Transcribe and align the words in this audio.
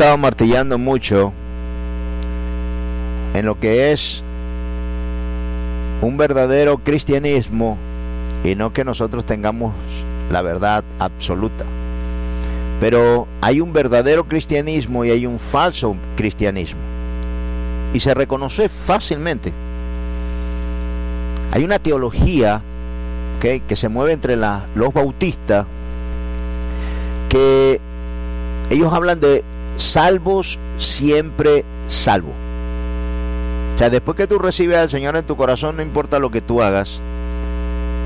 estado 0.00 0.16
martillando 0.16 0.78
mucho 0.78 1.30
en 3.34 3.44
lo 3.44 3.60
que 3.60 3.92
es 3.92 4.24
un 6.00 6.16
verdadero 6.16 6.78
cristianismo 6.78 7.76
y 8.42 8.54
no 8.54 8.72
que 8.72 8.82
nosotros 8.82 9.26
tengamos 9.26 9.74
la 10.30 10.40
verdad 10.40 10.84
absoluta. 10.98 11.66
Pero 12.80 13.28
hay 13.42 13.60
un 13.60 13.74
verdadero 13.74 14.24
cristianismo 14.24 15.04
y 15.04 15.10
hay 15.10 15.26
un 15.26 15.38
falso 15.38 15.94
cristianismo. 16.16 16.80
Y 17.92 18.00
se 18.00 18.14
reconoce 18.14 18.70
fácilmente. 18.70 19.52
Hay 21.52 21.62
una 21.62 21.78
teología 21.78 22.62
que 23.38 23.76
se 23.76 23.90
mueve 23.90 24.14
entre 24.14 24.36
los 24.36 24.94
bautistas 24.94 25.66
que 27.28 27.78
ellos 28.70 28.90
hablan 28.94 29.20
de 29.20 29.44
salvos 29.80 30.58
siempre 30.78 31.64
salvo. 31.88 32.32
O 33.74 33.78
sea, 33.78 33.90
después 33.90 34.16
que 34.16 34.26
tú 34.26 34.38
recibes 34.38 34.76
al 34.76 34.90
Señor 34.90 35.16
en 35.16 35.26
tu 35.26 35.36
corazón, 35.36 35.76
no 35.76 35.82
importa 35.82 36.18
lo 36.18 36.30
que 36.30 36.40
tú 36.40 36.62
hagas, 36.62 37.00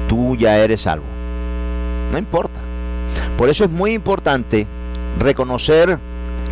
tú 0.09 0.37
ya 0.37 0.59
eres 0.59 0.83
salvo. 0.83 1.05
No 2.13 2.19
importa. 2.19 2.61
Por 3.37 3.49
eso 3.49 3.65
es 3.65 3.71
muy 3.71 3.93
importante 3.93 4.67
reconocer 5.19 5.99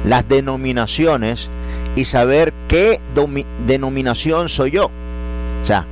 las 0.04 0.28
denominaciones 0.28 1.50
y 1.94 2.04
saber 2.04 2.52
qué 2.68 3.00
denominación 3.66 4.48
soy 4.48 4.72
yo. 4.72 4.90
O 5.62 5.66
sea, 5.66 5.86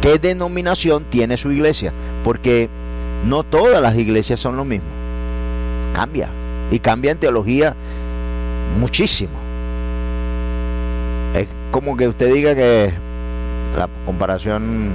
qué 0.00 0.18
denominación 0.18 1.04
tiene 1.10 1.36
su 1.36 1.52
iglesia. 1.52 1.92
Porque 2.24 2.68
no 3.24 3.44
todas 3.44 3.80
las 3.80 3.96
iglesias 3.96 4.40
son 4.40 4.56
lo 4.56 4.64
mismo. 4.64 4.88
Cambia. 5.92 6.28
Y 6.70 6.80
cambia 6.80 7.12
en 7.12 7.18
teología 7.18 7.76
muchísimo. 8.78 9.38
Es 11.34 11.48
como 11.70 11.96
que 11.96 12.08
usted 12.08 12.32
diga 12.32 12.54
que 12.54 12.92
la 13.76 13.88
comparación 14.04 14.92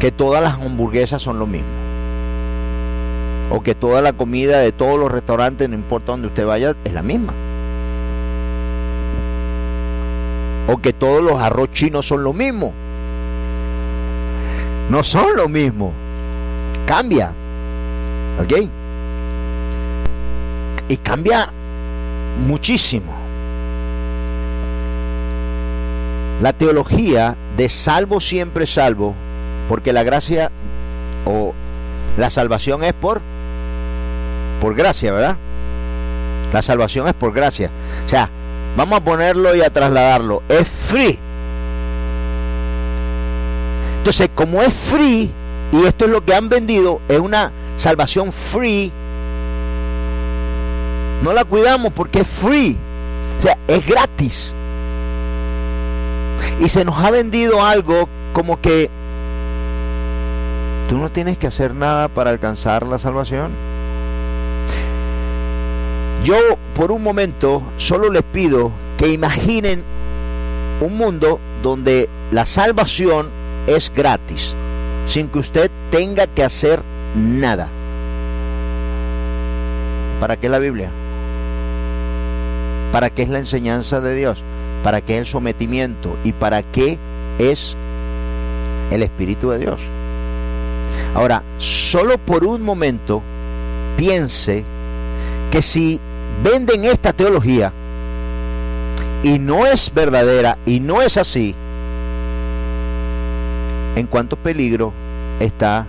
que 0.00 0.10
todas 0.10 0.42
las 0.42 0.54
hamburguesas 0.54 1.22
son 1.22 1.38
lo 1.38 1.46
mismo. 1.46 1.68
O 3.50 3.60
que 3.60 3.74
toda 3.74 4.00
la 4.02 4.14
comida 4.14 4.58
de 4.58 4.72
todos 4.72 4.98
los 4.98 5.12
restaurantes, 5.12 5.68
no 5.68 5.74
importa 5.74 6.12
donde 6.12 6.28
usted 6.28 6.46
vaya, 6.46 6.74
es 6.84 6.92
la 6.92 7.02
misma. 7.02 7.34
O 10.68 10.78
que 10.78 10.92
todos 10.92 11.22
los 11.22 11.40
arroz 11.40 11.70
chinos 11.72 12.06
son 12.06 12.24
lo 12.24 12.32
mismo. 12.32 12.72
No 14.90 15.04
son 15.04 15.36
lo 15.36 15.48
mismo. 15.48 15.92
Cambia. 16.86 17.32
¿Ok? 18.42 18.68
Y 20.88 20.96
cambia 20.96 21.52
muchísimo. 22.46 23.12
La 26.40 26.52
teología 26.52 27.36
de 27.56 27.68
salvo 27.68 28.20
siempre 28.20 28.66
salvo, 28.66 29.14
porque 29.68 29.92
la 29.92 30.02
gracia 30.02 30.50
o 31.24 31.54
la 32.16 32.30
salvación 32.30 32.82
es 32.84 32.92
por 32.92 33.20
por 34.60 34.76
gracia, 34.76 35.12
¿verdad? 35.12 35.36
La 36.52 36.62
salvación 36.62 37.08
es 37.08 37.14
por 37.14 37.32
gracia. 37.32 37.70
O 38.06 38.08
sea, 38.08 38.30
vamos 38.76 39.00
a 39.00 39.04
ponerlo 39.04 39.56
y 39.56 39.60
a 39.60 39.72
trasladarlo. 39.72 40.42
Es 40.48 40.68
free. 40.68 41.18
Entonces, 43.98 44.30
como 44.34 44.62
es 44.62 44.72
free, 44.72 45.32
y 45.72 45.84
esto 45.84 46.04
es 46.04 46.10
lo 46.12 46.24
que 46.24 46.34
han 46.34 46.48
vendido, 46.48 47.00
es 47.08 47.18
una 47.18 47.50
salvación 47.76 48.32
free, 48.32 48.92
no 51.22 51.32
la 51.32 51.44
cuidamos 51.44 51.92
porque 51.92 52.20
es 52.20 52.28
free. 52.28 52.76
O 53.38 53.42
sea, 53.42 53.56
es 53.68 53.86
gratis. 53.86 54.54
Y 56.60 56.68
se 56.68 56.84
nos 56.84 56.98
ha 56.98 57.10
vendido 57.10 57.64
algo 57.64 58.08
como 58.32 58.60
que 58.60 58.90
tú 60.88 60.98
no 60.98 61.10
tienes 61.10 61.38
que 61.38 61.46
hacer 61.46 61.74
nada 61.74 62.08
para 62.08 62.30
alcanzar 62.30 62.86
la 62.86 62.98
salvación. 62.98 63.52
Yo 66.24 66.36
por 66.74 66.92
un 66.92 67.02
momento 67.02 67.62
solo 67.78 68.10
les 68.10 68.22
pido 68.22 68.70
que 68.96 69.08
imaginen 69.08 69.84
un 70.80 70.96
mundo 70.96 71.40
donde 71.62 72.08
la 72.30 72.46
salvación 72.46 73.30
es 73.66 73.92
gratis, 73.94 74.54
sin 75.06 75.28
que 75.28 75.38
usted 75.40 75.70
tenga 75.90 76.26
que 76.26 76.44
hacer 76.44 76.82
nada. 77.14 77.68
¿Para 80.20 80.36
qué 80.36 80.48
la 80.48 80.60
Biblia? 80.60 80.92
¿Para 82.92 83.08
qué 83.08 83.22
es 83.22 83.30
la 83.30 83.38
enseñanza 83.38 84.02
de 84.02 84.14
Dios? 84.14 84.44
¿Para 84.82 85.00
qué 85.00 85.14
es 85.14 85.20
el 85.20 85.26
sometimiento? 85.26 86.18
¿Y 86.24 86.32
para 86.32 86.62
qué 86.62 86.98
es 87.38 87.74
el 88.90 89.02
Espíritu 89.02 89.48
de 89.48 89.58
Dios? 89.58 89.80
Ahora, 91.14 91.42
solo 91.56 92.18
por 92.18 92.44
un 92.44 92.62
momento 92.62 93.22
piense 93.96 94.64
que 95.50 95.62
si 95.62 95.98
venden 96.44 96.84
esta 96.84 97.14
teología 97.14 97.72
y 99.22 99.38
no 99.38 99.66
es 99.66 99.92
verdadera 99.94 100.58
y 100.66 100.80
no 100.80 101.00
es 101.00 101.16
así, 101.16 101.54
en 103.96 104.06
cuánto 104.06 104.36
peligro 104.36 104.92
está 105.40 105.86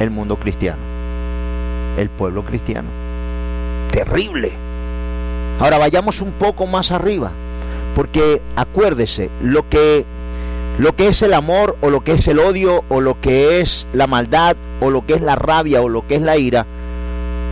el 0.00 0.10
mundo 0.10 0.38
cristiano, 0.38 0.80
el 1.98 2.08
pueblo 2.08 2.42
cristiano. 2.42 2.88
Terrible. 3.90 4.71
Ahora 5.58 5.78
vayamos 5.78 6.20
un 6.20 6.32
poco 6.32 6.66
más 6.66 6.92
arriba, 6.92 7.30
porque 7.94 8.42
acuérdese, 8.56 9.30
lo 9.42 9.68
que 9.68 10.04
lo 10.78 10.96
que 10.96 11.08
es 11.08 11.20
el 11.20 11.34
amor 11.34 11.76
o 11.82 11.90
lo 11.90 12.02
que 12.02 12.12
es 12.12 12.26
el 12.28 12.38
odio 12.38 12.82
o 12.88 13.02
lo 13.02 13.20
que 13.20 13.60
es 13.60 13.88
la 13.92 14.06
maldad 14.06 14.56
o 14.80 14.90
lo 14.90 15.04
que 15.06 15.14
es 15.14 15.20
la 15.20 15.36
rabia 15.36 15.82
o 15.82 15.88
lo 15.88 16.06
que 16.06 16.14
es 16.14 16.22
la 16.22 16.38
ira 16.38 16.66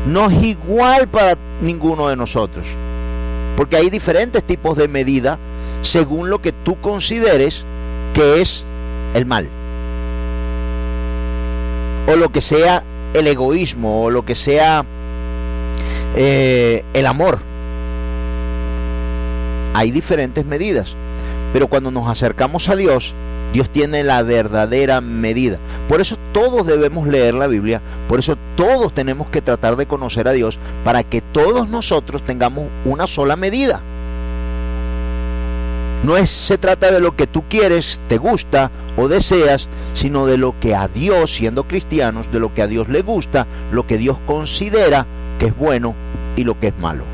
no 0.06 0.30
es 0.30 0.42
igual 0.42 1.06
para 1.08 1.36
ninguno 1.60 2.08
de 2.08 2.16
nosotros. 2.16 2.66
Porque 3.56 3.76
hay 3.76 3.90
diferentes 3.90 4.42
tipos 4.42 4.78
de 4.78 4.88
medida 4.88 5.38
según 5.82 6.30
lo 6.30 6.40
que 6.40 6.52
tú 6.52 6.80
consideres 6.80 7.66
que 8.14 8.40
es 8.40 8.64
el 9.12 9.26
mal. 9.26 9.48
O 12.08 12.16
lo 12.16 12.32
que 12.32 12.40
sea 12.40 12.82
el 13.12 13.26
egoísmo 13.26 14.04
o 14.04 14.10
lo 14.10 14.24
que 14.24 14.34
sea 14.34 14.86
eh, 16.16 16.84
el 16.94 17.06
amor 17.06 17.49
hay 19.74 19.90
diferentes 19.90 20.44
medidas, 20.44 20.96
pero 21.52 21.68
cuando 21.68 21.90
nos 21.90 22.08
acercamos 22.08 22.68
a 22.68 22.76
Dios, 22.76 23.14
Dios 23.52 23.70
tiene 23.70 24.04
la 24.04 24.22
verdadera 24.22 25.00
medida. 25.00 25.58
Por 25.88 26.00
eso 26.00 26.16
todos 26.32 26.66
debemos 26.66 27.08
leer 27.08 27.34
la 27.34 27.48
Biblia, 27.48 27.80
por 28.08 28.18
eso 28.20 28.36
todos 28.56 28.94
tenemos 28.94 29.28
que 29.28 29.42
tratar 29.42 29.76
de 29.76 29.86
conocer 29.86 30.28
a 30.28 30.32
Dios 30.32 30.58
para 30.84 31.02
que 31.02 31.20
todos 31.20 31.68
nosotros 31.68 32.22
tengamos 32.22 32.68
una 32.84 33.06
sola 33.06 33.36
medida. 33.36 33.82
No 36.02 36.16
es, 36.16 36.30
se 36.30 36.56
trata 36.56 36.90
de 36.90 37.00
lo 37.00 37.14
que 37.14 37.26
tú 37.26 37.44
quieres, 37.48 38.00
te 38.08 38.16
gusta 38.16 38.70
o 38.96 39.06
deseas, 39.06 39.68
sino 39.92 40.24
de 40.26 40.38
lo 40.38 40.58
que 40.58 40.74
a 40.74 40.88
Dios, 40.88 41.34
siendo 41.34 41.68
cristianos, 41.68 42.32
de 42.32 42.40
lo 42.40 42.54
que 42.54 42.62
a 42.62 42.66
Dios 42.66 42.88
le 42.88 43.02
gusta, 43.02 43.46
lo 43.70 43.86
que 43.86 43.98
Dios 43.98 44.18
considera 44.26 45.06
que 45.38 45.46
es 45.46 45.56
bueno 45.56 45.94
y 46.36 46.44
lo 46.44 46.58
que 46.58 46.68
es 46.68 46.78
malo 46.78 47.09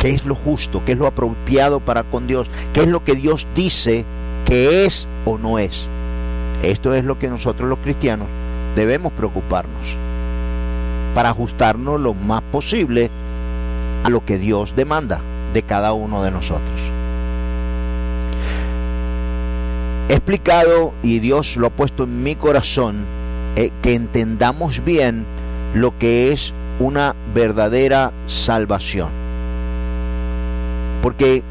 qué 0.00 0.10
es 0.10 0.24
lo 0.24 0.34
justo, 0.34 0.82
qué 0.84 0.92
es 0.92 0.98
lo 0.98 1.06
apropiado 1.06 1.78
para 1.78 2.02
con 2.02 2.26
Dios, 2.26 2.50
qué 2.72 2.80
es 2.80 2.88
lo 2.88 3.04
que 3.04 3.14
Dios 3.14 3.46
dice 3.54 4.04
que 4.46 4.86
es 4.86 5.06
o 5.26 5.38
no 5.38 5.58
es. 5.58 5.88
Esto 6.62 6.94
es 6.94 7.04
lo 7.04 7.18
que 7.18 7.28
nosotros 7.28 7.68
los 7.68 7.78
cristianos 7.78 8.26
debemos 8.74 9.12
preocuparnos 9.12 9.96
para 11.14 11.30
ajustarnos 11.30 12.00
lo 12.00 12.14
más 12.14 12.42
posible 12.42 13.10
a 14.04 14.10
lo 14.10 14.24
que 14.24 14.38
Dios 14.38 14.74
demanda 14.74 15.20
de 15.52 15.62
cada 15.62 15.92
uno 15.92 16.22
de 16.22 16.30
nosotros. 16.30 16.80
He 20.08 20.14
explicado 20.14 20.92
y 21.02 21.18
Dios 21.18 21.56
lo 21.56 21.66
ha 21.68 21.70
puesto 21.70 22.04
en 22.04 22.22
mi 22.22 22.36
corazón 22.36 23.04
eh, 23.56 23.70
que 23.82 23.94
entendamos 23.94 24.82
bien 24.84 25.26
lo 25.74 25.96
que 25.98 26.32
es 26.32 26.54
una 26.78 27.14
verdadera 27.34 28.12
salvación. 28.26 29.19
Porque 31.02 31.42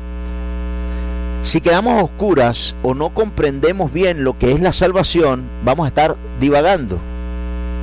si 1.41 1.61
quedamos 1.61 2.03
oscuras 2.03 2.75
o 2.83 2.93
no 2.93 3.13
comprendemos 3.13 3.91
bien 3.93 4.23
lo 4.23 4.37
que 4.37 4.51
es 4.51 4.59
la 4.59 4.73
salvación, 4.73 5.49
vamos 5.63 5.85
a 5.85 5.87
estar 5.87 6.15
divagando 6.39 6.99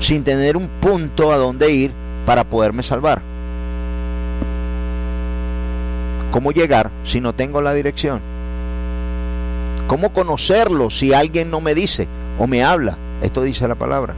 sin 0.01 0.25
tener 0.25 0.57
un 0.57 0.69
punto 0.81 1.33
a 1.33 1.37
donde 1.37 1.71
ir 1.71 1.93
para 2.27 2.45
poderme 2.45 2.83
salvar. 2.83 3.23
¿Cómo 6.31 6.53
llegar 6.53 6.91
si 7.05 7.21
no 7.21 7.35
tengo 7.35 7.63
la 7.63 7.73
dirección? 7.73 8.21
¿Cómo 9.87 10.13
conocerlo 10.13 10.91
si 10.91 11.15
alguien 11.15 11.51
no 11.51 11.61
me 11.61 11.75
dice 11.75 12.09
o 12.39 12.47
me 12.47 12.63
habla? 12.63 12.99
Esto 13.23 13.43
dice 13.43 13.67
la 13.67 13.77
palabra. 13.77 14.15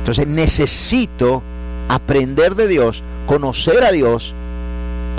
Entonces 0.00 0.26
necesito 0.26 1.42
aprender 1.88 2.56
de 2.56 2.66
Dios, 2.66 3.02
conocer 3.26 3.84
a 3.84 3.92
Dios, 3.92 4.34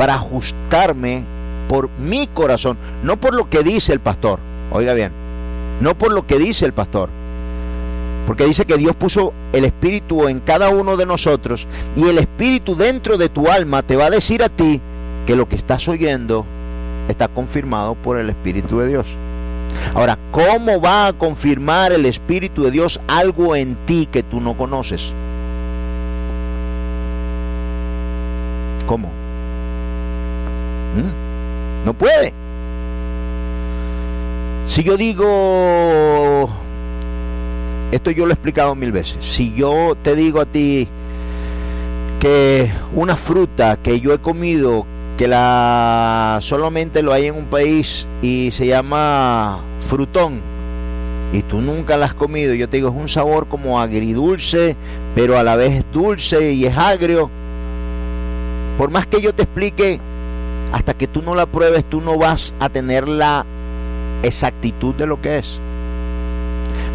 para 0.02 0.16
ajustarme 0.16 1.24
por 1.70 1.92
mi 2.00 2.26
corazón, 2.26 2.76
no 3.04 3.18
por 3.18 3.36
lo 3.36 3.52
que 3.52 3.62
dice 3.62 3.94
el 3.94 4.00
pastor. 4.00 4.40
Oiga 4.72 4.96
bien, 4.96 5.12
no 5.80 5.96
por 5.96 6.12
lo 6.12 6.26
que 6.26 6.40
dice 6.40 6.66
el 6.66 6.74
pastor. 6.74 7.08
Porque 8.26 8.46
dice 8.46 8.66
que 8.66 8.78
Dios 8.78 8.96
puso 8.96 9.32
el 9.54 9.64
Espíritu 9.64 10.28
en 10.28 10.40
cada 10.40 10.70
uno 10.70 10.98
de 10.98 11.06
nosotros 11.06 11.68
y 11.96 12.08
el 12.08 12.18
Espíritu 12.18 12.76
dentro 12.76 13.16
de 13.20 13.30
tu 13.30 13.48
alma 13.48 13.84
te 13.84 13.96
va 13.96 14.08
a 14.08 14.10
decir 14.10 14.42
a 14.42 14.50
ti 14.50 14.82
que 15.28 15.36
lo 15.36 15.48
que 15.48 15.56
estás 15.56 15.88
oyendo 15.88 16.48
está 17.08 17.28
confirmado 17.28 17.94
por 17.94 18.18
el 18.18 18.32
Espíritu 18.32 18.80
de 18.80 18.88
Dios. 18.88 19.06
Ahora, 19.94 20.18
¿cómo 20.32 20.82
va 20.82 21.06
a 21.06 21.14
confirmar 21.14 21.92
el 21.92 22.08
Espíritu 22.08 22.64
de 22.64 22.72
Dios 22.72 23.00
algo 23.08 23.56
en 23.56 23.76
ti 23.86 24.10
que 24.12 24.24
tú 24.24 24.42
no 24.42 24.58
conoces? 24.58 25.14
¿Cómo? 28.88 29.21
¿Mm? 30.96 31.86
No 31.86 31.94
puede. 31.94 32.34
Si 34.68 34.84
yo 34.84 34.96
digo, 34.96 36.50
esto 37.92 38.12
yo 38.12 38.26
lo 38.26 38.32
he 38.32 38.34
explicado 38.34 38.76
mil 38.76 38.92
veces, 38.92 39.18
si 39.26 39.54
yo 39.54 39.98
te 40.02 40.16
digo 40.16 40.40
a 40.40 40.46
ti 40.46 40.88
que 42.20 42.72
una 42.94 43.16
fruta 43.16 43.78
que 43.82 44.00
yo 44.00 44.14
he 44.14 44.20
comido, 44.20 44.86
que 45.18 45.28
la 45.28 46.38
solamente 46.42 47.02
lo 47.02 47.12
hay 47.12 47.26
en 47.26 47.36
un 47.36 47.46
país 47.46 48.08
y 48.22 48.52
se 48.52 48.68
llama 48.68 49.62
frutón, 49.90 50.40
y 51.34 51.42
tú 51.44 51.62
nunca 51.62 51.98
la 51.98 52.08
has 52.08 52.14
comido, 52.14 52.54
yo 52.54 52.70
te 52.70 52.78
digo, 52.78 52.90
es 52.90 52.96
un 52.96 53.10
sabor 53.10 53.48
como 53.48 53.80
agridulce, 53.80 54.76
pero 55.16 55.38
a 55.38 55.44
la 55.44 55.56
vez 55.56 55.72
es 55.72 55.86
dulce 55.92 56.54
y 56.54 56.66
es 56.66 56.78
agrio. 56.78 57.30
Por 58.78 58.90
más 58.90 59.08
que 59.08 59.22
yo 59.22 59.34
te 59.34 59.44
explique, 59.44 60.00
hasta 60.72 60.94
que 60.94 61.08
tú 61.08 61.22
no 61.22 61.36
la 61.36 61.46
pruebes, 61.46 61.86
tú 61.86 62.02
no 62.02 62.18
vas 62.18 62.54
a 62.60 62.70
tener 62.70 63.08
la 63.08 63.46
exactitud 64.24 64.96
de 64.96 65.08
lo 65.08 65.22
que 65.22 65.40
es. 65.40 65.60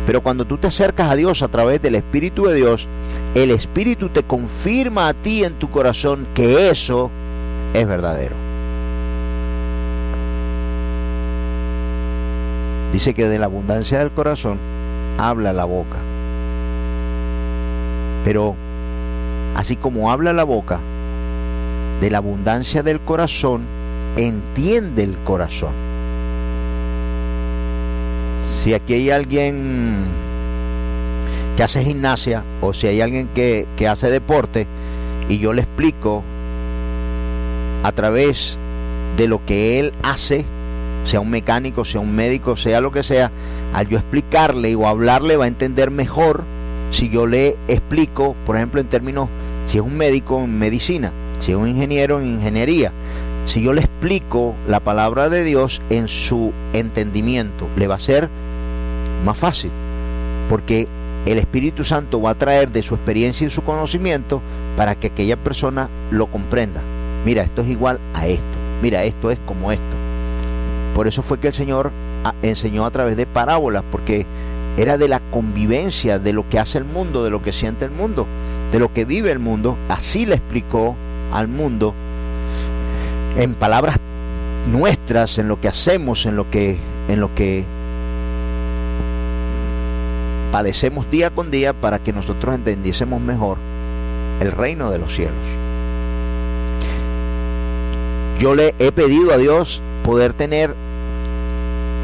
Pero 0.07 0.23
cuando 0.23 0.45
tú 0.45 0.57
te 0.57 0.69
acercas 0.69 1.11
a 1.11 1.17
Dios 1.17 1.43
a 1.43 1.49
través 1.49 1.83
del 1.83 1.97
Espíritu 1.97 2.45
de 2.47 2.55
Dios, 2.55 2.89
el 3.35 3.51
Espíritu 3.51 4.09
te 4.09 4.23
confirma 4.23 5.09
a 5.09 5.15
ti 5.15 5.45
en 5.45 5.55
tu 5.55 5.71
corazón 5.71 6.29
que 6.33 6.71
eso 6.71 7.11
es 7.75 7.87
verdadero. 7.87 8.37
Dice 12.93 13.15
que 13.15 13.29
de 13.29 13.39
la 13.39 13.47
abundancia 13.47 13.99
del 13.99 14.13
corazón 14.13 14.59
habla 15.19 15.53
la 15.53 15.65
boca. 15.65 15.97
Pero 18.25 18.55
así 19.55 19.77
como 19.77 20.11
habla 20.11 20.33
la 20.33 20.45
boca, 20.45 20.81
de 22.01 22.11
la 22.11 22.19
abundancia 22.19 22.83
del 22.83 23.01
corazón 23.01 23.65
entiende 24.17 25.05
el 25.05 25.17
corazón. 25.19 25.73
Si 28.63 28.75
aquí 28.75 28.95
hay 28.95 29.11
alguien 29.11 30.07
que 31.57 31.63
hace 31.63 31.83
gimnasia 31.83 32.45
o 32.61 32.73
si 32.73 32.87
hay 32.87 33.01
alguien 33.01 33.29
que, 33.29 33.67
hace 33.89 34.11
deporte 34.11 34.67
y 35.29 35.39
yo 35.39 35.53
le 35.53 35.63
explico 35.63 36.23
a 37.83 37.93
través 37.93 38.59
de 39.17 39.29
lo 39.29 39.45
que 39.45 39.79
él 39.79 39.95
hace, 40.03 40.45
sea 41.05 41.21
un 41.21 41.31
mecánico, 41.31 41.85
sea 41.85 42.01
un 42.01 42.15
médico, 42.15 42.57
sea 42.57 42.81
lo 42.81 42.93
que 42.93 43.03
sea, 43.03 43.31
al 43.73 43.89
yo 43.89 43.99
explicarle 43.99 44.75
o 44.75 44.87
hablarle 44.87 45.37
va 45.37 45.45
a 45.45 45.49
entender 45.49 45.91
mejor 45.91 46.45
si 46.91 47.09
yo 47.09 47.27
le 47.27 47.57
explico, 47.69 48.35
por 48.45 48.57
ejemplo, 48.57 48.81
en 48.81 48.89
términos, 48.89 49.29
si 49.67 49.79
es 49.79 49.85
un 49.85 49.97
médico 49.97 50.41
en 50.41 50.59
medicina, 50.59 51.13
si 51.41 51.53
es 51.53 51.57
un 51.57 51.69
ingeniero 51.69 52.21
en 52.21 52.27
ingeniería, 52.27 52.93
si 53.45 53.63
yo 53.63 53.73
le 53.73 53.83
explico 53.83 54.55
la 54.67 54.81
palabra 54.81 55.29
de 55.29 55.45
Dios 55.45 55.81
en 55.89 56.09
su 56.09 56.53
entendimiento, 56.73 57.69
le 57.77 57.87
va 57.87 57.95
a 57.95 58.01
ser 58.01 58.29
más 59.25 59.39
fácil, 59.39 59.71
porque 60.49 60.89
el 61.27 61.39
Espíritu 61.39 61.85
Santo 61.85 62.21
va 62.21 62.31
a 62.31 62.39
traer 62.39 62.71
de 62.71 62.83
su 62.83 62.95
experiencia 62.95 63.47
y 63.47 63.51
su 63.51 63.63
conocimiento 63.63 64.41
para 64.77 64.95
que 64.95 65.09
aquella 65.09 65.37
persona 65.37 65.89
lo 66.11 66.27
comprenda. 66.29 66.83
Mira, 67.25 67.43
esto 67.43 67.63
es 67.63 67.69
igual 67.69 67.99
a 68.15 68.27
esto. 68.27 68.45
Mira, 68.83 69.05
esto 69.05 69.31
es 69.31 69.39
como 69.47 69.73
esto. 69.73 69.97
Por 70.95 71.09
eso 71.09 71.23
fue 71.23 71.41
que 71.41 71.49
el 71.49 71.55
Señor 71.55 71.91
enseñó 72.43 72.87
a 72.87 72.91
través 72.91 73.17
de 73.17 73.27
parábolas, 73.27 73.85
porque 73.91 74.27
era 74.77 74.99
de 74.99 75.09
la 75.09 75.21
convivencia, 75.31 76.19
de 76.19 76.33
lo 76.33 76.49
que 76.49 76.59
hace 76.59 76.79
el 76.79 76.85
mundo, 76.85 77.25
de 77.25 77.31
lo 77.31 77.43
que 77.43 77.53
siente 77.53 77.85
el 77.85 77.91
mundo, 77.91 78.27
de 78.71 78.79
lo 78.79 78.93
que 78.93 79.05
vive 79.05 79.31
el 79.31 79.39
mundo. 79.39 79.77
Así 79.89 80.27
le 80.27 80.37
explicó 80.37 80.97
al 81.33 81.49
mundo 81.49 81.95
en 83.37 83.55
palabras 83.55 83.99
nuestras, 84.67 85.39
en 85.39 85.49
lo 85.49 85.61
que 85.61 85.69
hacemos, 85.69 86.27
en 86.27 86.37
lo 86.37 86.51
que, 86.51 86.79
en 87.09 87.21
lo 87.21 87.35
que 87.35 87.65
padecemos 90.53 91.11
día 91.11 91.31
con 91.31 91.51
día 91.51 91.73
para 91.73 91.99
que 91.99 92.13
nosotros 92.13 92.55
entendiésemos 92.55 93.21
mejor 93.21 93.59
el 94.41 94.53
reino 94.53 94.91
de 94.91 94.99
los 94.99 95.15
cielos. 95.15 95.35
Yo 98.39 98.55
le 98.55 98.75
he 98.79 98.93
pedido 98.93 99.33
a 99.33 99.39
Dios 99.39 99.83
poder 100.03 100.33
tener 100.33 100.75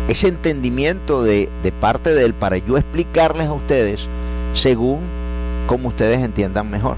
ese 0.08 0.28
entendimiento 0.28 1.22
de, 1.22 1.50
de 1.62 1.72
parte 1.72 2.14
de 2.14 2.24
Él 2.24 2.34
para 2.34 2.56
yo 2.56 2.76
explicarles 2.76 3.48
a 3.48 3.52
ustedes 3.52 4.08
según 4.52 5.00
como 5.66 5.88
ustedes 5.88 6.18
entiendan 6.18 6.70
mejor. 6.70 6.96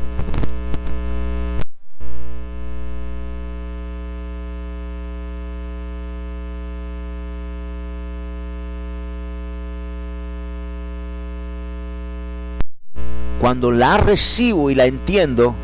Cuando 13.44 13.70
la 13.70 13.98
recibo 13.98 14.70
y 14.70 14.74
la 14.74 14.86
entiendo, 14.86 15.54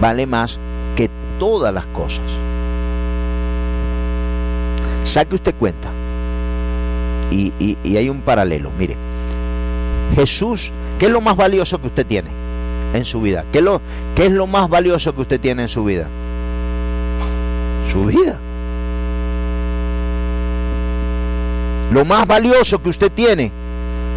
vale 0.00 0.24
más 0.24 0.58
que 0.96 1.10
todas 1.38 1.74
las 1.74 1.84
cosas. 1.88 2.24
Saque 5.04 5.34
usted 5.34 5.54
cuenta. 5.56 5.90
Y, 7.30 7.76
hay 7.94 8.08
un 8.08 8.22
paralelo. 8.22 8.70
Mire, 8.78 8.96
Jesús, 10.14 10.72
¿qué 10.98 11.04
es 11.04 11.12
lo 11.12 11.20
más 11.20 11.36
valioso 11.36 11.78
que 11.78 11.88
usted 11.88 12.06
tiene 12.06 12.30
en 12.94 13.04
su 13.04 13.20
vida? 13.20 13.44
¿Qué 13.52 13.60
lo, 13.60 13.82
qué 14.14 14.24
es 14.24 14.32
lo 14.32 14.46
más 14.46 14.70
valioso 14.70 15.14
que 15.14 15.20
usted 15.20 15.40
tiene 15.40 15.64
en 15.64 15.68
su 15.68 15.84
vida? 15.84 16.08
Su 17.92 18.02
vida. 18.04 18.38
Lo 21.92 22.02
más 22.06 22.26
valioso 22.26 22.82
que 22.82 22.88
usted 22.88 23.12
tiene. 23.12 23.52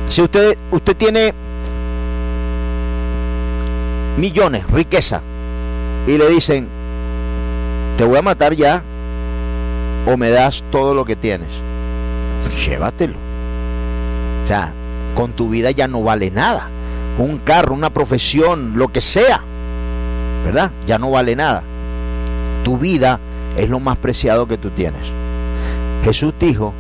Si 0.08 0.22
usted 0.22 0.56
tiene 0.96 1.43
millones, 4.18 4.66
riqueza, 4.68 5.22
y 6.08 6.18
le 6.18 6.30
dicen, 6.30 6.68
te 7.98 8.04
voy 8.04 8.18
a 8.18 8.22
matar 8.22 8.54
ya 8.56 8.84
o 10.06 10.18
me 10.18 10.30
das 10.30 10.64
todo 10.72 10.94
lo 10.94 11.06
que 11.06 11.16
tienes. 11.16 11.50
Llévatelo. 12.66 13.16
O 14.44 14.48
sea, 14.48 14.74
con 15.16 15.34
tu 15.34 15.50
vida 15.50 15.72
ya 15.72 15.88
no 15.88 16.04
vale 16.04 16.30
nada. 16.32 16.70
Un 17.18 17.38
carro, 17.40 17.74
una 17.74 17.92
profesión, 17.92 18.74
lo 18.76 18.92
que 18.92 19.02
sea, 19.02 19.42
¿verdad? 20.44 20.72
Ya 20.86 20.98
no 20.98 21.12
vale 21.12 21.36
nada. 21.36 21.64
Tu 22.64 22.78
vida 22.78 23.20
es 23.56 23.70
lo 23.70 23.80
más 23.80 23.98
preciado 23.98 24.48
que 24.48 24.58
tú 24.58 24.72
tienes. 24.72 25.12
Jesús 26.04 26.34
dijo 26.40 26.74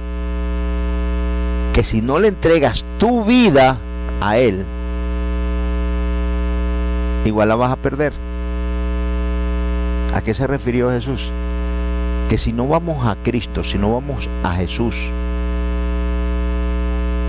que 1.71 1.83
si 1.83 2.01
no 2.01 2.19
le 2.19 2.27
entregas 2.27 2.83
tu 2.97 3.23
vida 3.23 3.77
a 4.21 4.37
Él, 4.37 4.65
igual 7.25 7.49
la 7.49 7.55
vas 7.55 7.71
a 7.71 7.75
perder. 7.77 8.13
¿A 10.13 10.21
qué 10.21 10.33
se 10.33 10.47
refirió 10.47 10.91
Jesús? 10.91 11.31
Que 12.29 12.37
si 12.37 12.53
no 12.53 12.67
vamos 12.67 13.05
a 13.05 13.15
Cristo, 13.23 13.63
si 13.63 13.77
no 13.77 13.93
vamos 13.93 14.29
a 14.43 14.53
Jesús, 14.53 14.95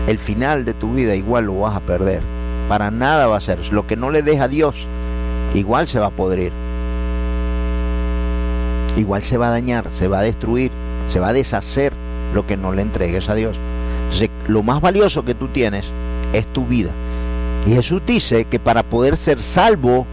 el 0.07 0.19
final 0.19 0.65
de 0.65 0.73
tu 0.73 0.93
vida 0.93 1.15
igual 1.15 1.45
lo 1.45 1.59
vas 1.59 1.75
a 1.75 1.79
perder. 1.79 2.21
Para 2.69 2.91
nada 2.91 3.27
va 3.27 3.37
a 3.37 3.41
ser. 3.41 3.59
Lo 3.71 3.87
que 3.87 3.95
no 3.95 4.11
le 4.11 4.21
deja 4.21 4.45
a 4.45 4.47
Dios, 4.47 4.75
igual 5.53 5.87
se 5.87 5.99
va 5.99 6.07
a 6.07 6.11
podrir. 6.11 6.51
Igual 8.97 9.23
se 9.23 9.37
va 9.37 9.47
a 9.47 9.51
dañar, 9.51 9.89
se 9.89 10.07
va 10.07 10.19
a 10.19 10.23
destruir, 10.23 10.71
se 11.09 11.19
va 11.19 11.29
a 11.29 11.33
deshacer 11.33 11.93
lo 12.33 12.45
que 12.45 12.57
no 12.57 12.71
le 12.71 12.81
entregues 12.81 13.29
a 13.29 13.35
Dios. 13.35 13.57
Entonces, 14.05 14.29
lo 14.47 14.63
más 14.63 14.79
valioso 14.81 15.25
que 15.25 15.35
tú 15.35 15.47
tienes 15.47 15.91
es 16.33 16.45
tu 16.53 16.65
vida. 16.65 16.91
Y 17.65 17.71
Jesús 17.71 18.01
dice 18.05 18.45
que 18.45 18.59
para 18.59 18.83
poder 18.83 19.17
ser 19.17 19.41
salvo, 19.41 20.05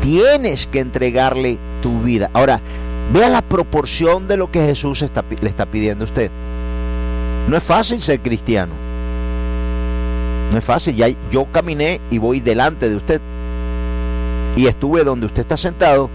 tienes 0.00 0.66
que 0.66 0.80
entregarle 0.80 1.58
tu 1.80 2.00
vida. 2.00 2.30
Ahora, 2.34 2.60
vea 3.12 3.28
la 3.30 3.42
proporción 3.42 4.28
de 4.28 4.36
lo 4.36 4.50
que 4.50 4.66
Jesús 4.66 5.00
le 5.00 5.48
está 5.48 5.66
pidiendo 5.66 6.04
a 6.04 6.08
usted. 6.08 6.30
No 7.48 7.56
es 7.56 7.62
fácil 7.62 8.00
ser 8.00 8.20
cristiano. 8.20 8.74
No 10.50 10.58
es 10.58 10.64
fácil. 10.64 10.94
Ya 10.94 11.08
yo 11.30 11.46
caminé 11.50 12.00
y 12.10 12.18
voy 12.18 12.40
delante 12.40 12.88
de 12.88 12.96
usted. 12.96 13.20
Y 14.54 14.66
estuve 14.66 15.02
donde 15.02 15.26
usted 15.26 15.42
está 15.42 15.56
sentado 15.56 16.10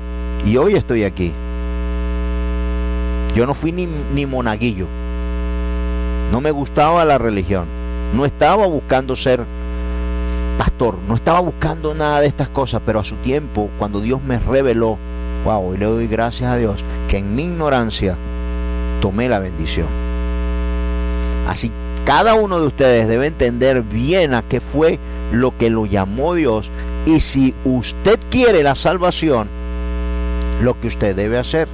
y 0.46 0.58
hoy 0.58 0.76
estoy 0.76 1.04
aquí. 1.04 1.34
Yo 3.36 3.46
no 3.48 3.56
fui 3.56 3.72
ni, 3.72 3.88
ni 4.14 4.26
monaguillo. 4.28 4.88
No 6.32 6.40
me 6.40 6.52
gustaba 6.52 7.04
la 7.04 7.18
religión. 7.18 7.66
No 8.14 8.26
estaba 8.26 8.68
buscando 8.68 9.16
ser 9.16 9.46
pastor. 10.58 10.98
No 11.08 11.16
estaba 11.16 11.40
buscando 11.40 11.94
nada 11.94 12.22
de 12.22 12.28
estas 12.28 12.50
cosas. 12.50 12.82
Pero 12.86 13.00
a 13.00 13.04
su 13.04 13.16
tiempo, 13.18 13.70
cuando 13.78 14.02
Dios 14.02 14.22
me 14.22 14.40
reveló, 14.40 14.98
wow, 15.44 15.74
y 15.74 15.78
le 15.78 15.86
doy 15.86 16.08
gracias 16.08 16.52
a 16.52 16.58
Dios, 16.58 16.84
que 17.08 17.18
en 17.18 17.36
mi 17.36 17.44
ignorancia 17.44 18.18
tomé 19.02 19.30
la 19.30 19.40
bendición. 19.40 19.88
Así 21.48 21.72
cada 22.08 22.36
uno 22.36 22.62
de 22.62 22.68
ustedes 22.68 23.10
debe 23.10 23.28
entender 23.28 23.82
bien 23.82 24.34
a 24.34 24.42
qué 24.42 24.62
fue 24.62 24.98
lo 25.34 25.58
que 25.58 25.70
lo 25.70 25.86
llamó 25.86 26.36
Dios 26.36 26.72
y 27.06 27.20
si 27.20 27.54
usted 27.66 28.18
quiere 28.30 28.64
la 28.64 28.76
salvación, 28.76 29.50
lo 30.62 30.80
que 30.80 30.88
usted 30.88 31.18
debe 31.18 31.38
hacer 31.38 31.68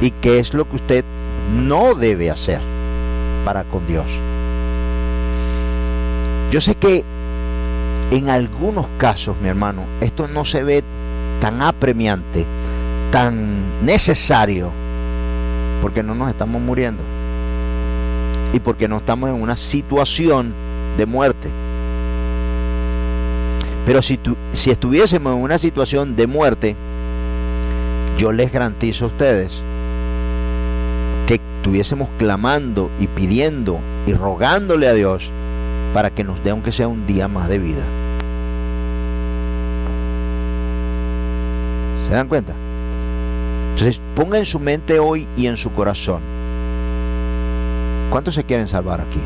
y 0.00 0.10
qué 0.10 0.38
es 0.38 0.54
lo 0.54 0.66
que 0.66 0.76
usted 0.76 1.04
no 1.52 1.94
debe 1.94 2.30
hacer 2.30 2.60
para 3.44 3.64
con 3.64 3.86
Dios. 3.86 4.06
Yo 6.50 6.62
sé 6.62 6.74
que 6.74 7.04
en 8.18 8.30
algunos 8.30 8.86
casos, 8.98 9.36
mi 9.40 9.48
hermano, 9.48 9.86
esto 10.00 10.28
no 10.28 10.44
se 10.44 10.62
ve 10.62 10.84
tan 11.40 11.62
apremiante, 11.62 12.46
tan 13.10 13.84
necesario, 13.84 14.70
porque 15.82 16.02
no 16.02 16.14
nos 16.14 16.28
estamos 16.28 16.60
muriendo 16.60 17.02
y 18.52 18.60
porque 18.60 18.88
no 18.88 18.98
estamos 18.98 19.30
en 19.30 19.42
una 19.42 19.56
situación 19.56 20.54
de 20.96 21.06
muerte. 21.06 21.50
Pero 23.84 24.00
si, 24.00 24.18
si 24.52 24.70
estuviésemos 24.70 25.34
en 25.34 25.42
una 25.42 25.58
situación 25.58 26.16
de 26.16 26.26
muerte, 26.26 26.76
yo 28.16 28.32
les 28.32 28.52
garantizo 28.52 29.06
a 29.06 29.08
ustedes 29.08 29.62
que 31.26 31.34
estuviésemos 31.34 32.08
clamando 32.16 32.90
y 32.98 33.08
pidiendo 33.08 33.80
y 34.06 34.14
rogándole 34.14 34.86
a 34.86 34.94
Dios 34.94 35.30
para 35.92 36.10
que 36.10 36.24
nos 36.24 36.42
dé 36.42 36.50
aunque 36.50 36.72
sea 36.72 36.88
un 36.88 37.06
día 37.06 37.28
más 37.28 37.48
de 37.48 37.58
vida. 37.58 37.82
¿Se 42.06 42.10
dan 42.10 42.28
cuenta? 42.28 42.54
Entonces 43.70 44.00
ponga 44.14 44.38
en 44.38 44.44
su 44.44 44.60
mente 44.60 44.98
hoy 44.98 45.26
y 45.36 45.46
en 45.46 45.56
su 45.56 45.72
corazón. 45.72 46.20
¿Cuántos 48.10 48.34
se 48.34 48.44
quieren 48.44 48.68
salvar 48.68 49.00
aquí? 49.00 49.20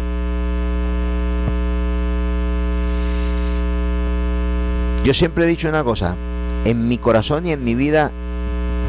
Yo 5.05 5.15
siempre 5.15 5.45
he 5.45 5.49
dicho 5.49 5.69
una 5.69 5.85
cosa, 5.85 6.17
en 6.65 6.89
mi 6.89 6.99
corazón 6.99 7.47
y 7.47 7.53
en 7.53 7.65
mi 7.65 7.75
vida 7.75 8.11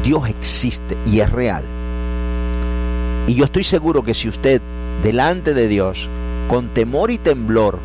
Dios 0.02 0.28
existe 0.28 0.96
y 1.06 1.20
es 1.20 1.30
real. 1.30 1.64
Y 3.26 3.34
yo 3.34 3.44
estoy 3.44 3.64
seguro 3.64 4.02
que 4.02 4.14
si 4.14 4.28
usted 4.28 4.60
delante 5.02 5.54
de 5.54 5.68
Dios, 5.68 6.08
con 6.48 6.68
temor 6.68 7.10
y 7.10 7.18
temblor, 7.18 7.78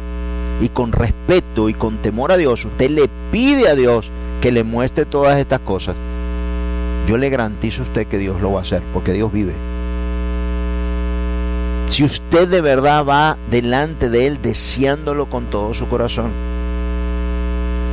y 0.61 0.69
con 0.69 0.91
respeto 0.91 1.69
y 1.69 1.73
con 1.73 2.01
temor 2.01 2.31
a 2.31 2.37
Dios, 2.37 2.65
usted 2.65 2.89
le 2.89 3.09
pide 3.31 3.67
a 3.67 3.75
Dios 3.75 4.09
que 4.45 4.51
le 4.51 4.63
muestre 4.63 5.05
todas 5.05 5.39
estas 5.39 5.61
cosas, 5.61 5.95
yo 7.07 7.17
le 7.17 7.31
garantizo 7.31 7.81
a 7.81 7.85
usted 7.85 8.05
que 8.05 8.19
Dios 8.19 8.39
lo 8.39 8.51
va 8.51 8.59
a 8.59 8.61
hacer, 8.61 8.83
porque 8.93 9.11
Dios 9.11 9.33
vive. 9.33 9.55
Si 11.87 12.03
usted 12.03 12.47
de 12.47 12.61
verdad 12.61 13.03
va 13.03 13.39
delante 13.49 14.07
de 14.07 14.27
Él 14.27 14.39
deseándolo 14.43 15.31
con 15.31 15.49
todo 15.49 15.73
su 15.73 15.87
corazón, 15.87 16.29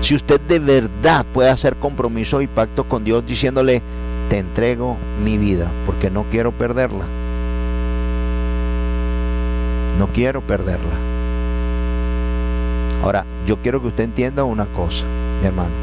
si 0.02 0.14
usted 0.14 0.42
de 0.42 0.58
verdad 0.58 1.24
puede 1.32 1.48
hacer 1.48 1.76
compromiso 1.76 2.42
y 2.42 2.48
pacto 2.48 2.86
con 2.86 3.02
Dios 3.02 3.24
diciéndole, 3.24 3.80
te 4.28 4.36
entrego 4.36 4.98
mi 5.24 5.38
vida 5.38 5.72
porque 5.86 6.10
no 6.10 6.26
quiero 6.30 6.52
perderla. 6.52 7.06
No 9.98 10.08
quiero 10.12 10.42
perderla. 10.42 10.98
Ahora, 13.02 13.24
yo 13.46 13.56
quiero 13.62 13.80
que 13.80 13.88
usted 13.88 14.04
entienda 14.04 14.44
una 14.44 14.66
cosa, 14.66 15.06
mi 15.40 15.46
hermano. 15.46 15.81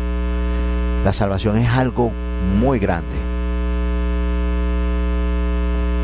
La 1.04 1.14
salvación 1.14 1.58
es 1.58 1.70
algo 1.70 2.12
muy 2.60 2.78
grande. 2.78 3.16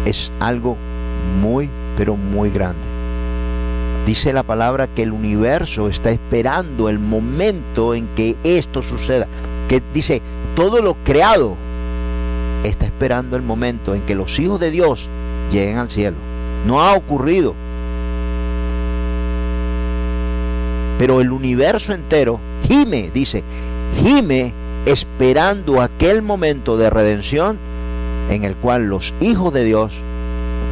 Es 0.06 0.32
algo 0.40 0.78
muy, 1.42 1.70
pero 1.98 2.16
muy 2.16 2.50
grande. 2.50 2.88
Dice 4.06 4.32
la 4.32 4.44
palabra 4.44 4.88
que 4.88 5.04
el 5.04 5.12
universo 5.12 5.90
está 5.90 6.12
esperando 6.12 6.90
el 6.90 7.00
momento 7.00 7.94
en 7.94 8.08
que 8.16 8.38
esto 8.44 8.82
suceda. 8.82 9.28
Que 9.68 9.82
dice, 9.94 10.22
todo 10.56 10.82
lo 10.82 10.96
creado 11.04 11.56
está 12.64 12.86
esperando 12.86 13.36
el 13.36 13.42
momento 13.42 13.96
en 13.96 14.04
que 14.04 14.16
los 14.16 14.40
hijos 14.40 14.60
de 14.60 14.72
Dios 14.72 15.10
lleguen 15.52 15.78
al 15.78 15.90
cielo. 15.90 16.18
No 16.66 16.82
ha 16.82 16.94
ocurrido. 16.94 17.54
Pero 20.98 21.20
el 21.20 21.32
universo 21.32 21.94
entero 21.94 22.40
gime, 22.66 23.12
dice, 23.14 23.44
gime 24.02 24.65
esperando 24.86 25.82
aquel 25.82 26.22
momento 26.22 26.78
de 26.78 26.90
redención 26.90 27.58
en 28.30 28.44
el 28.44 28.56
cual 28.56 28.86
los 28.86 29.14
hijos 29.20 29.54
de 29.54 29.64
Dios, 29.64 29.94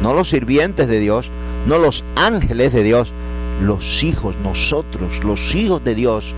no 0.02 0.14
los 0.14 0.30
sirvientes 0.30 0.88
de 0.88 1.00
Dios, 1.00 1.30
no 1.66 1.78
los 1.78 2.04
ángeles 2.16 2.72
de 2.72 2.82
Dios, 2.82 3.12
los 3.62 4.02
hijos, 4.04 4.36
nosotros, 4.42 5.24
los 5.24 5.54
hijos 5.54 5.82
de 5.82 5.94
Dios, 5.94 6.34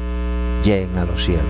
lleguen 0.63 0.97
a 0.97 1.05
los 1.05 1.25
cielos. 1.25 1.45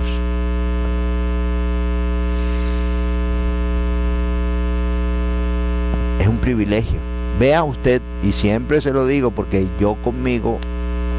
Es 6.21 6.27
un 6.27 6.39
privilegio. 6.39 6.99
Vea 7.39 7.63
usted, 7.65 8.01
y 8.23 8.33
siempre 8.33 8.81
se 8.81 8.93
lo 8.93 9.07
digo 9.07 9.31
porque 9.31 9.69
yo 9.79 9.97
conmigo, 10.03 10.59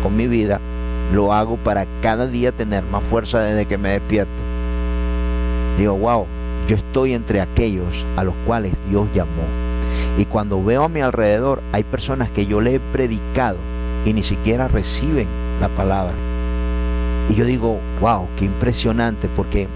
con 0.01 0.15
mi 0.15 0.27
vida, 0.27 0.59
lo 1.13 1.31
hago 1.31 1.57
para 1.57 1.85
cada 2.01 2.27
día 2.27 2.51
tener 2.51 2.83
más 2.83 3.03
fuerza 3.03 3.39
desde 3.39 3.65
que 3.65 3.77
me 3.77 3.91
despierto. 3.91 4.46
Digo, 5.77 5.93
wow, 5.95 6.25
yo 6.67 6.75
estoy 6.75 7.13
entre 7.13 7.39
aquellos 7.39 8.05
a 8.15 8.23
los 8.23 8.33
cuales 8.45 8.73
Dios 8.89 9.07
llamó. 9.13 9.43
Y 10.17 10.25
cuando 10.25 10.63
veo 10.63 10.83
a 10.83 10.89
mi 10.89 11.01
alrededor, 11.01 11.61
hay 11.71 11.83
personas 11.83 12.31
que 12.31 12.45
yo 12.47 12.59
le 12.61 12.75
he 12.75 12.79
predicado 12.79 13.57
y 14.05 14.13
ni 14.13 14.23
siquiera 14.23 14.67
reciben 14.67 15.27
la 15.61 15.69
palabra. 15.69 16.15
Y 17.29 17.35
yo 17.35 17.45
digo, 17.45 17.79
wow, 18.01 18.27
qué 18.35 18.45
impresionante, 18.45 19.27
porque 19.27 19.67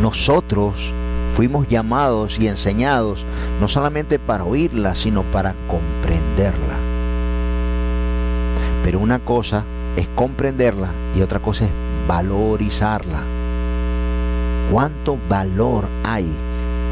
nosotros 0.00 0.92
fuimos 1.34 1.68
llamados 1.68 2.38
y 2.38 2.48
enseñados 2.48 3.24
no 3.60 3.68
solamente 3.68 4.18
para 4.18 4.44
oírla, 4.44 4.94
sino 4.94 5.22
para 5.22 5.54
comprenderla. 5.68 6.76
Pero 8.82 8.98
una 8.98 9.20
cosa 9.20 9.64
es 9.96 10.08
comprenderla 10.08 10.88
y 11.14 11.20
otra 11.20 11.38
cosa 11.40 11.66
es 11.66 11.70
valorizarla. 12.08 13.41
¿Cuánto 14.72 15.18
valor 15.28 15.86
hay 16.02 16.26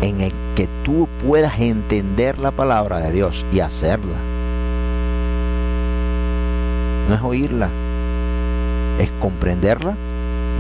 en 0.03 0.21
el 0.21 0.33
que 0.55 0.69
tú 0.85 1.09
puedas 1.27 1.59
entender 1.59 2.39
la 2.39 2.53
palabra 2.53 2.99
de 2.99 3.11
Dios 3.11 3.45
y 3.51 3.59
hacerla? 3.61 4.31
no 7.11 7.17
es 7.17 7.23
oírla, 7.23 7.69
es 9.01 9.11
comprenderla 9.21 9.97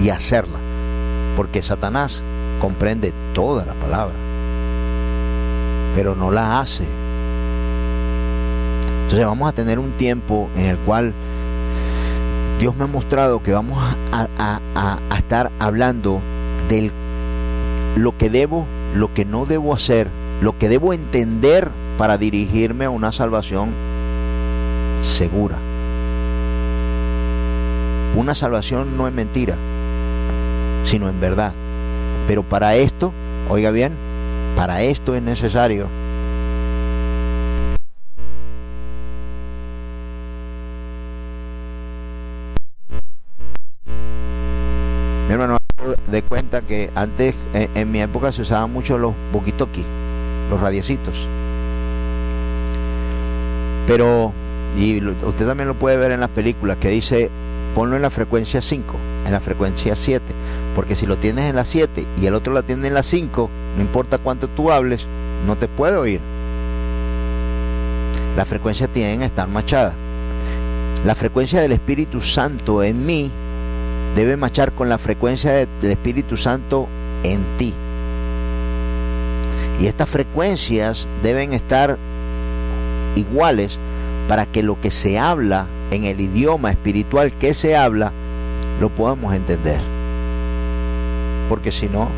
y 0.02 0.08
hacerla. 0.08 0.58
Porque 1.36 1.62
Satanás 1.62 2.24
comprende 2.60 3.12
toda 3.32 3.64
la 3.64 3.74
palabra, 3.74 4.14
pero 5.94 6.16
no 6.16 6.32
la 6.32 6.60
hace. 6.60 6.84
Entonces 9.02 9.24
vamos 9.24 9.48
a 9.48 9.52
tener 9.52 9.78
un 9.78 9.92
tiempo 9.92 10.48
en 10.56 10.66
el 10.66 10.78
cual 10.78 11.14
Dios 12.58 12.74
me 12.74 12.84
ha 12.84 12.88
mostrado 12.88 13.42
que 13.42 13.52
vamos 13.52 13.78
a, 14.12 14.98
estar 15.16 15.52
hablando 15.60 16.20
de 16.68 16.90
lo 17.96 18.16
que 18.16 18.30
debo, 18.30 18.66
lo 18.94 19.12
que 19.14 19.24
no 19.24 19.46
debo 19.46 19.74
hacer, 19.74 20.08
lo 20.40 20.58
que 20.58 20.68
debo 20.68 20.92
entender 20.92 21.70
para 21.98 22.18
dirigirme 22.18 22.84
a 22.84 22.90
una 22.90 23.12
salvación 23.12 23.70
segura. 25.02 25.56
Una 28.16 28.34
salvación 28.34 28.96
no 28.96 29.06
es 29.06 29.14
mentira, 29.14 29.56
sino 30.84 31.08
en 31.08 31.20
verdad. 31.20 31.52
Pero 32.26 32.42
para 32.42 32.76
esto, 32.76 33.12
oiga 33.48 33.70
bien, 33.70 33.94
para 34.56 34.82
esto 34.82 35.14
es 35.14 35.22
necesario 35.22 35.86
antes, 46.94 47.34
en, 47.52 47.90
mi 47.90 48.00
época, 48.00 48.32
se 48.32 48.42
usaban 48.42 48.72
mucho 48.72 48.98
los 48.98 49.14
boquitoki, 49.32 49.84
los 50.48 50.60
radiecitos. 50.60 51.26
Pero, 53.86 54.32
y 54.76 55.04
usted 55.04 55.46
también 55.46 55.68
lo 55.68 55.78
puede 55.78 55.96
ver 55.96 56.12
en 56.12 56.20
las 56.20 56.30
películas, 56.30 56.76
que 56.76 56.88
dice 56.88 57.30
ponlo 57.74 57.96
en 57.96 58.02
la 58.02 58.10
frecuencia 58.10 58.60
5. 58.60 58.96
en 59.26 59.32
la 59.32 59.40
frecuencia 59.40 59.94
7. 59.94 60.24
Porque 60.74 60.94
si 60.94 61.06
lo 61.06 61.18
tienes 61.18 61.50
en 61.50 61.56
la 61.56 61.64
7 61.64 62.06
y 62.20 62.26
el 62.26 62.34
otro 62.34 62.52
la 62.52 62.62
tiene 62.62 62.88
en 62.88 62.94
la 62.94 63.02
5, 63.02 63.50
no 63.76 63.82
importa 63.82 64.18
cuánto 64.18 64.48
tú 64.48 64.70
hables, 64.70 65.06
no 65.46 65.56
te 65.56 65.68
puede 65.68 65.96
oír. 65.96 66.20
La 68.36 68.44
frecuencia 68.44 68.88
tiene 68.88 69.18
que 69.18 69.24
estar 69.24 69.48
machada. 69.48 69.94
La 71.04 71.14
frecuencia 71.14 71.60
del 71.60 71.72
Espíritu 71.72 72.20
Santo 72.20 72.82
en 72.82 73.06
mí 73.06 73.30
debe 74.14 74.36
machar 74.36 74.72
con 74.72 74.88
la 74.88 74.98
frecuencia 74.98 75.52
del 75.52 75.90
Espíritu 75.90 76.36
Santo 76.36 76.88
en 77.22 77.44
ti. 77.56 77.74
Y 79.78 79.86
estas 79.86 80.08
frecuencias 80.08 81.08
deben 81.22 81.52
estar 81.52 81.98
iguales 83.14 83.78
para 84.28 84.46
que 84.46 84.62
lo 84.62 84.80
que 84.80 84.90
se 84.90 85.18
habla 85.18 85.66
en 85.90 86.04
el 86.04 86.20
idioma 86.20 86.70
espiritual 86.70 87.32
que 87.32 87.54
se 87.54 87.76
habla 87.76 88.12
lo 88.80 88.90
podamos 88.90 89.34
entender. 89.34 89.80
Porque 91.48 91.72
si 91.72 91.88
no, 91.88 92.08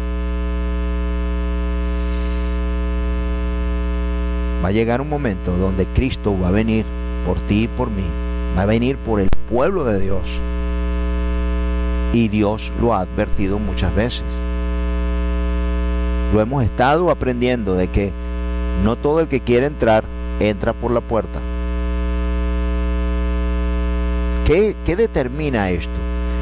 va 4.62 4.68
a 4.68 4.72
llegar 4.72 5.00
un 5.00 5.08
momento 5.08 5.56
donde 5.56 5.86
Cristo 5.86 6.38
va 6.38 6.48
a 6.48 6.52
venir 6.52 6.84
por 7.24 7.38
ti 7.46 7.64
y 7.64 7.68
por 7.68 7.90
mí, 7.90 8.04
va 8.56 8.62
a 8.62 8.66
venir 8.66 8.96
por 8.98 9.20
el 9.20 9.28
pueblo 9.48 9.84
de 9.84 10.00
Dios. 10.00 10.28
Y 12.12 12.28
Dios 12.28 12.72
lo 12.80 12.94
ha 12.94 13.00
advertido 13.00 13.58
muchas 13.58 13.94
veces. 13.94 14.24
Lo 16.32 16.40
hemos 16.40 16.64
estado 16.64 17.10
aprendiendo 17.10 17.74
de 17.74 17.88
que 17.88 18.12
no 18.84 18.96
todo 18.96 19.20
el 19.20 19.28
que 19.28 19.40
quiere 19.40 19.66
entrar 19.66 20.04
entra 20.40 20.72
por 20.72 20.90
la 20.90 21.00
puerta. 21.00 21.40
¿Qué, 24.44 24.76
¿Qué, 24.84 24.96
determina 24.96 25.70
esto? 25.70 25.92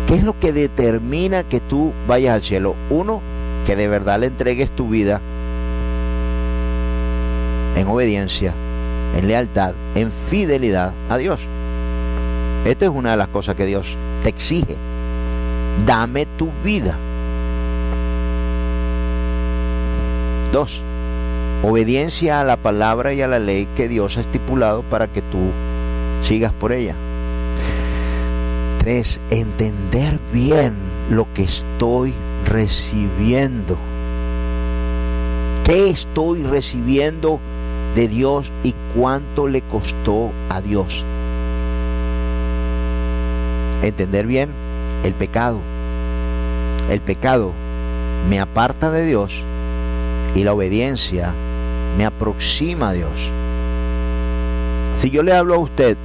¿Qué 0.06 0.14
es 0.14 0.24
lo 0.24 0.38
que 0.38 0.52
determina 0.52 1.44
que 1.44 1.60
tú 1.60 1.92
vayas 2.08 2.34
al 2.34 2.42
cielo? 2.42 2.74
Uno, 2.88 3.20
que 3.66 3.76
de 3.76 3.88
verdad 3.88 4.20
le 4.20 4.26
entregues 4.26 4.70
tu 4.70 4.88
vida 4.88 5.20
en 7.76 7.86
obediencia, 7.86 8.54
en 9.16 9.28
lealtad, 9.28 9.74
en 9.94 10.10
fidelidad 10.28 10.92
a 11.08 11.16
Dios. 11.18 11.40
Esta 12.64 12.84
es 12.86 12.90
una 12.90 13.12
de 13.12 13.16
las 13.16 13.28
cosas 13.28 13.54
que 13.54 13.66
Dios 13.66 13.96
te 14.22 14.28
exige. 14.28 14.76
Dame 15.86 16.26
tu 16.26 16.50
vida. 16.62 16.98
Dos, 20.52 20.82
obediencia 21.62 22.40
a 22.40 22.44
la 22.44 22.56
palabra 22.56 23.14
y 23.14 23.22
a 23.22 23.28
la 23.28 23.38
ley 23.38 23.66
que 23.76 23.88
Dios 23.88 24.18
ha 24.18 24.20
estipulado 24.20 24.82
para 24.82 25.06
que 25.06 25.22
tú 25.22 25.38
sigas 26.22 26.52
por 26.52 26.72
ella. 26.72 26.94
Tres, 28.78 29.20
entender 29.30 30.18
bien 30.32 30.74
lo 31.08 31.32
que 31.32 31.44
estoy 31.44 32.14
recibiendo. 32.46 33.76
¿Qué 35.64 35.88
estoy 35.88 36.42
recibiendo 36.42 37.38
de 37.94 38.08
Dios 38.08 38.52
y 38.64 38.74
cuánto 38.94 39.46
le 39.46 39.62
costó 39.62 40.32
a 40.48 40.60
Dios? 40.60 41.04
Entender 43.82 44.26
bien 44.26 44.69
el 45.04 45.14
pecado. 45.14 45.60
El 46.90 47.00
pecado 47.00 47.52
me 48.28 48.40
aparta 48.40 48.90
de 48.90 49.06
Dios 49.06 49.44
y 50.34 50.44
la 50.44 50.52
obediencia 50.52 51.32
me 51.96 52.04
aproxima 52.04 52.90
a 52.90 52.92
Dios. 52.92 53.30
Si 54.96 55.10
yo 55.10 55.22
le 55.22 55.32
hablo 55.32 55.54
a 55.54 55.58
usted, 55.58 55.96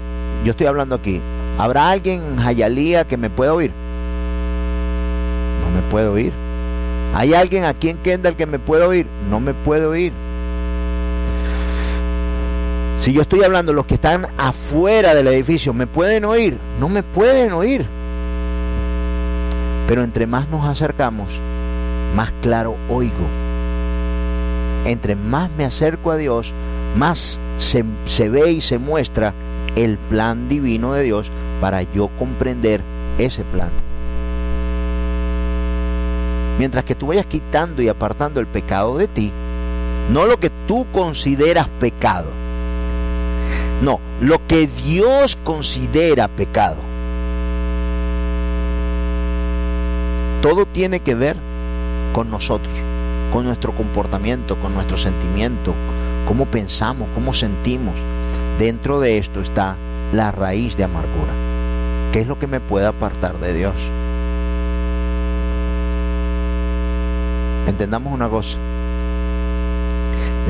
yo 0.43 0.51
estoy 0.51 0.67
hablando 0.67 0.95
aquí, 0.95 1.21
¿habrá 1.57 1.89
alguien 1.89 2.21
en 2.23 2.37
Jayalía 2.37 3.05
que 3.05 3.17
me 3.17 3.29
pueda 3.29 3.53
oír? 3.53 3.71
No 5.63 5.81
me 5.81 5.81
puede 5.89 6.07
oír. 6.07 6.33
¿Hay 7.13 7.33
alguien 7.33 7.65
aquí 7.65 7.89
en 7.89 7.97
Kendall 7.97 8.35
que 8.35 8.45
me 8.45 8.59
pueda 8.59 8.87
oír? 8.87 9.07
No 9.29 9.39
me 9.39 9.53
puede 9.53 9.85
oír. 9.85 10.13
Si 12.99 13.13
yo 13.13 13.21
estoy 13.21 13.43
hablando, 13.43 13.73
los 13.73 13.85
que 13.85 13.95
están 13.95 14.27
afuera 14.37 15.13
del 15.13 15.27
edificio, 15.27 15.73
¿me 15.73 15.87
pueden 15.87 16.25
oír? 16.25 16.57
No 16.79 16.89
me 16.89 17.03
pueden 17.03 17.51
oír. 17.53 17.85
Pero 19.87 20.03
entre 20.03 20.27
más 20.27 20.49
nos 20.49 20.67
acercamos, 20.67 21.29
más 22.15 22.31
claro 22.41 22.75
oigo 22.89 23.25
entre 24.85 25.15
más 25.15 25.49
me 25.57 25.65
acerco 25.65 26.11
a 26.11 26.17
Dios, 26.17 26.53
más 26.95 27.39
se, 27.57 27.83
ve 28.29 28.51
y 28.51 28.61
se 28.61 28.77
muestra 28.77 29.33
el 29.75 29.97
plan 29.97 30.47
divino 30.47 30.93
de 30.93 31.03
Dios 31.03 31.29
para 31.59 31.81
yo 31.81 32.09
comprender 32.19 32.81
ese 33.17 33.43
plan. 33.43 33.69
Mientras 36.57 36.85
que 36.85 36.95
tú 36.95 37.07
vayas 37.07 37.25
quitando 37.25 37.81
y 37.81 37.89
apartando 37.89 38.39
el 38.39 38.47
pecado 38.47 38.97
de 38.97 39.07
ti, 39.07 39.33
no 40.09 40.25
lo 40.25 40.39
que 40.39 40.51
tú 40.67 40.85
consideras 40.93 41.67
pecado, 41.79 42.29
no, 43.81 43.99
lo 44.21 44.45
que 44.47 44.67
Dios 44.67 45.35
considera 45.43 46.27
pecado. 46.29 46.77
Todo 50.45 50.67
tiene 50.67 50.99
que 50.99 51.15
ver 51.15 51.37
con 52.13 52.29
nosotros 52.29 52.71
con 53.33 53.45
nuestro 53.45 53.75
comportamiento, 53.75 54.59
con 54.59 54.75
nuestro 54.75 54.95
sentimiento, 54.95 55.73
cómo 56.27 56.45
pensamos, 56.45 57.09
cómo 57.15 57.33
sentimos. 57.33 57.95
Dentro 58.59 58.99
de 58.99 59.17
esto 59.17 59.41
está 59.41 59.75
la 60.13 60.31
raíz 60.31 60.77
de 60.77 60.83
amargura. 60.83 61.33
¿Qué 62.11 62.21
es 62.21 62.27
lo 62.27 62.37
que 62.37 62.45
me 62.45 62.59
puede 62.59 62.85
apartar 62.85 63.39
de 63.39 63.55
Dios? 63.55 63.73
Entendamos 67.65 68.13
una 68.13 68.29
cosa. 68.29 68.59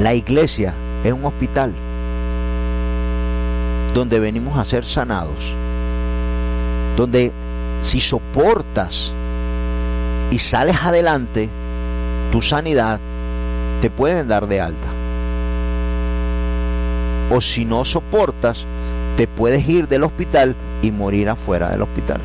La 0.01 0.13
iglesia 0.13 0.73
es 1.05 1.13
un 1.13 1.23
hospital 1.23 1.73
donde 3.93 4.19
venimos 4.19 4.59
a 4.59 4.65
ser 4.65 4.83
sanados. 4.83 5.55
Donde 6.97 7.31
si 7.79 8.01
soportas 8.01 9.13
y 10.31 10.39
sales 10.39 10.77
adelante, 10.81 11.49
tu 12.31 12.41
sanidad, 12.41 12.99
te 13.81 13.89
pueden 13.89 14.27
dar 14.27 14.47
de 14.47 14.61
alta. 14.61 14.87
O 17.31 17.41
si 17.41 17.65
no 17.65 17.85
soportas, 17.85 18.65
te 19.17 19.27
puedes 19.27 19.67
ir 19.67 19.87
del 19.87 20.03
hospital 20.03 20.55
y 20.81 20.91
morir 20.91 21.29
afuera 21.29 21.69
del 21.69 21.81
hospital. 21.81 22.21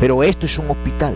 Pero 0.00 0.22
esto 0.22 0.46
es 0.46 0.58
un 0.58 0.70
hospital. 0.70 1.14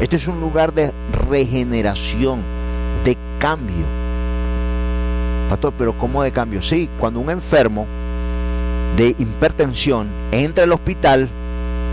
Este 0.00 0.16
es 0.16 0.26
un 0.26 0.40
lugar 0.40 0.72
de 0.72 0.92
regeneración, 1.28 2.42
de 3.04 3.16
cambio. 3.38 3.84
Pastor, 5.48 5.74
pero 5.76 5.96
¿cómo 5.96 6.22
de 6.22 6.32
cambio? 6.32 6.60
Sí, 6.62 6.88
cuando 6.98 7.20
un 7.20 7.30
enfermo 7.30 7.86
de 8.96 9.14
hipertensión 9.18 10.08
entra 10.32 10.64
al 10.64 10.72
hospital, 10.72 11.28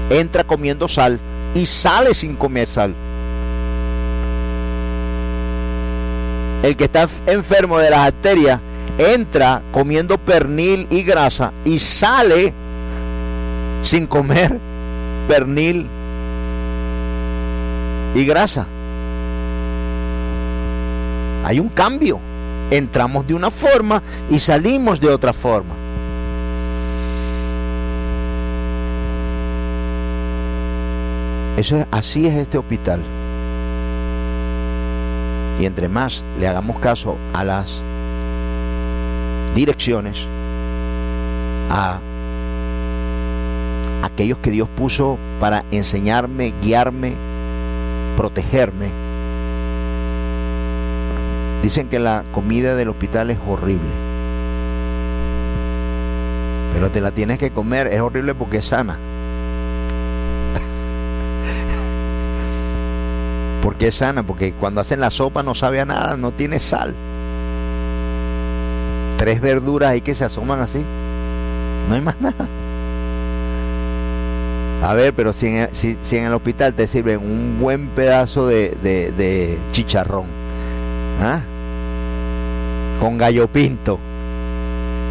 entra 0.09 0.43
comiendo 0.43 0.87
sal, 0.87 1.19
y 1.53 1.65
sale 1.65 2.13
sin 2.13 2.35
comer 2.35 2.67
sal. 2.67 2.95
El 6.63 6.75
que 6.75 6.85
está 6.85 7.07
enfermo 7.25 7.79
de 7.79 7.89
las 7.89 7.99
arterias 7.99 8.59
entra 8.97 9.61
comiendo 9.71 10.17
pernil 10.17 10.87
y 10.89 11.03
grasa 11.03 11.53
y 11.63 11.79
sale 11.79 12.53
sin 13.81 14.07
comer 14.07 14.59
pernil 15.27 15.87
y 18.13 18.25
grasa. 18.25 18.67
Hay 21.45 21.59
un 21.59 21.69
cambio. 21.69 22.19
Entramos 22.71 23.25
de 23.25 23.33
una 23.33 23.49
forma 23.49 24.03
y 24.29 24.37
salimos 24.37 24.99
de 24.99 25.09
otra 25.09 25.33
forma. 25.33 25.78
Eso 31.59 31.85
así 31.91 32.25
es 32.25 32.35
este 32.35 32.57
hospital. 32.57 33.01
Y 35.59 35.65
entre 35.65 35.89
más 35.89 36.23
le 36.39 36.47
hagamos 36.47 36.79
caso 36.79 37.17
a 37.33 37.43
las 37.43 37.81
direcciones, 39.53 40.25
a 41.69 41.99
aquellos 44.03 44.37
que 44.37 44.51
Dios 44.51 44.69
puso 44.69 45.17
para 45.41 45.65
enseñarme, 45.71 46.53
guiarme, 46.61 47.15
protegerme. 48.15 48.91
Dicen 51.61 51.89
que 51.89 51.99
la 51.99 52.23
comida 52.31 52.73
del 52.75 52.87
hospital 52.87 53.31
es 53.31 53.39
horrible. 53.45 53.89
Pero 56.73 56.89
te 56.89 57.01
la 57.01 57.11
tienes 57.11 57.37
que 57.37 57.51
comer, 57.51 57.87
es 57.87 57.99
horrible 57.99 58.33
porque 58.33 58.59
es 58.59 58.65
sana. 58.65 58.97
Porque 63.61 63.87
es 63.87 63.95
sana, 63.95 64.23
porque 64.23 64.53
cuando 64.53 64.81
hacen 64.81 64.99
la 64.99 65.09
sopa 65.09 65.43
no 65.43 65.55
sabe 65.55 65.79
a 65.79 65.85
nada, 65.85 66.17
no 66.17 66.31
tiene 66.31 66.59
sal. 66.59 66.95
Tres 69.17 69.41
verduras 69.41 69.91
ahí 69.91 70.01
que 70.01 70.15
se 70.15 70.25
asoman 70.25 70.61
así, 70.61 70.83
no 71.87 71.95
hay 71.95 72.01
más 72.01 72.19
nada. 72.21 72.47
A 74.81 74.93
ver, 74.93 75.13
pero 75.13 75.33
si 75.33 75.47
en, 75.47 75.67
el 76.11 76.33
hospital 76.33 76.73
te 76.73 76.87
sirven 76.87 77.19
un 77.19 77.59
buen 77.59 77.89
pedazo 77.89 78.47
de, 78.47 78.77
de, 78.81 79.59
chicharrón, 79.71 80.27
¿ah? 81.21 81.41
con 83.01 83.17
gallo 83.17 83.47
pinto 83.51 83.99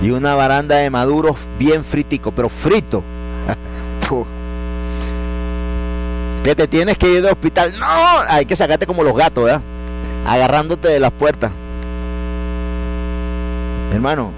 y 0.03 0.11
una 0.11 0.35
baranda 0.35 0.77
de 0.77 0.89
maduros 0.89 1.37
bien 1.59 1.85
fritico, 1.85 2.33
pero 2.33 2.49
frito. 2.49 3.03
que 6.49 6.55
te 6.55 6.67
tienes 6.67 6.97
que 6.97 7.13
ir 7.13 7.21
de 7.21 7.31
hospital. 7.31 7.79
No, 7.79 7.87
hay 8.27 8.47
que 8.47 8.57
sacarte 8.57 8.87
como 8.87 9.03
los 9.03 9.15
gatos, 9.15 9.45
¿verdad? 9.45 9.61
Agarrándote 10.27 10.89
de 10.89 10.99
las 10.99 11.11
puertas. 11.13 11.51
Hermano, 13.93 14.33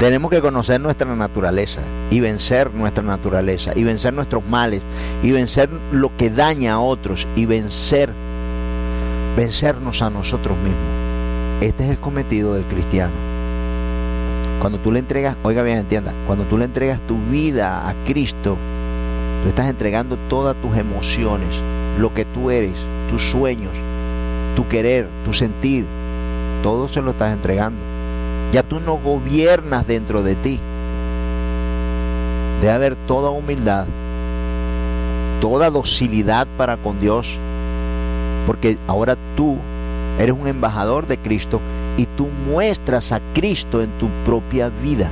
tenemos 0.00 0.32
que 0.32 0.40
conocer 0.40 0.80
nuestra 0.80 1.14
naturaleza 1.14 1.82
y 2.10 2.18
vencer 2.18 2.74
nuestra 2.74 3.04
naturaleza 3.04 3.70
y 3.76 3.84
vencer 3.84 4.14
nuestros 4.14 4.44
males 4.44 4.82
y 5.22 5.30
vencer 5.30 5.70
lo 5.92 6.16
que 6.16 6.28
daña 6.28 6.74
a 6.74 6.80
otros 6.80 7.28
y 7.36 7.46
vencer 7.46 8.12
vencernos 9.36 10.02
a 10.02 10.10
nosotros 10.10 10.58
mismos. 10.58 11.60
Este 11.60 11.84
es 11.84 11.90
el 11.90 12.00
cometido 12.00 12.54
del 12.54 12.66
cristiano. 12.66 13.14
Cuando 14.58 14.80
tú 14.80 14.90
le 14.90 14.98
entregas, 14.98 15.36
oiga 15.44 15.62
bien, 15.62 15.78
entienda, 15.78 16.12
cuando 16.26 16.46
tú 16.46 16.58
le 16.58 16.64
entregas 16.64 17.00
tu 17.06 17.16
vida 17.26 17.88
a 17.88 17.94
Cristo, 18.04 18.58
tú 19.42 19.48
estás 19.48 19.68
entregando 19.68 20.16
todas 20.28 20.56
tus 20.60 20.76
emociones, 20.76 21.54
lo 21.98 22.12
que 22.14 22.24
tú 22.24 22.50
eres, 22.50 22.76
tus 23.08 23.22
sueños, 23.22 23.72
tu 24.54 24.66
querer, 24.68 25.08
tu 25.24 25.32
sentir, 25.32 25.86
todo 26.62 26.88
se 26.88 27.02
lo 27.02 27.12
estás 27.12 27.32
entregando. 27.32 27.78
Ya 28.52 28.62
tú 28.62 28.80
no 28.80 28.98
gobiernas 28.98 29.86
dentro 29.86 30.22
de 30.22 30.34
ti. 30.36 30.60
Debe 32.60 32.72
haber 32.72 32.96
toda 32.96 33.30
humildad, 33.30 33.86
toda 35.40 35.70
docilidad 35.70 36.46
para 36.56 36.76
con 36.76 37.00
Dios, 37.00 37.38
porque 38.46 38.78
ahora 38.86 39.16
tú 39.36 39.58
eres 40.18 40.34
un 40.34 40.46
embajador 40.46 41.06
de 41.06 41.18
Cristo 41.18 41.60
y 41.96 42.06
tú 42.06 42.28
muestras 42.48 43.12
a 43.12 43.20
Cristo 43.34 43.82
en 43.82 43.90
tu 43.98 44.08
propia 44.24 44.70
vida. 44.70 45.10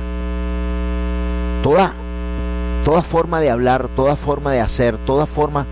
Toda, 1.61 1.93
toda 2.85 3.01
forma 3.01 3.41
de 3.41 3.49
hablar, 3.49 3.87
toda 3.89 4.15
forma 4.15 4.53
de 4.53 4.61
hacer, 4.61 4.99
toda 4.99 5.25
forma, 5.25 5.65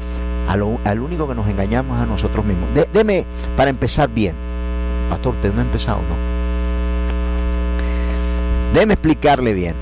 al, 0.49 0.99
único 0.99 1.27
que 1.27 1.35
nos 1.35 1.47
engañamos 1.47 2.01
a 2.01 2.07
nosotros 2.07 2.43
mismos. 2.43 2.69
deme, 2.91 3.25
para 3.55 3.69
empezar 3.69 4.09
bien, 4.09 4.35
pastor, 5.09 5.35
usted 5.35 5.53
no 5.53 5.61
ha 5.61 5.63
empezado, 5.63 5.99
¿no? 5.99 6.33
Déjeme 8.73 8.95
explicarle 8.95 9.53
bien. 9.53 9.75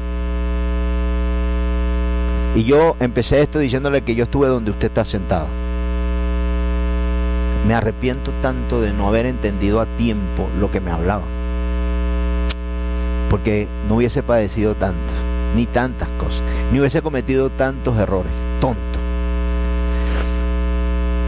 Y 2.54 2.66
yo 2.66 2.98
empecé 3.00 3.42
esto 3.42 3.60
diciéndole 3.60 4.02
que 4.02 4.14
yo 4.14 4.26
estuve 4.26 4.50
donde 4.50 4.72
usted 4.72 4.90
está 4.90 5.06
sentado. 5.06 5.48
Me 7.66 7.74
arrepiento 7.74 8.34
tanto 8.42 8.82
de 8.82 8.92
no 8.92 9.08
haber 9.08 9.26
entendido 9.26 9.80
a 9.80 9.86
tiempo 9.96 10.50
lo 10.60 10.70
que 10.70 10.82
me 10.82 10.92
hablaba. 10.92 11.24
Porque 13.30 13.70
no 13.88 13.96
hubiese 13.96 14.22
padecido 14.22 14.76
tanto, 14.76 15.14
ni 15.56 15.66
tantas 15.66 16.10
cosas, 16.12 16.44
ni 16.72 16.80
hubiese 16.80 17.02
cometido 17.02 17.50
tantos 17.50 17.98
errores, 17.98 18.32
tonto. 18.60 19.00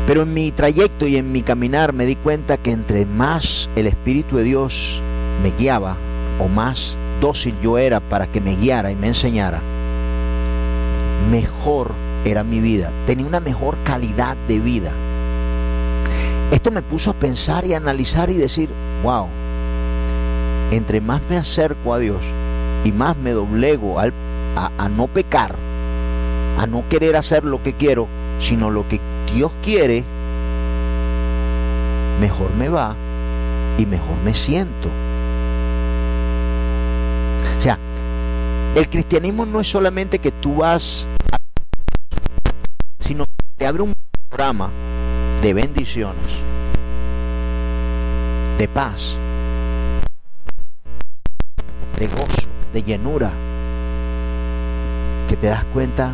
Pero 0.08 0.24
en 0.24 0.34
mi 0.34 0.52
trayecto 0.52 1.08
y 1.08 1.16
en 1.18 1.32
mi 1.32 1.44
caminar 1.44 1.94
me 1.94 2.06
di 2.06 2.16
cuenta 2.16 2.58
que 2.58 2.72
entre 2.72 3.06
más 3.06 3.70
el 3.76 3.88
Espíritu 3.88 4.38
de 4.38 4.44
Dios 4.44 5.02
me 5.42 5.52
guiaba, 5.52 5.98
o 6.40 6.48
más 6.48 6.98
dócil 7.22 7.56
yo 7.62 7.78
era 7.78 8.00
para 8.02 8.28
que 8.28 8.42
me 8.42 8.56
guiara 8.56 8.92
y 8.92 8.96
me 8.96 9.08
enseñara, 9.08 9.62
mejor 11.32 11.94
era 12.26 12.44
mi 12.44 12.60
vida, 12.60 12.92
tenía 13.06 13.26
una 13.26 13.40
mejor 13.40 13.78
calidad 13.84 14.36
de 14.48 14.60
vida. 14.60 14.92
Esto 16.52 16.70
me 16.70 16.82
puso 16.82 17.12
a 17.12 17.14
pensar 17.14 17.66
y 17.66 17.74
analizar 17.74 18.30
y 18.30 18.36
decir, 18.36 18.70
wow, 19.04 19.28
entre 20.72 21.02
más 21.02 21.22
me 21.30 21.38
acerco 21.38 21.94
a 21.94 22.00
Dios 22.00 22.24
y 22.84 22.92
más 22.92 23.18
me 23.18 23.32
doblego 23.32 24.00
a, 24.00 24.12
a 24.56 24.90
no 24.90 25.08
pecar, 25.08 25.56
a 26.58 26.68
no 26.68 26.88
querer 26.90 27.16
hacer 27.16 27.46
lo 27.46 27.64
que 27.64 27.74
quiero, 27.74 28.08
sino 28.40 28.70
lo 28.70 28.88
que 28.88 29.00
Dios 29.34 29.52
quiere, 29.62 30.04
mejor 32.20 32.54
me 32.56 32.70
va 32.70 32.96
y 33.78 33.86
mejor 33.86 34.18
me 34.24 34.34
siento. 34.34 34.90
El 38.76 38.90
cristianismo 38.90 39.46
no 39.46 39.60
es 39.60 39.70
solamente 39.70 40.18
que 40.18 40.32
tú 40.32 40.56
vas, 40.56 41.08
sino 43.00 43.26
que 43.26 43.32
te 43.56 43.68
abre 43.68 43.84
un 43.84 43.94
programa 44.28 44.72
de 45.44 45.54
bendiciones, 45.54 46.32
de 48.58 48.68
paz, 48.68 49.16
de 52.00 52.08
gozo, 52.08 52.50
de 52.74 52.84
llenura, 52.84 53.32
que 55.28 55.38
te 55.38 55.48
das 55.48 55.64
cuenta 55.66 56.14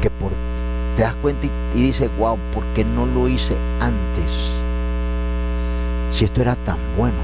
que 0.00 0.10
por 0.10 0.32
te 0.96 1.02
das 1.02 1.14
cuenta 1.16 1.46
y, 1.46 1.50
y 1.74 1.82
dices, 1.82 2.10
wow, 2.18 2.38
¿por 2.52 2.64
qué 2.74 2.84
no 2.84 3.06
lo 3.06 3.28
hice 3.28 3.56
antes? 3.80 4.50
Si 6.10 6.24
esto 6.24 6.40
era 6.40 6.56
tan 6.56 6.78
bueno, 6.96 7.18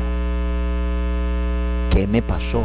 ¿qué 1.91 2.07
me 2.07 2.21
pasó? 2.21 2.65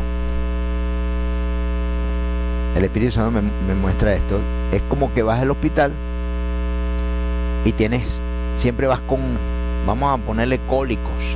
el 2.78 2.86
Espíritu 2.86 3.14
Santo 3.14 3.42
me, 3.42 3.74
muestra 3.74 4.14
esto, 4.14 4.40
es 4.72 4.82
como 4.84 5.12
que 5.14 5.24
vas 5.24 5.42
al 5.42 5.50
hospital 5.50 5.92
y 7.66 7.72
tienes, 7.72 8.22
siempre 8.54 8.86
vas 8.86 9.02
con, 9.02 9.20
vamos 9.88 10.14
a 10.14 10.24
ponerle 10.24 10.60
cólicos, 10.68 11.36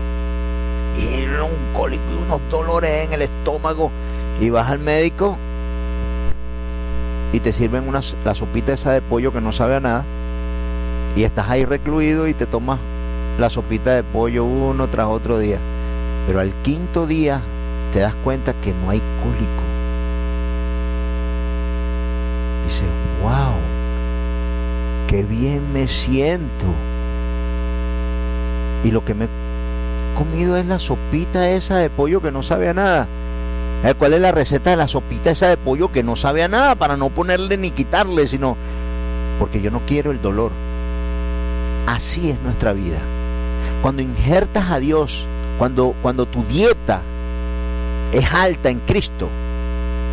y 0.97 1.23
un 1.25 1.73
cólico 1.73 2.04
y 2.12 2.23
unos 2.23 2.41
dolores 2.49 3.06
en 3.06 3.13
el 3.13 3.21
estómago, 3.23 3.91
y 4.39 4.49
vas 4.49 4.69
al 4.69 4.80
médico 4.80 5.38
y 7.34 7.39
te 7.39 7.54
sirven 7.54 7.88
una, 7.88 8.01
la 8.25 8.36
sopita 8.36 8.73
esa 8.73 8.91
de 8.91 9.01
pollo 9.01 9.32
que 9.32 9.41
no 9.41 9.51
sabe 9.51 9.75
a 9.75 9.80
nada, 9.80 10.06
y 11.15 11.23
estás 11.23 11.49
ahí 11.49 11.65
recluido 11.65 12.27
y 12.27 12.34
te 12.34 12.45
tomas 12.45 12.80
la 13.38 13.49
sopita 13.49 13.95
de 13.95 14.04
pollo 14.04 14.43
uno 14.43 14.89
tras 14.89 15.08
otro 15.08 15.39
día. 15.39 15.58
Pero 16.27 16.39
al 16.39 16.54
quinto 16.62 17.08
día 17.08 17.41
te 17.91 17.99
das 17.99 18.15
cuenta 18.15 18.54
que 18.62 18.73
no 18.73 18.89
hay 18.89 19.01
cólico 19.23 19.71
wow, 23.21 23.54
qué 25.08 25.23
bien 25.23 25.71
me 25.73 25.88
siento. 25.88 26.65
Y 28.84 28.91
lo 28.91 29.06
que 29.06 29.13
me 29.13 29.27
comido 30.21 30.55
es 30.55 30.67
la 30.67 30.77
sopita 30.77 31.49
esa 31.49 31.79
de 31.79 31.89
pollo 31.89 32.21
que 32.21 32.31
no 32.31 32.43
sabe 32.43 32.69
a 32.69 32.75
nada. 32.75 33.07
Eh, 33.84 33.95
¿Cuál 33.97 34.13
es 34.13 34.21
la 34.21 34.31
receta 34.31 34.69
de 34.69 34.75
la 34.75 34.88
sopita 34.88 35.31
esa 35.31 35.49
de 35.49 35.57
pollo 35.57 35.91
que 35.91 36.03
no 36.03 36.15
sabe 36.15 36.43
a 36.43 36.47
nada? 36.47 36.75
Para 36.75 36.95
no 36.95 37.10
ponerle 37.10 37.57
ni 37.57 37.71
quitarle, 37.71 38.27
sino 38.27 38.55
porque 39.39 39.62
yo 39.62 39.71
no 39.71 39.81
quiero 39.88 40.12
el 40.12 40.21
dolor. 40.21 40.51
Así 41.88 42.29
es 42.29 42.39
nuestra 42.41 42.71
vida. 42.71 42.99
Cuando 43.81 44.03
injertas 44.03 44.69
a 44.69 44.77
Dios, 44.77 45.27
cuando, 45.57 45.95
cuando 46.03 46.27
tu 46.27 46.43
dieta 46.43 47.01
es 48.12 48.31
alta 48.31 48.69
en 48.69 48.79
Cristo, 48.81 49.27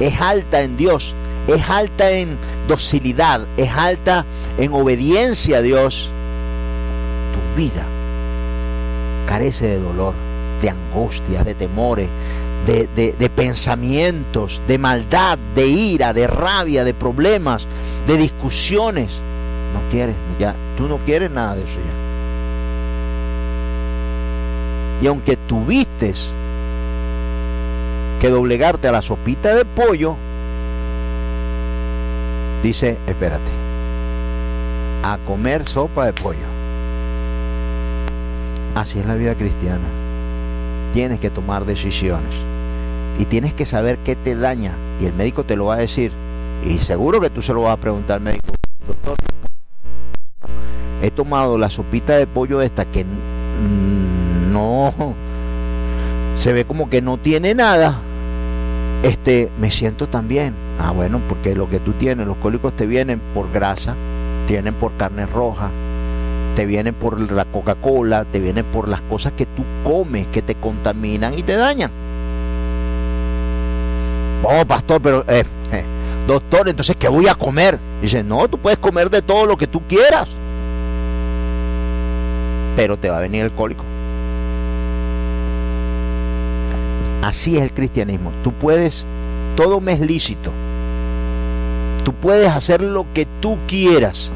es 0.01 0.19
alta 0.23 0.63
en 0.63 0.79
Dios, 0.79 1.15
es 1.49 1.69
alta 1.69 2.11
en 2.13 2.39
docilidad, 2.67 3.47
es 3.59 3.71
alta 3.71 4.25
en 4.57 4.73
obediencia 4.73 5.59
a 5.59 5.63
Dios, 5.63 6.11
tu 7.35 7.61
vida 7.61 7.85
carece 9.29 9.69
de 9.69 9.79
dolor, 9.79 10.15
de 10.63 10.71
angustia, 10.71 11.45
de 11.45 11.55
temores, 11.55 12.09
de, 12.67 13.31
pensamientos, 13.35 14.63
de 14.67 14.79
maldad, 14.79 15.39
de 15.55 15.67
ira, 15.67 16.15
de 16.15 16.27
rabia, 16.27 16.83
de 16.83 16.95
problemas, 16.95 17.69
de 18.07 18.17
discusiones. 18.17 19.21
No 19.75 19.81
quieres, 19.91 20.17
ya, 20.39 20.57
tú 20.79 20.89
no 20.89 20.99
quieres 21.05 21.31
nada 21.31 21.57
de 21.57 21.63
eso 21.63 21.75
ya. 21.75 21.99
Y 25.03 25.07
aunque 25.07 25.37
tuviste 25.37 26.13
que 28.19 28.31
doblegarte 28.31 28.89
a 28.89 28.93
la 28.93 29.03
sopita 29.03 29.55
de 29.55 29.65
pollo, 29.67 30.17
dice, 32.63 32.99
espérate, 33.07 33.51
a 35.03 35.19
comer 35.27 35.65
sopa 35.67 36.07
de 36.07 36.15
pollo. 36.15 36.58
Así 38.79 39.01
es 39.01 39.07
la 39.07 39.17
vida 39.17 39.35
cristiana. 39.35 39.89
Tienes 40.93 41.19
que 41.19 41.31
tomar 41.31 41.65
decisiones. 41.65 42.33
Y 43.19 43.25
tienes 43.25 43.53
que 43.53 43.67
saber 43.67 43.99
qué 44.05 44.15
te 44.15 44.37
daña. 44.37 44.77
Y 45.01 45.07
el 45.07 45.15
médico 45.15 45.43
te 45.43 45.57
lo 45.57 45.67
va 45.67 45.75
a 45.75 45.79
decir. 45.79 46.13
Y 46.65 46.79
seguro 46.79 47.21
que 47.21 47.29
tú 47.29 47.43
se 47.43 47.53
lo 47.53 47.63
vas 47.63 47.75
a 47.75 47.81
preguntar 47.81 48.19
al 48.19 48.23
médico, 48.23 48.55
doctor, 48.87 49.17
he 51.03 51.11
tomado 51.11 51.59
la 51.59 51.69
sopita 51.71 52.17
de 52.17 52.29
pollo 52.29 52.63
esta 52.63 52.85
que 52.85 53.05
no 54.53 54.95
se 56.37 56.53
ve 56.53 56.65
como 56.65 56.89
que 56.89 57.03
no 57.03 57.17
tiene 57.17 57.57
nada, 57.57 57.99
este, 59.03 59.51
me 59.59 59.73
siento 59.73 60.09
tan 60.09 60.29
bien. 60.29 60.55
Ah, 60.79 60.93
bueno, 60.93 61.21
porque 61.29 61.57
lo 61.57 61.69
que 61.69 61.81
tú 61.81 61.95
tienes, 61.95 62.29
los 62.29 62.37
cólicos 62.37 62.77
te 62.77 62.87
vienen 62.87 63.21
por 63.35 63.51
grasa, 63.51 63.97
te 64.47 64.53
vienen 64.53 64.75
por 64.75 64.97
carne 64.97 65.27
roja, 65.27 65.73
te 66.59 66.67
vienen 66.67 66.93
por 66.93 67.21
la 67.31 67.45
Coca-Cola, 67.45 68.25
te 68.25 68.41
vienen 68.41 68.65
por 68.65 68.89
las 68.89 69.01
cosas 69.03 69.31
que 69.35 69.47
tú 69.47 69.63
comes, 69.85 70.27
que 70.27 70.43
te 70.43 70.57
contaminan 70.57 71.39
y 71.39 71.45
te 71.45 71.55
dañan. 71.55 71.93
Oh, 74.43 74.65
pastor, 74.67 75.01
pero, 75.01 75.25
eh, 75.29 75.45
eh, 75.71 75.85
doctor, 76.27 76.69
entonces, 76.69 76.97
¿qué 76.97 77.07
voy 77.07 77.29
a 77.29 77.37
comer? 77.37 77.79
Dice, 78.03 78.25
no, 78.25 78.49
tú 78.49 78.59
puedes 78.59 78.81
comer 78.81 79.09
de 79.09 79.23
todo 79.23 79.47
lo 79.47 79.57
que 79.57 79.69
tú 79.69 79.83
quieras, 79.87 80.29
pero 82.75 82.97
te 82.97 83.09
va 83.09 83.19
a 83.19 83.21
venir 83.21 83.45
el 83.45 83.53
cólico. 83.53 83.85
Así 87.23 87.57
es 87.57 87.63
el 87.63 87.73
cristianismo. 87.73 88.33
Tú 88.43 88.53
puedes, 88.53 89.07
todo 89.55 89.81
me 89.81 89.93
es 89.93 90.01
lícito. 90.01 90.51
Tú 92.05 92.15
puedes 92.15 92.51
hacer 92.51 92.83
lo 92.83 93.07
que 93.15 93.29
tú 93.39 93.61
quieras, 93.69 94.33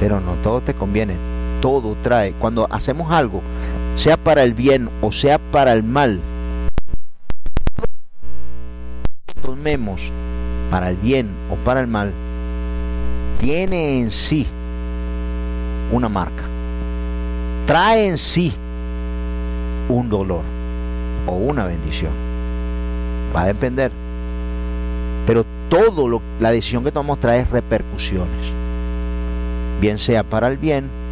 pero 0.00 0.20
no 0.20 0.36
todo 0.36 0.62
te 0.62 0.72
conviene. 0.72 1.35
Todo 1.66 1.96
trae. 2.00 2.30
Cuando 2.34 2.68
hacemos 2.70 3.10
algo, 3.10 3.42
sea 3.96 4.16
para 4.16 4.44
el 4.44 4.54
bien 4.54 4.88
o 5.00 5.10
sea 5.10 5.40
para 5.40 5.72
el 5.72 5.82
mal, 5.82 6.20
tomemos 9.42 10.12
para 10.70 10.90
el 10.90 10.96
bien 10.96 11.28
o 11.50 11.56
para 11.56 11.80
el 11.80 11.88
mal, 11.88 12.12
tiene 13.40 13.98
en 13.98 14.12
sí 14.12 14.46
una 15.90 16.08
marca. 16.08 16.44
Trae 17.66 18.06
en 18.06 18.16
sí 18.16 18.52
un 19.88 20.08
dolor 20.08 20.44
o 21.26 21.32
una 21.32 21.64
bendición. 21.64 22.12
Va 23.34 23.42
a 23.42 23.46
depender. 23.46 23.90
Pero 25.26 25.44
todo 25.68 26.06
lo, 26.06 26.22
la 26.38 26.52
decisión 26.52 26.84
que 26.84 26.92
tomamos 26.92 27.18
trae 27.18 27.44
repercusiones. 27.44 28.52
Bien 29.80 29.98
sea 29.98 30.22
para 30.22 30.46
el 30.46 30.58
bien 30.58 31.05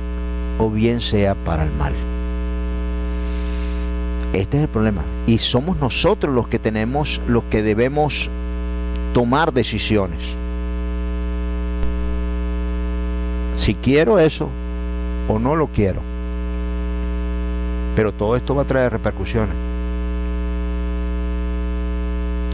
o 0.59 0.71
bien 0.71 1.01
sea 1.01 1.35
para 1.35 1.65
el 1.65 1.73
mal. 1.73 1.93
Este 4.33 4.57
es 4.57 4.63
el 4.65 4.69
problema. 4.69 5.03
Y 5.27 5.39
somos 5.39 5.77
nosotros 5.79 6.35
los 6.35 6.49
que 6.49 6.59
tenemos, 6.59 7.21
los 7.29 7.45
que 7.45 7.63
debemos 7.63 8.29
tomar 9.13 9.53
decisiones. 9.53 10.21
Si 13.57 13.75
quiero 13.75 14.19
eso 14.19 14.49
o 15.29 15.39
no 15.39 15.55
lo 15.55 15.69
quiero. 15.69 16.01
Pero 17.95 18.13
todo 18.13 18.37
esto 18.37 18.55
va 18.57 18.63
a 18.63 18.67
traer 18.67 18.91
repercusiones. 18.93 19.55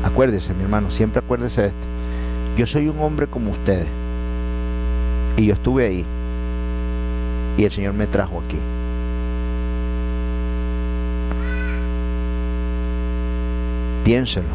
Acuérdese, 0.05 0.53
mi 0.55 0.63
hermano, 0.63 0.91
siempre 0.91 1.21
acuérdese 1.21 1.63
de 1.63 1.69
esto. 1.69 1.87
Yo 2.57 2.67
soy 2.67 2.89
un 2.89 3.01
hombre 3.01 3.27
como 3.27 3.53
ustedes. 3.53 3.89
Y 5.39 5.47
yo 5.47 5.55
estuve 5.55 5.87
ahí. 5.87 6.05
Y 7.57 7.65
el 7.65 7.71
Señor 7.71 7.95
me 7.95 8.07
trajo 8.07 8.43
aquí. 8.45 8.59
Piénselo. 14.05 14.49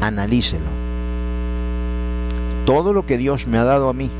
Analícelo. 0.00 0.66
Todo 2.64 2.92
lo 2.92 3.06
que 3.06 3.16
Dios 3.16 3.46
me 3.46 3.58
ha 3.58 3.64
dado 3.64 3.88
a 3.88 3.92
mí, 3.92 4.10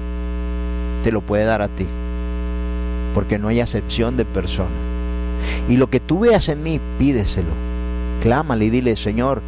te 1.05 1.13
lo 1.13 1.21
puede 1.21 1.45
dar 1.45 1.63
a 1.63 1.69
ti. 1.69 1.87
Porque 3.15 3.39
no 3.39 3.49
hay 3.49 3.61
acepción 3.61 4.17
de 4.17 4.25
persona. 4.25 4.71
Y 5.69 5.77
lo 5.77 5.89
que 5.89 6.01
tú 6.01 6.21
veas 6.21 6.49
en 6.49 6.63
mí, 6.63 6.81
pídeselo. 6.99 7.51
Clámale 8.23 8.67
y 8.67 8.71
dile, 8.71 8.97
Señor, 8.97 9.43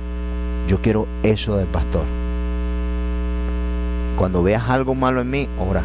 yo 0.69 0.81
quiero 0.83 1.07
eso 1.23 1.57
del 1.57 1.67
pastor. 1.67 2.05
Cuando 4.17 4.43
veas 4.43 4.69
algo 4.69 4.95
malo 4.95 5.21
en 5.21 5.31
mí, 5.31 5.49
ora. 5.59 5.83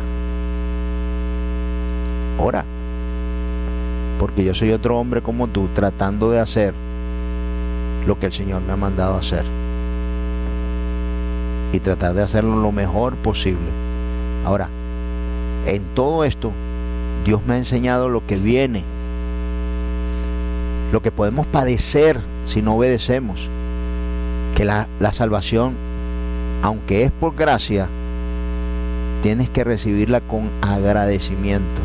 Ora. 2.38 2.66
Porque 4.20 4.44
yo 4.44 4.54
soy 4.54 4.72
otro 4.72 4.98
hombre 5.00 5.22
como 5.22 5.48
tú, 5.48 5.70
tratando 5.74 6.32
de 6.32 6.40
hacer 6.40 6.74
lo 8.06 8.20
que 8.20 8.28
el 8.28 8.34
Señor 8.34 8.62
me 8.62 8.74
ha 8.74 8.78
mandado 8.78 9.16
hacer. 9.16 9.44
Y 11.72 11.80
tratar 11.80 12.14
de 12.14 12.22
hacerlo 12.22 12.56
lo 12.56 12.72
mejor 12.72 13.16
posible. 13.16 13.70
Ahora, 14.46 14.70
en 15.66 15.84
todo 15.96 16.24
esto, 16.24 16.52
Dios 17.26 17.42
me 17.46 17.56
ha 17.56 17.58
enseñado 17.58 18.10
lo 18.10 18.26
que 18.26 18.36
viene. 18.36 18.84
Lo 20.92 21.02
que 21.02 21.12
podemos 21.12 21.48
padecer 21.48 22.20
si 22.46 22.62
no 22.62 22.76
obedecemos 22.76 23.50
que 24.56 24.66
la, 24.66 24.88
salvación, 25.12 25.74
aunque 26.62 27.04
es 27.04 27.12
por 27.12 27.36
gracia, 27.36 27.88
tienes 29.22 29.50
que 29.50 29.64
recibirla 29.64 30.22
con 30.22 30.52
agradecimiento. 30.62 31.82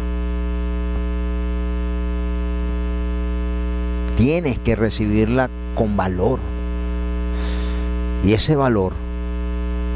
Tienes 4.18 4.58
que 4.58 4.76
recibirla 4.76 5.48
con 5.74 5.96
valor. 5.96 6.38
Y 8.22 8.34
ese 8.34 8.54
valor 8.54 8.92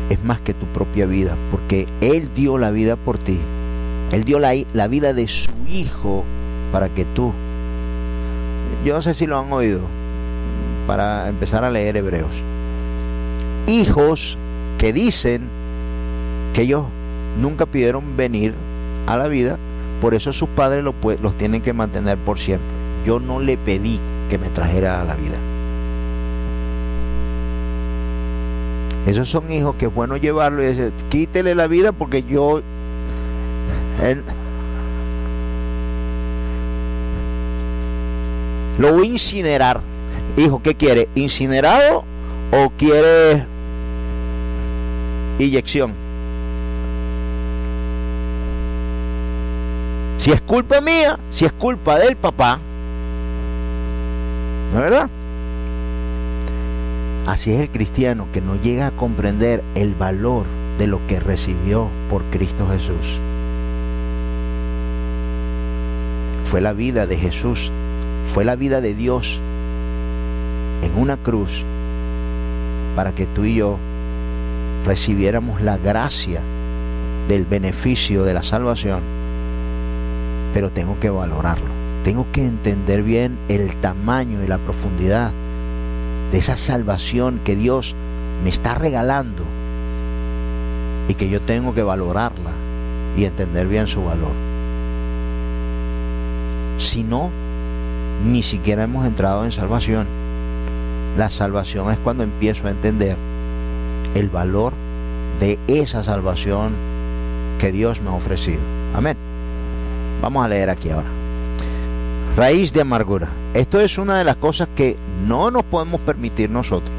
es 0.08 0.24
más 0.24 0.40
que 0.40 0.54
tu 0.54 0.64
propia 0.64 1.04
vida, 1.04 1.36
porque 1.50 1.86
Él 2.00 2.30
dio 2.34 2.56
la 2.56 2.70
vida 2.70 2.96
por 2.96 3.18
ti. 3.18 3.38
Él 4.12 4.24
dio 4.24 4.38
la, 4.38 4.54
la 4.72 4.88
vida 4.88 5.12
de 5.12 5.28
su 5.28 5.50
Hijo 5.68 6.24
para 6.72 6.88
que 6.88 7.04
tú... 7.04 7.32
Yo 8.82 8.94
no 8.94 9.02
sé 9.02 9.12
si 9.12 9.26
lo 9.26 9.38
han 9.38 9.52
oído, 9.52 9.80
para 10.86 11.28
empezar 11.28 11.64
a 11.64 11.70
leer 11.70 11.98
Hebreos 11.98 12.32
hijos 13.66 14.36
que 14.78 14.92
dicen 14.92 15.48
que 16.52 16.62
ellos 16.62 16.84
nunca 17.40 17.66
pidieron 17.66 18.16
venir 18.16 18.54
a 19.06 19.16
la 19.16 19.28
vida, 19.28 19.58
por 20.00 20.14
eso 20.14 20.32
sus 20.32 20.48
padres 20.50 20.84
los, 20.84 20.94
los 21.20 21.36
tienen 21.36 21.62
que 21.62 21.72
mantener 21.72 22.18
por 22.18 22.38
siempre. 22.38 22.81
Yo 23.04 23.20
no 23.20 23.40
le 23.40 23.56
pedí 23.56 24.00
que 24.28 24.38
me 24.38 24.48
trajera 24.48 25.00
a 25.00 25.04
la 25.04 25.14
vida. 25.14 25.36
Esos 29.06 29.28
son 29.28 29.50
hijos 29.50 29.74
que 29.76 29.86
es 29.86 29.94
bueno 29.94 30.16
llevarlo 30.16 30.62
y 30.62 30.66
decir, 30.66 30.92
quítele 31.08 31.54
la 31.54 31.66
vida 31.66 31.92
porque 31.92 32.22
yo... 32.22 32.62
lo 38.78 38.92
voy 38.94 39.08
a 39.08 39.10
incinerar. 39.10 39.80
Hijo, 40.36 40.62
¿qué 40.62 40.74
quiere? 40.74 41.08
¿Incinerado 41.14 42.04
o 42.52 42.70
quiere 42.76 43.46
inyección. 45.38 45.94
Si 50.18 50.30
es 50.30 50.40
culpa 50.42 50.80
mía, 50.80 51.18
si 51.30 51.44
es 51.44 51.52
culpa 51.52 51.98
del 51.98 52.16
papá, 52.16 52.60
¿no 54.72 54.78
es 54.78 54.90
verdad? 54.90 55.10
Así 57.26 57.52
es 57.52 57.60
el 57.60 57.70
cristiano 57.70 58.26
que 58.32 58.40
no 58.40 58.56
llega 58.56 58.88
a 58.88 58.90
comprender 58.90 59.62
el 59.74 59.94
valor 59.94 60.46
de 60.78 60.86
lo 60.86 61.06
que 61.06 61.20
recibió 61.20 61.88
por 62.08 62.22
Cristo 62.24 62.66
Jesús. 62.68 63.20
Fue 66.50 66.60
la 66.60 66.72
vida 66.72 67.06
de 67.06 67.16
Jesús, 67.16 67.70
fue 68.34 68.44
la 68.44 68.56
vida 68.56 68.80
de 68.80 68.94
Dios 68.94 69.40
en 70.82 70.98
una 70.98 71.16
cruz 71.16 71.64
para 72.96 73.12
que 73.12 73.26
tú 73.26 73.44
y 73.44 73.56
yo 73.56 73.78
recibiéramos 74.84 75.62
la 75.62 75.78
gracia 75.78 76.40
del 77.28 77.44
beneficio 77.44 78.24
de 78.24 78.34
la 78.34 78.42
salvación, 78.42 79.00
pero 80.52 80.70
tengo 80.70 80.98
que 80.98 81.08
valorarlo. 81.08 81.71
Tengo 82.04 82.26
que 82.32 82.44
entender 82.44 83.02
bien 83.02 83.38
el 83.48 83.76
tamaño 83.76 84.42
y 84.42 84.48
la 84.48 84.58
profundidad 84.58 85.32
de 86.32 86.38
esa 86.38 86.56
salvación 86.56 87.40
que 87.44 87.54
Dios 87.54 87.94
me 88.42 88.50
está 88.50 88.74
regalando 88.74 89.44
y 91.08 91.14
que 91.14 91.28
yo 91.28 91.40
tengo 91.40 91.74
que 91.74 91.82
valorarla 91.82 92.50
y 93.16 93.24
entender 93.24 93.68
bien 93.68 93.86
su 93.86 94.02
valor. 94.02 94.32
Si 96.78 97.04
no, 97.04 97.30
ni 98.26 98.42
siquiera 98.42 98.84
hemos 98.84 99.06
entrado 99.06 99.44
en 99.44 99.52
salvación. 99.52 100.06
La 101.16 101.30
salvación 101.30 101.92
es 101.92 101.98
cuando 101.98 102.24
empiezo 102.24 102.66
a 102.66 102.70
entender 102.70 103.16
el 104.14 104.28
valor 104.28 104.72
de 105.38 105.58
esa 105.68 106.02
salvación 106.02 106.72
que 107.58 107.70
Dios 107.70 108.00
me 108.00 108.10
ha 108.10 108.14
ofrecido. 108.14 108.60
Amén. 108.94 109.16
Vamos 110.20 110.44
a 110.44 110.48
leer 110.48 110.70
aquí 110.70 110.90
ahora. 110.90 111.21
Raíz 112.36 112.72
de 112.72 112.80
amargura. 112.80 113.28
Esto 113.52 113.78
es 113.78 113.98
una 113.98 114.16
de 114.16 114.24
las 114.24 114.36
cosas 114.36 114.66
que 114.74 114.96
no 115.26 115.50
nos 115.50 115.64
podemos 115.64 116.00
permitir 116.00 116.48
nosotros 116.48 116.90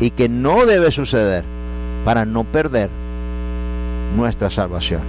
y 0.00 0.10
que 0.10 0.30
no 0.30 0.64
debe 0.64 0.90
suceder 0.90 1.44
para 2.06 2.24
no 2.24 2.44
perder 2.44 2.88
nuestra 4.16 4.48
salvación. 4.48 5.02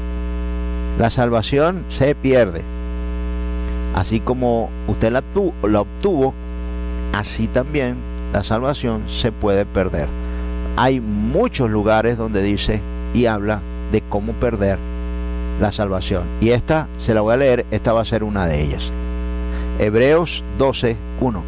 La 0.98 1.10
salvación 1.10 1.86
se 1.88 2.14
pierde. 2.14 2.62
Así 3.96 4.20
como 4.20 4.70
usted 4.88 5.14
la 5.14 5.24
la 5.64 5.82
obtuvo 5.82 6.34
así 7.14 7.48
también 7.48 7.96
la 8.34 8.44
salvación 8.44 9.04
se 9.08 9.32
puede 9.32 9.66
perder. 9.66 10.08
hay 10.76 11.00
muchos 11.00 11.70
lugares 11.70 12.18
donde 12.18 12.42
dice 12.42 12.82
y 13.14 13.26
habla 13.26 13.62
de 13.94 14.02
cómo 14.02 14.34
perder 14.34 14.78
la 15.62 15.72
salvación. 15.72 16.24
Y 16.42 16.50
esta 16.50 16.88
se 16.98 17.14
la 17.14 17.22
voy 17.22 17.34
a 17.34 17.38
leer, 17.38 17.66
esta 17.72 17.94
va 17.94 18.02
a 18.02 18.06
ser 18.06 18.24
una 18.24 18.46
de 18.46 18.62
ellas. 18.62 18.92
Hebreos 19.82 20.44
12, 20.58 20.98
1. 21.22 21.44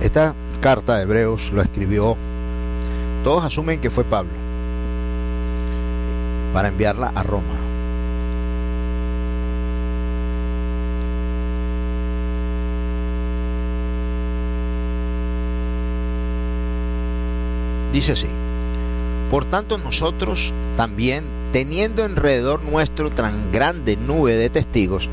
Esta 0.00 0.34
carta 0.62 0.96
de 0.96 1.02
Hebreos 1.02 1.50
lo 1.52 1.60
escribió, 1.60 2.16
todos 3.22 3.44
asumen 3.44 3.82
que 3.82 3.90
fue 3.90 4.04
Pablo, 4.04 4.32
para 6.54 6.68
enviarla 6.68 7.12
a 7.14 7.22
Roma. 7.22 7.65
Dice 17.96 18.12
así, 18.12 18.28
por 19.30 19.46
tanto 19.46 19.78
nosotros 19.78 20.52
también, 20.76 21.24
teniendo 21.50 22.04
alrededor 22.04 22.62
nuestro 22.62 23.08
tan 23.08 23.50
grande 23.52 23.96
nube 23.96 24.34
de 24.34 24.50
testigos, 24.50 25.08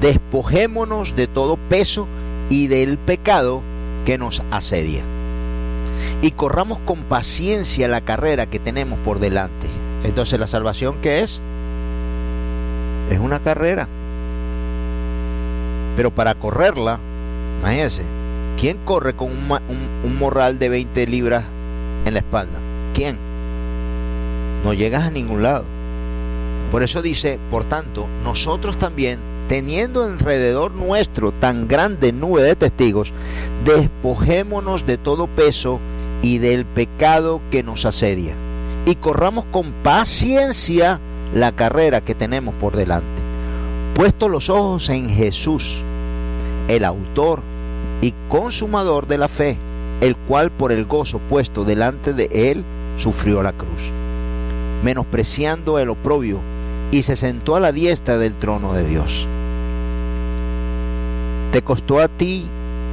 despojémonos 0.00 1.16
de 1.16 1.26
todo 1.26 1.56
peso 1.56 2.06
y 2.48 2.68
del 2.68 2.96
pecado 2.96 3.60
que 4.06 4.18
nos 4.18 4.44
asedia. 4.52 5.02
Y 6.22 6.30
corramos 6.30 6.78
con 6.78 7.02
paciencia 7.02 7.88
la 7.88 8.02
carrera 8.02 8.48
que 8.48 8.60
tenemos 8.60 9.00
por 9.00 9.18
delante. 9.18 9.66
Entonces 10.04 10.38
la 10.38 10.46
salvación 10.46 10.98
¿qué 11.02 11.24
es? 11.24 11.42
Es 13.10 13.18
una 13.18 13.42
carrera. 13.42 13.88
Pero 15.96 16.14
para 16.14 16.36
correrla, 16.36 17.00
imagínense, 17.58 18.04
¿quién 18.56 18.78
corre 18.84 19.16
con 19.16 19.32
un, 19.32 19.58
un 20.04 20.18
morral 20.20 20.60
de 20.60 20.68
20 20.68 21.04
libras 21.08 21.44
en 22.08 22.14
la 22.14 22.20
espalda? 22.20 22.58
¿Quién? 22.94 23.18
No 24.64 24.72
llegas 24.72 25.04
a 25.04 25.10
ningún 25.10 25.42
lado. 25.42 25.64
Por 26.72 26.82
eso 26.82 27.00
dice, 27.00 27.38
por 27.50 27.64
tanto, 27.64 28.08
nosotros 28.24 28.76
también 28.76 29.20
teniendo 29.48 30.04
alrededor 30.04 30.72
nuestro 30.72 31.32
tan 31.32 31.66
grande 31.66 32.12
nube 32.12 32.42
de 32.42 32.54
testigos, 32.54 33.12
despojémonos 33.64 34.86
de 34.86 34.98
todo 34.98 35.26
peso 35.26 35.80
y 36.20 36.38
del 36.38 36.66
pecado 36.66 37.40
que 37.50 37.62
nos 37.62 37.86
asedia, 37.86 38.34
y 38.84 38.94
corramos 38.96 39.46
con 39.46 39.72
paciencia 39.82 41.00
la 41.34 41.52
carrera 41.52 42.02
que 42.02 42.14
tenemos 42.14 42.54
por 42.56 42.76
delante, 42.76 43.22
puesto 43.94 44.28
los 44.28 44.50
ojos 44.50 44.90
en 44.90 45.08
Jesús, 45.08 45.82
el 46.68 46.84
autor 46.84 47.42
y 48.02 48.12
consumador 48.28 49.06
de 49.06 49.18
la 49.18 49.28
fe, 49.28 49.56
el 50.00 50.16
cual 50.16 50.50
por 50.50 50.72
el 50.72 50.84
gozo 50.84 51.18
puesto 51.18 51.64
delante 51.64 52.12
de 52.12 52.28
él 52.32 52.64
sufrió 52.96 53.42
la 53.42 53.52
cruz, 53.52 53.90
menospreciando 54.82 55.78
el 55.78 55.90
oprobio, 55.90 56.40
y 56.90 57.02
se 57.02 57.16
sentó 57.16 57.56
a 57.56 57.60
la 57.60 57.72
diestra 57.72 58.16
del 58.18 58.34
trono 58.36 58.72
de 58.72 58.86
Dios. 58.86 59.26
¿Te 61.52 61.62
costó 61.62 62.00
a 62.00 62.08
ti 62.08 62.46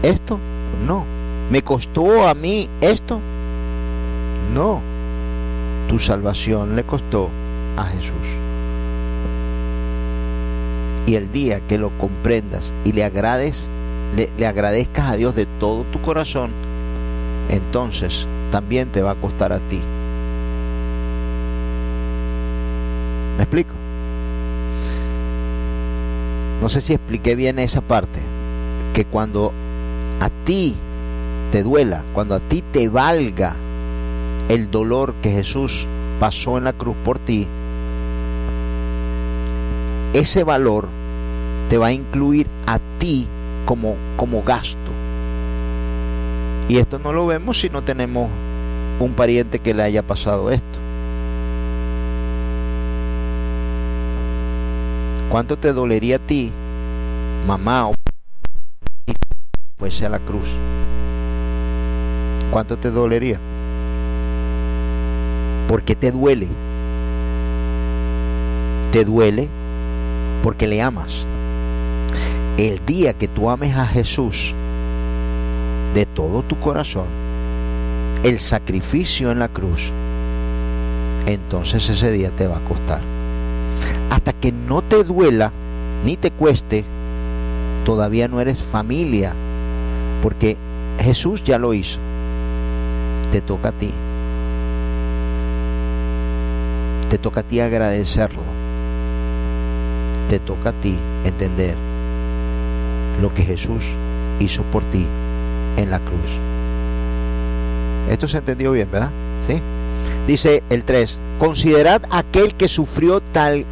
esto? 0.03 0.39
No. 0.85 1.05
¿Me 1.49 1.61
costó 1.61 2.27
a 2.27 2.33
mí 2.33 2.69
esto? 2.81 3.21
No. 4.53 4.81
Tu 5.87 5.99
salvación 5.99 6.75
le 6.75 6.83
costó 6.83 7.29
a 7.77 7.85
Jesús. 7.85 8.27
Y 11.05 11.15
el 11.15 11.31
día 11.31 11.61
que 11.67 11.77
lo 11.77 11.95
comprendas 11.97 12.73
y 12.83 12.91
le 12.91 13.03
agrades, 13.03 13.69
le, 14.15 14.29
le 14.37 14.47
agradezcas 14.47 15.11
a 15.11 15.15
Dios 15.15 15.35
de 15.35 15.45
todo 15.45 15.83
tu 15.91 16.01
corazón, 16.01 16.51
entonces 17.49 18.27
también 18.51 18.91
te 18.91 19.01
va 19.01 19.11
a 19.11 19.15
costar 19.15 19.53
a 19.53 19.59
ti. 19.59 19.79
¿Me 23.37 23.43
explico? 23.43 23.73
No 26.61 26.69
sé 26.69 26.81
si 26.81 26.93
expliqué 26.93 27.35
bien 27.35 27.59
esa 27.59 27.81
parte 27.81 28.19
que 28.93 29.05
cuando 29.05 29.51
a 30.19 30.29
ti 30.45 30.73
te 31.51 31.63
duela, 31.63 32.03
cuando 32.13 32.35
a 32.35 32.39
ti 32.39 32.63
te 32.71 32.87
valga 32.87 33.55
el 34.49 34.71
dolor 34.71 35.13
que 35.21 35.31
Jesús 35.31 35.85
pasó 36.19 36.57
en 36.57 36.63
la 36.63 36.73
cruz 36.73 36.95
por 37.03 37.19
ti, 37.19 37.47
ese 40.13 40.43
valor 40.43 40.87
te 41.69 41.77
va 41.77 41.87
a 41.87 41.91
incluir 41.91 42.47
a 42.65 42.79
ti 42.99 43.27
como, 43.65 43.95
como 44.15 44.43
gasto. 44.43 44.79
Y 46.67 46.77
esto 46.77 46.97
no 46.97 47.13
lo 47.13 47.27
vemos 47.27 47.59
si 47.59 47.69
no 47.69 47.83
tenemos 47.83 48.29
un 48.99 49.13
pariente 49.13 49.59
que 49.59 49.73
le 49.73 49.83
haya 49.83 50.01
pasado 50.01 50.49
esto. 50.49 50.65
¿Cuánto 55.29 55.57
te 55.57 55.73
dolería 55.73 56.15
a 56.15 56.19
ti, 56.19 56.51
mamá 57.45 57.89
o 57.89 57.93
fuese 59.77 60.05
a 60.05 60.09
la 60.09 60.19
cruz, 60.19 60.47
¿cuánto 62.49 62.77
te 62.77 62.89
dolería? 62.89 63.39
¿Por 65.67 65.83
qué 65.83 65.95
te 65.95 66.11
duele? 66.11 66.47
Te 68.91 69.03
duele 69.03 69.49
porque 70.41 70.67
le 70.67 70.81
amas. 70.81 71.27
El 72.57 72.83
día 72.85 73.13
que 73.13 73.27
tú 73.27 73.49
ames 73.49 73.75
a 73.75 73.85
Jesús 73.85 74.55
de 75.95 76.05
todo 76.05 76.43
tu 76.43 76.59
corazón, 76.59 77.05
el 78.23 78.39
sacrificio 78.39 79.31
en 79.31 79.39
la 79.39 79.47
cruz, 79.47 79.93
entonces 81.25 81.87
ese 81.89 82.11
día 82.11 82.31
te 82.31 82.47
va 82.47 82.57
a 82.57 82.65
costar. 82.65 83.01
Hasta 84.09 84.33
que 84.33 84.51
no 84.51 84.81
te 84.81 85.05
duela 85.05 85.53
ni 86.03 86.17
te 86.17 86.31
cueste, 86.31 86.83
todavía 87.85 88.27
no 88.27 88.41
eres 88.41 88.61
familia 88.61 89.33
porque 90.21 90.57
Jesús 90.99 91.43
ya 91.45 91.57
lo 91.57 91.73
hizo. 91.73 91.99
Te 93.31 93.39
toca 93.39 93.69
a 93.69 93.71
ti. 93.71 93.91
Te 97.09 97.17
toca 97.17 97.39
a 97.39 97.43
ti 97.43 97.61
agradecerlo. 97.61 98.41
Te 100.27 100.39
toca 100.39 100.69
a 100.71 100.73
ti 100.73 100.97
entender 101.23 101.75
lo 103.21 103.33
que 103.33 103.43
Jesús 103.43 103.85
hizo 104.39 104.63
por 104.63 104.83
ti 104.85 105.07
en 105.77 105.91
la 105.91 105.99
cruz. 105.99 106.19
Esto 108.09 108.27
se 108.27 108.37
entendió 108.37 108.71
bien, 108.71 108.89
¿verdad? 108.91 109.11
¿Sí? 109.47 109.61
Dice 110.27 110.63
el 110.69 110.83
3, 110.83 111.19
considerad 111.39 112.01
aquel 112.11 112.55
que 112.55 112.67
sufrió 112.67 113.21
tal, 113.21 113.65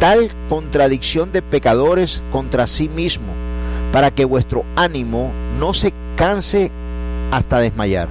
tal 0.00 0.30
contradicción 0.48 1.32
de 1.32 1.42
pecadores 1.42 2.22
contra 2.30 2.66
sí 2.66 2.88
mismo 2.88 3.32
para 3.92 4.10
que 4.10 4.24
vuestro 4.24 4.64
ánimo 4.76 5.30
no 5.58 5.72
se 5.72 5.92
canse 6.16 6.70
hasta 7.30 7.60
desmayar. 7.60 8.08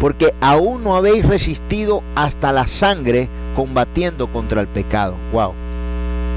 Porque 0.00 0.34
aún 0.40 0.84
no 0.84 0.96
habéis 0.96 1.26
resistido 1.26 2.02
hasta 2.14 2.52
la 2.52 2.66
sangre 2.66 3.28
combatiendo 3.54 4.30
contra 4.32 4.60
el 4.60 4.68
pecado. 4.68 5.16
¡Wow! 5.32 5.52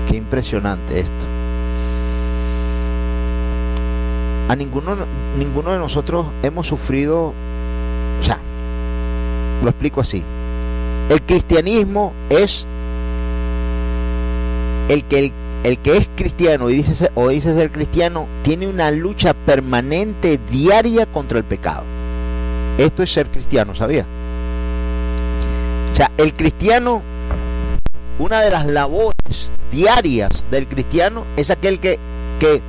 Qué 0.07 0.17
impresionante 0.17 0.99
esto. 0.99 1.28
A 4.49 4.55
ninguno, 4.55 4.97
ninguno 5.37 5.71
de 5.71 5.77
nosotros 5.77 6.27
hemos 6.43 6.67
sufrido, 6.67 7.33
ya, 8.21 8.37
lo 9.63 9.69
explico 9.69 10.01
así. 10.01 10.23
El 11.09 11.21
cristianismo 11.21 12.11
es 12.29 12.67
el 14.89 15.05
que 15.05 15.19
el 15.19 15.33
el 15.63 15.77
que 15.79 15.97
es 15.97 16.09
cristiano 16.15 16.69
y 16.69 16.75
dice, 16.75 17.11
o 17.15 17.29
dice 17.29 17.53
ser 17.53 17.71
cristiano 17.71 18.27
tiene 18.43 18.67
una 18.67 18.91
lucha 18.91 19.33
permanente 19.33 20.39
diaria 20.49 21.05
contra 21.05 21.37
el 21.37 21.43
pecado. 21.43 21.85
Esto 22.77 23.03
es 23.03 23.11
ser 23.11 23.29
cristiano, 23.29 23.75
¿sabía? 23.75 24.05
O 25.91 25.95
sea, 25.95 26.11
el 26.17 26.33
cristiano, 26.33 27.01
una 28.19 28.41
de 28.41 28.51
las 28.51 28.65
labores 28.67 29.53
diarias 29.69 30.45
del 30.49 30.67
cristiano 30.67 31.25
es 31.35 31.51
aquel 31.51 31.79
que, 31.79 31.99
que 32.39 32.61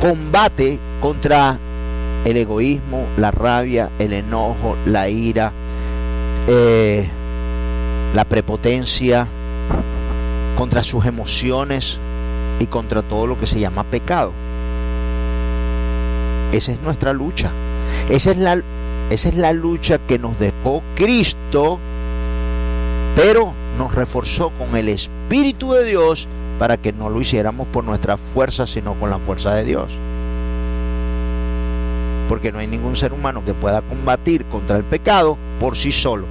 combate 0.00 0.78
contra 1.00 1.58
el 2.24 2.36
egoísmo, 2.36 3.06
la 3.16 3.30
rabia, 3.30 3.90
el 3.98 4.12
enojo, 4.12 4.76
la 4.84 5.08
ira, 5.08 5.52
eh, 6.48 7.08
la 8.14 8.24
prepotencia, 8.24 9.28
contra 10.56 10.82
sus 10.82 11.04
emociones 11.04 12.00
y 12.58 12.66
contra 12.66 13.02
todo 13.02 13.26
lo 13.26 13.38
que 13.38 13.46
se 13.46 13.60
llama 13.60 13.84
pecado. 13.84 14.32
Esa 16.52 16.72
es 16.72 16.80
nuestra 16.80 17.12
lucha. 17.12 17.52
Esa 18.08 18.30
es 18.32 18.38
la, 18.38 18.62
Esa 19.10 19.28
es 19.28 19.36
la 19.36 19.52
lucha 19.52 19.98
que 19.98 20.18
nos 20.18 20.38
dejó 20.38 20.82
Cristo, 20.94 21.78
pero 23.14 23.52
nos 23.78 23.94
reforzó 23.94 24.50
con 24.50 24.76
el 24.76 24.88
Espíritu 24.88 25.72
de 25.72 25.84
Dios 25.84 26.28
para 26.58 26.76
que 26.78 26.92
no 26.92 27.10
lo 27.10 27.20
hiciéramos 27.20 27.68
por 27.68 27.84
nuestra 27.84 28.16
fuerza, 28.16 28.66
sino 28.66 28.98
con 28.98 29.10
la 29.10 29.18
fuerza 29.18 29.54
de 29.54 29.64
Dios. 29.64 29.92
Porque 32.28 32.52
no 32.52 32.58
hay 32.58 32.66
ningún 32.66 32.96
ser 32.96 33.12
humano 33.12 33.44
que 33.44 33.54
pueda 33.54 33.82
combatir 33.82 34.44
contra 34.46 34.76
el 34.76 34.84
pecado 34.84 35.38
por 35.60 35.76
sí 35.76 35.92
solo. 35.92 36.26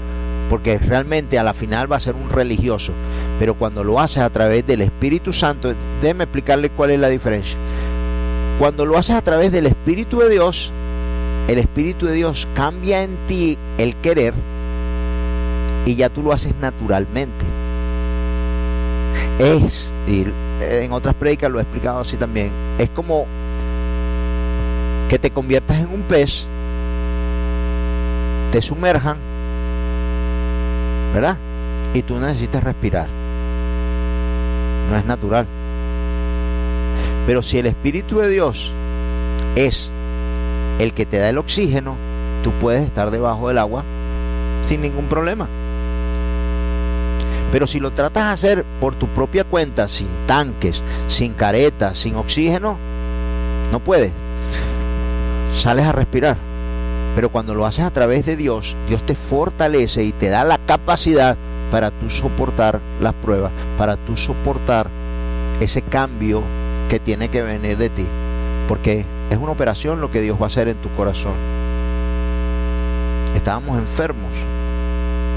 Porque 0.49 0.77
realmente 0.77 1.39
a 1.39 1.43
la 1.43 1.53
final 1.53 1.91
va 1.91 1.95
a 1.95 2.01
ser 2.01 2.15
un 2.15 2.29
religioso. 2.29 2.93
Pero 3.39 3.55
cuando 3.55 3.83
lo 3.83 3.99
haces 3.99 4.23
a 4.23 4.29
través 4.29 4.65
del 4.67 4.81
Espíritu 4.81 5.33
Santo, 5.33 5.73
déjeme 6.01 6.25
explicarle 6.25 6.69
cuál 6.69 6.91
es 6.91 6.99
la 6.99 7.09
diferencia. 7.09 7.57
Cuando 8.59 8.85
lo 8.85 8.97
haces 8.97 9.15
a 9.15 9.21
través 9.21 9.51
del 9.51 9.65
Espíritu 9.65 10.19
de 10.19 10.29
Dios, 10.29 10.71
el 11.47 11.59
Espíritu 11.59 12.05
de 12.05 12.13
Dios 12.13 12.47
cambia 12.55 13.03
en 13.03 13.17
ti 13.27 13.57
el 13.77 13.95
querer 13.97 14.33
y 15.85 15.95
ya 15.95 16.09
tú 16.09 16.23
lo 16.23 16.31
haces 16.31 16.55
naturalmente. 16.59 17.45
Es, 19.39 19.93
en 20.07 20.91
otras 20.91 21.15
predicas 21.15 21.51
lo 21.51 21.59
he 21.59 21.61
explicado 21.61 21.99
así 21.99 22.17
también, 22.17 22.51
es 22.77 22.89
como 22.89 23.25
que 25.09 25.19
te 25.19 25.31
conviertas 25.31 25.79
en 25.79 25.87
un 25.87 26.01
pez, 26.03 26.47
te 28.51 28.61
sumerjan, 28.61 29.17
¿verdad? 31.13 31.37
Y 31.93 32.01
tú 32.01 32.19
necesitas 32.19 32.63
respirar. 32.63 33.07
No 34.89 34.97
es 34.97 35.05
natural. 35.05 35.47
Pero 37.27 37.41
si 37.41 37.57
el 37.57 37.65
Espíritu 37.65 38.19
de 38.19 38.29
Dios 38.29 38.71
es 39.55 39.91
el 40.79 40.93
que 40.93 41.05
te 41.05 41.17
da 41.17 41.29
el 41.29 41.37
oxígeno, 41.37 41.95
tú 42.43 42.51
puedes 42.59 42.83
estar 42.83 43.11
debajo 43.11 43.47
del 43.47 43.57
agua 43.57 43.83
sin 44.61 44.81
ningún 44.81 45.05
problema. 45.05 45.47
Pero 47.51 47.67
si 47.67 47.79
lo 47.79 47.91
tratas 47.91 48.25
de 48.25 48.33
hacer 48.33 48.65
por 48.81 48.95
tu 48.95 49.07
propia 49.07 49.43
cuenta, 49.43 49.87
sin 49.87 50.09
tanques, 50.27 50.83
sin 51.07 51.33
caretas, 51.33 51.97
sin 51.97 52.15
oxígeno, 52.15 52.77
no 53.71 53.79
puedes. 53.79 54.11
Sales 55.55 55.85
a 55.85 55.91
respirar. 55.91 56.37
Pero 57.15 57.29
cuando 57.31 57.55
lo 57.55 57.65
haces 57.65 57.85
a 57.85 57.91
través 57.91 58.25
de 58.25 58.35
Dios, 58.35 58.75
Dios 58.87 59.05
te 59.05 59.15
fortalece 59.15 60.03
y 60.03 60.11
te 60.11 60.29
da 60.29 60.43
la 60.43 60.57
capacidad 60.57 61.37
para 61.71 61.91
tú 61.91 62.09
soportar 62.09 62.81
las 62.99 63.13
pruebas, 63.13 63.51
para 63.77 63.95
tú 63.95 64.17
soportar 64.17 64.89
ese 65.61 65.81
cambio 65.81 66.43
que 66.89 66.99
tiene 66.99 67.29
que 67.29 67.41
venir 67.41 67.77
de 67.77 67.89
ti. 67.89 68.05
Porque 68.67 69.05
es 69.29 69.37
una 69.37 69.53
operación 69.53 70.01
lo 70.01 70.11
que 70.11 70.21
Dios 70.21 70.37
va 70.37 70.43
a 70.43 70.47
hacer 70.47 70.67
en 70.67 70.77
tu 70.81 70.89
corazón. 70.95 71.35
Estábamos 73.33 73.77
enfermos, 73.77 74.31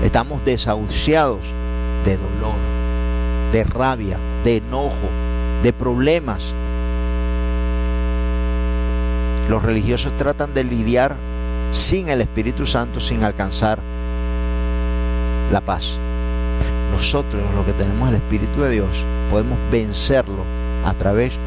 estamos 0.03 0.45
desahuciados 0.45 1.41
de 2.05 2.16
dolor, 2.16 2.57
de 3.53 3.64
rabia, 3.64 4.19
de 4.45 4.57
enojo, 4.57 5.09
de 5.62 5.73
problemas. 5.73 6.55
Los 9.49 9.62
religiosos 9.62 10.14
tratan 10.16 10.53
de 10.53 10.64
lidiar 10.64 11.16
sin 11.72 12.09
el 12.09 12.20
Espíritu 12.20 12.66
Santo, 12.66 13.01
sin 13.01 13.24
alcanzar 13.24 13.80
la 15.51 15.62
paz. 15.62 15.99
Nosotros, 16.92 17.42
los 17.55 17.64
que 17.64 17.72
tenemos 17.72 18.09
el 18.11 18.16
Espíritu 18.16 18.61
de 18.61 18.70
Dios, 18.70 19.05
podemos 19.30 19.59
vencerlo 19.70 20.44
a 20.84 20.92
través 20.94 21.38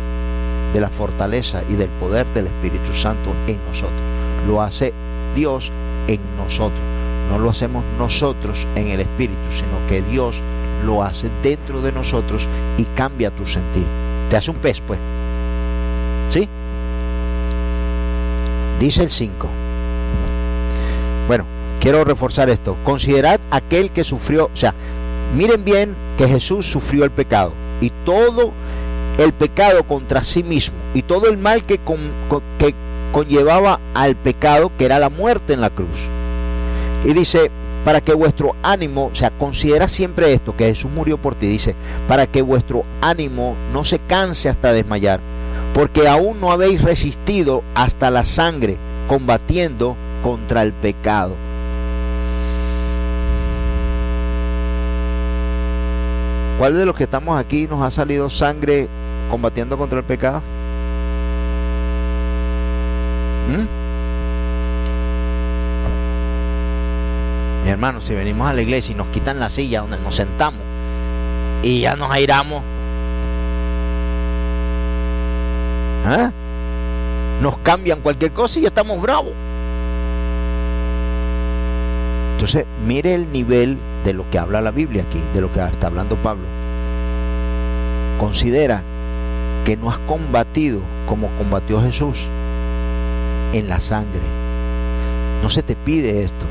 de 0.73 0.79
la 0.79 0.89
fortaleza 0.89 1.63
y 1.69 1.73
del 1.73 1.89
poder 1.89 2.25
del 2.33 2.47
Espíritu 2.47 2.93
Santo 2.93 3.33
en 3.45 3.59
nosotros. 3.67 4.01
Lo 4.47 4.61
hace 4.61 4.93
Dios 5.35 5.71
en 6.07 6.19
nosotros. 6.37 6.81
No 7.29 7.37
lo 7.37 7.49
hacemos 7.49 7.83
nosotros 7.97 8.67
en 8.75 8.87
el 8.87 9.01
Espíritu, 9.01 9.51
sino 9.51 9.85
que 9.87 10.01
Dios 10.01 10.41
lo 10.85 11.03
hace 11.03 11.29
dentro 11.43 11.81
de 11.81 11.91
nosotros 11.91 12.47
y 12.77 12.83
cambia 12.83 13.29
tu 13.35 13.45
sentir. 13.45 13.85
Te 14.29 14.37
hace 14.37 14.49
un 14.49 14.57
pez, 14.57 14.81
pues. 14.81 14.99
¿Sí? 16.29 16.49
Dice 18.81 19.03
el 19.03 19.11
5. 19.11 19.47
Bueno, 21.27 21.45
quiero 21.79 22.03
reforzar 22.03 22.49
esto. 22.49 22.75
Considerad 22.83 23.39
aquel 23.51 23.91
que 23.91 24.03
sufrió, 24.03 24.49
o 24.51 24.57
sea, 24.57 24.73
miren 25.35 25.63
bien 25.63 25.95
que 26.17 26.27
Jesús 26.27 26.65
sufrió 26.65 27.03
el 27.03 27.11
pecado 27.11 27.53
y 27.79 27.91
todo 28.03 28.53
el 29.19 29.33
pecado 29.33 29.83
contra 29.83 30.23
sí 30.23 30.41
mismo 30.41 30.75
y 30.95 31.03
todo 31.03 31.29
el 31.29 31.37
mal 31.37 31.63
que, 31.63 31.79
que 32.57 32.73
conllevaba 33.11 33.79
al 33.93 34.15
pecado, 34.15 34.71
que 34.75 34.85
era 34.85 34.97
la 34.97 35.09
muerte 35.09 35.53
en 35.53 35.61
la 35.61 35.69
cruz. 35.69 35.99
Y 37.03 37.13
dice, 37.13 37.51
para 37.85 38.01
que 38.01 38.15
vuestro 38.15 38.55
ánimo, 38.63 39.11
o 39.13 39.15
sea, 39.15 39.29
considera 39.29 39.87
siempre 39.87 40.33
esto, 40.33 40.57
que 40.57 40.65
Jesús 40.65 40.89
murió 40.89 41.21
por 41.21 41.35
ti, 41.35 41.45
dice, 41.45 41.75
para 42.07 42.25
que 42.25 42.41
vuestro 42.41 42.83
ánimo 42.99 43.55
no 43.71 43.83
se 43.83 43.99
canse 43.99 44.49
hasta 44.49 44.73
desmayar, 44.73 45.19
porque 45.73 46.07
aún 46.07 46.39
no 46.41 46.51
habéis 46.51 46.81
resistido 46.81 47.63
hasta 47.75 48.11
la 48.11 48.23
sangre, 48.23 48.77
combatiendo 49.07 49.95
contra 50.21 50.61
el 50.61 50.73
pecado. 50.73 51.35
¿Cuál 56.57 56.77
de 56.77 56.85
los 56.85 56.95
que 56.95 57.05
estamos 57.05 57.39
aquí 57.39 57.67
nos 57.67 57.81
ha 57.81 57.89
salido 57.89 58.29
sangre 58.29 58.87
combatiendo 59.29 59.77
contra 59.77 59.99
el 59.99 60.05
pecado? 60.05 60.43
¿Mm? 63.49 63.81
Mi 67.63 67.69
hermano, 67.69 68.01
si 68.01 68.13
venimos 68.13 68.47
a 68.47 68.53
la 68.53 68.61
iglesia 68.61 68.93
y 68.93 68.95
nos 68.95 69.07
quitan 69.07 69.39
la 69.39 69.49
silla 69.49 69.81
donde 69.81 69.99
nos 69.99 70.15
sentamos 70.15 70.61
y 71.63 71.81
ya 71.81 71.95
nos 71.95 72.11
airamos, 72.11 72.63
¿eh? 76.05 76.31
nos 77.41 77.57
cambian 77.59 78.01
cualquier 78.01 78.31
cosa 78.31 78.59
y 78.59 78.63
ya 78.63 78.67
estamos 78.67 79.01
bravos. 79.01 79.33
Entonces, 82.33 82.65
mire 82.85 83.13
el 83.13 83.31
nivel 83.31 83.77
de 84.03 84.13
lo 84.13 84.29
que 84.29 84.39
habla 84.39 84.61
la 84.61 84.71
Biblia 84.71 85.03
aquí, 85.03 85.21
de 85.33 85.41
lo 85.41 85.51
que 85.51 85.59
está 85.63 85.87
hablando 85.87 86.15
Pablo. 86.17 86.45
Considera 88.17 88.83
que 89.65 89.77
no 89.77 89.89
has 89.89 89.99
combatido 89.99 90.81
como 91.05 91.29
combatió 91.37 91.81
Jesús 91.81 92.27
en 93.53 93.67
la 93.67 93.79
sangre. 93.79 94.21
No 95.43 95.49
se 95.49 95.61
te 95.61 95.75
pide 95.75 96.23
esto. 96.23 96.45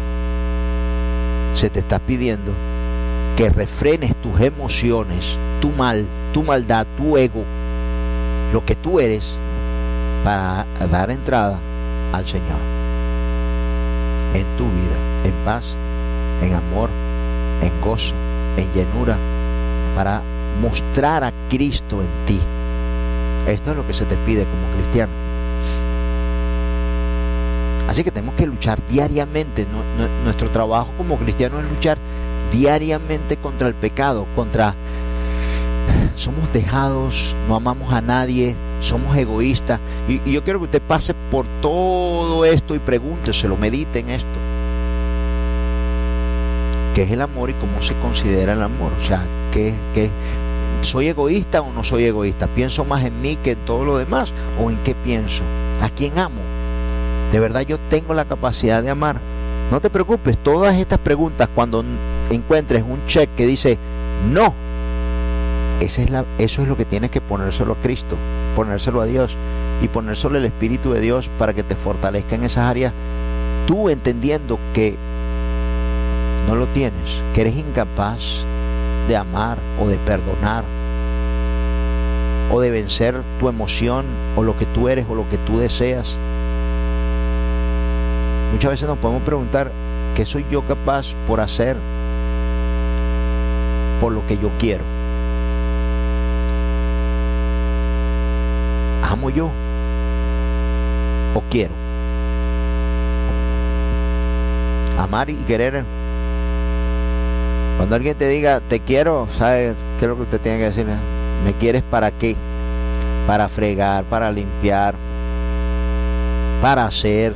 Se 1.54 1.70
te 1.70 1.80
está 1.80 1.98
pidiendo 1.98 2.52
que 3.36 3.50
refrenes 3.50 4.14
tus 4.20 4.40
emociones, 4.40 5.38
tu 5.60 5.70
mal, 5.70 6.06
tu 6.32 6.44
maldad, 6.44 6.86
tu 6.96 7.16
ego, 7.16 7.42
lo 8.52 8.64
que 8.64 8.76
tú 8.76 9.00
eres, 9.00 9.39
para 10.24 10.66
dar 10.90 11.10
entrada 11.10 11.58
al 12.12 12.26
Señor. 12.26 12.58
En 14.34 14.56
tu 14.56 14.64
vida, 14.64 14.96
en 15.24 15.34
paz, 15.44 15.76
en 16.42 16.54
amor, 16.54 16.90
en 17.62 17.80
gozo, 17.80 18.14
en 18.56 18.72
llenura, 18.72 19.18
para 19.94 20.22
mostrar 20.60 21.24
a 21.24 21.32
Cristo 21.48 22.00
en 22.02 22.24
ti. 22.26 22.40
Esto 23.46 23.70
es 23.70 23.76
lo 23.76 23.86
que 23.86 23.92
se 23.92 24.04
te 24.04 24.16
pide 24.18 24.44
como 24.44 24.70
cristiano. 24.74 25.12
Así 27.88 28.04
que 28.04 28.12
tenemos 28.12 28.36
que 28.36 28.46
luchar 28.46 28.80
diariamente. 28.88 29.66
Nuestro 30.22 30.50
trabajo 30.50 30.92
como 30.96 31.18
cristiano 31.18 31.58
es 31.58 31.64
luchar 31.64 31.98
diariamente 32.52 33.36
contra 33.36 33.68
el 33.68 33.74
pecado, 33.74 34.26
contra... 34.36 34.74
Somos 36.14 36.52
dejados, 36.52 37.34
no 37.48 37.56
amamos 37.56 37.92
a 37.92 38.00
nadie, 38.00 38.54
somos 38.80 39.16
egoístas. 39.16 39.80
Y, 40.08 40.30
yo 40.30 40.42
quiero 40.42 40.58
que 40.58 40.64
usted 40.64 40.82
pase 40.82 41.14
por 41.14 41.46
todo 41.60 42.44
esto 42.44 42.74
y 42.74 42.78
pregúnteselo, 42.78 43.56
medite 43.56 44.00
en 44.00 44.10
esto. 44.10 44.40
¿Qué 46.94 47.02
es 47.02 47.10
el 47.12 47.20
amor 47.20 47.50
y 47.50 47.54
cómo 47.54 47.80
se 47.80 47.94
considera 47.98 48.54
el 48.54 48.62
amor? 48.62 48.92
O 49.00 49.04
sea, 49.04 49.24
¿qué, 49.52 49.74
qué, 49.94 50.10
¿Soy 50.82 51.08
egoísta 51.08 51.60
o 51.60 51.72
no 51.72 51.84
soy 51.84 52.04
egoísta? 52.04 52.48
¿Pienso 52.48 52.84
más 52.84 53.04
en 53.04 53.20
mí 53.20 53.36
que 53.36 53.52
en 53.52 53.64
todo 53.64 53.84
lo 53.84 53.98
demás? 53.98 54.32
¿O 54.58 54.70
en 54.70 54.78
qué 54.78 54.94
pienso? 54.94 55.44
¿A 55.80 55.90
quién 55.90 56.18
amo? 56.18 56.40
¿De 57.30 57.38
verdad 57.38 57.62
yo 57.62 57.78
tengo 57.78 58.14
la 58.14 58.24
capacidad 58.24 58.82
de 58.82 58.90
amar? 58.90 59.20
No 59.70 59.80
te 59.80 59.88
preocupes, 59.88 60.36
todas 60.38 60.74
estas 60.76 60.98
preguntas 60.98 61.48
cuando 61.54 61.84
encuentres 62.30 62.82
un 62.82 63.06
check 63.06 63.30
que 63.36 63.46
dice 63.46 63.78
no, 64.26 64.52
esa 65.80 66.02
es 66.02 66.10
la, 66.10 66.24
eso 66.38 66.62
es 66.62 66.68
lo 66.68 66.76
que 66.76 66.84
tienes 66.84 67.10
que 67.10 67.20
ponérselo 67.20 67.74
a 67.74 67.80
Cristo, 67.80 68.16
ponérselo 68.60 69.00
a 69.00 69.06
Dios 69.06 69.38
y 69.80 69.88
ponérselo 69.88 70.36
al 70.36 70.44
Espíritu 70.44 70.92
de 70.92 71.00
Dios 71.00 71.30
para 71.38 71.54
que 71.54 71.62
te 71.62 71.76
fortalezca 71.76 72.34
en 72.34 72.44
esas 72.44 72.64
áreas, 72.64 72.92
tú 73.66 73.88
entendiendo 73.88 74.58
que 74.74 74.98
no 76.46 76.56
lo 76.56 76.66
tienes, 76.66 77.24
que 77.32 77.40
eres 77.40 77.56
incapaz 77.56 78.44
de 79.08 79.16
amar 79.16 79.58
o 79.80 79.88
de 79.88 79.96
perdonar 79.96 80.64
o 82.52 82.60
de 82.60 82.70
vencer 82.70 83.22
tu 83.38 83.48
emoción 83.48 84.04
o 84.36 84.42
lo 84.42 84.54
que 84.58 84.66
tú 84.66 84.90
eres 84.90 85.06
o 85.08 85.14
lo 85.14 85.26
que 85.26 85.38
tú 85.38 85.58
deseas. 85.58 86.18
Muchas 88.52 88.72
veces 88.72 88.86
nos 88.86 88.98
podemos 88.98 89.22
preguntar, 89.22 89.72
¿qué 90.14 90.26
soy 90.26 90.44
yo 90.50 90.66
capaz 90.66 91.14
por 91.26 91.40
hacer 91.40 91.78
por 94.02 94.12
lo 94.12 94.26
que 94.26 94.36
yo 94.36 94.50
quiero? 94.58 94.99
¿Amo 99.20 99.28
yo 99.28 99.50
o 101.34 101.42
quiero? 101.50 101.74
Amar 104.98 105.28
y 105.28 105.34
querer. 105.34 105.84
Cuando 107.76 107.96
alguien 107.96 108.16
te 108.16 108.26
diga, 108.28 108.60
te 108.60 108.80
quiero, 108.80 109.28
¿sabes 109.36 109.76
qué 109.98 110.06
es 110.06 110.08
lo 110.08 110.16
que 110.16 110.22
usted 110.22 110.40
tiene 110.40 110.56
que 110.56 110.64
decir? 110.64 110.86
¿Me 111.44 111.52
quieres 111.52 111.82
para 111.82 112.10
qué? 112.12 112.34
Para 113.26 113.50
fregar, 113.50 114.04
para 114.04 114.32
limpiar, 114.32 114.94
para 116.62 116.86
hacer, 116.86 117.34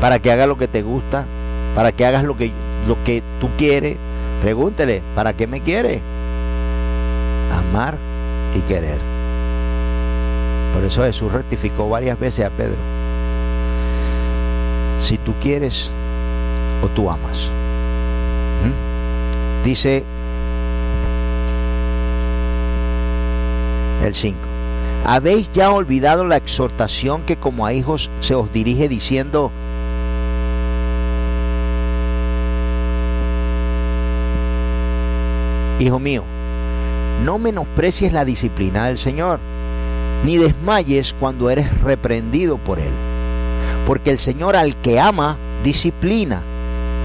para 0.00 0.18
que 0.18 0.32
hagas 0.32 0.48
lo 0.48 0.58
que 0.58 0.66
te 0.66 0.82
gusta, 0.82 1.24
para 1.76 1.92
que 1.92 2.04
hagas 2.04 2.24
lo 2.24 2.36
que, 2.36 2.50
lo 2.88 3.00
que 3.04 3.22
tú 3.40 3.48
quieres. 3.56 3.96
Pregúntele, 4.42 5.04
¿para 5.14 5.34
qué 5.34 5.46
me 5.46 5.60
quiere? 5.60 6.02
Amar 7.52 7.96
y 8.56 8.60
querer. 8.62 9.13
Por 10.74 10.84
eso 10.84 11.04
Jesús 11.04 11.32
rectificó 11.32 11.88
varias 11.88 12.18
veces 12.18 12.44
a 12.44 12.50
Pedro. 12.50 12.76
Si 15.00 15.16
tú 15.18 15.32
quieres 15.40 15.90
o 16.82 16.88
tú 16.88 17.08
amas. 17.08 17.48
¿Mm? 18.62 19.64
Dice 19.64 20.04
el 24.02 24.14
5. 24.14 24.38
¿Habéis 25.06 25.50
ya 25.52 25.70
olvidado 25.70 26.24
la 26.24 26.36
exhortación 26.36 27.22
que 27.22 27.36
como 27.36 27.66
a 27.66 27.72
hijos 27.72 28.10
se 28.20 28.34
os 28.34 28.52
dirige 28.52 28.88
diciendo, 28.88 29.52
Hijo 35.78 35.98
mío, 35.98 36.24
no 37.24 37.38
menosprecies 37.38 38.12
la 38.12 38.24
disciplina 38.24 38.86
del 38.86 38.96
Señor, 38.96 39.40
ni 40.24 40.38
desmayes 40.38 41.14
cuando 41.18 41.50
eres 41.50 41.80
reprendido 41.82 42.58
por 42.58 42.78
Él, 42.78 42.92
porque 43.86 44.10
el 44.10 44.18
Señor 44.18 44.56
al 44.56 44.76
que 44.76 44.98
ama, 44.98 45.36
disciplina 45.62 46.42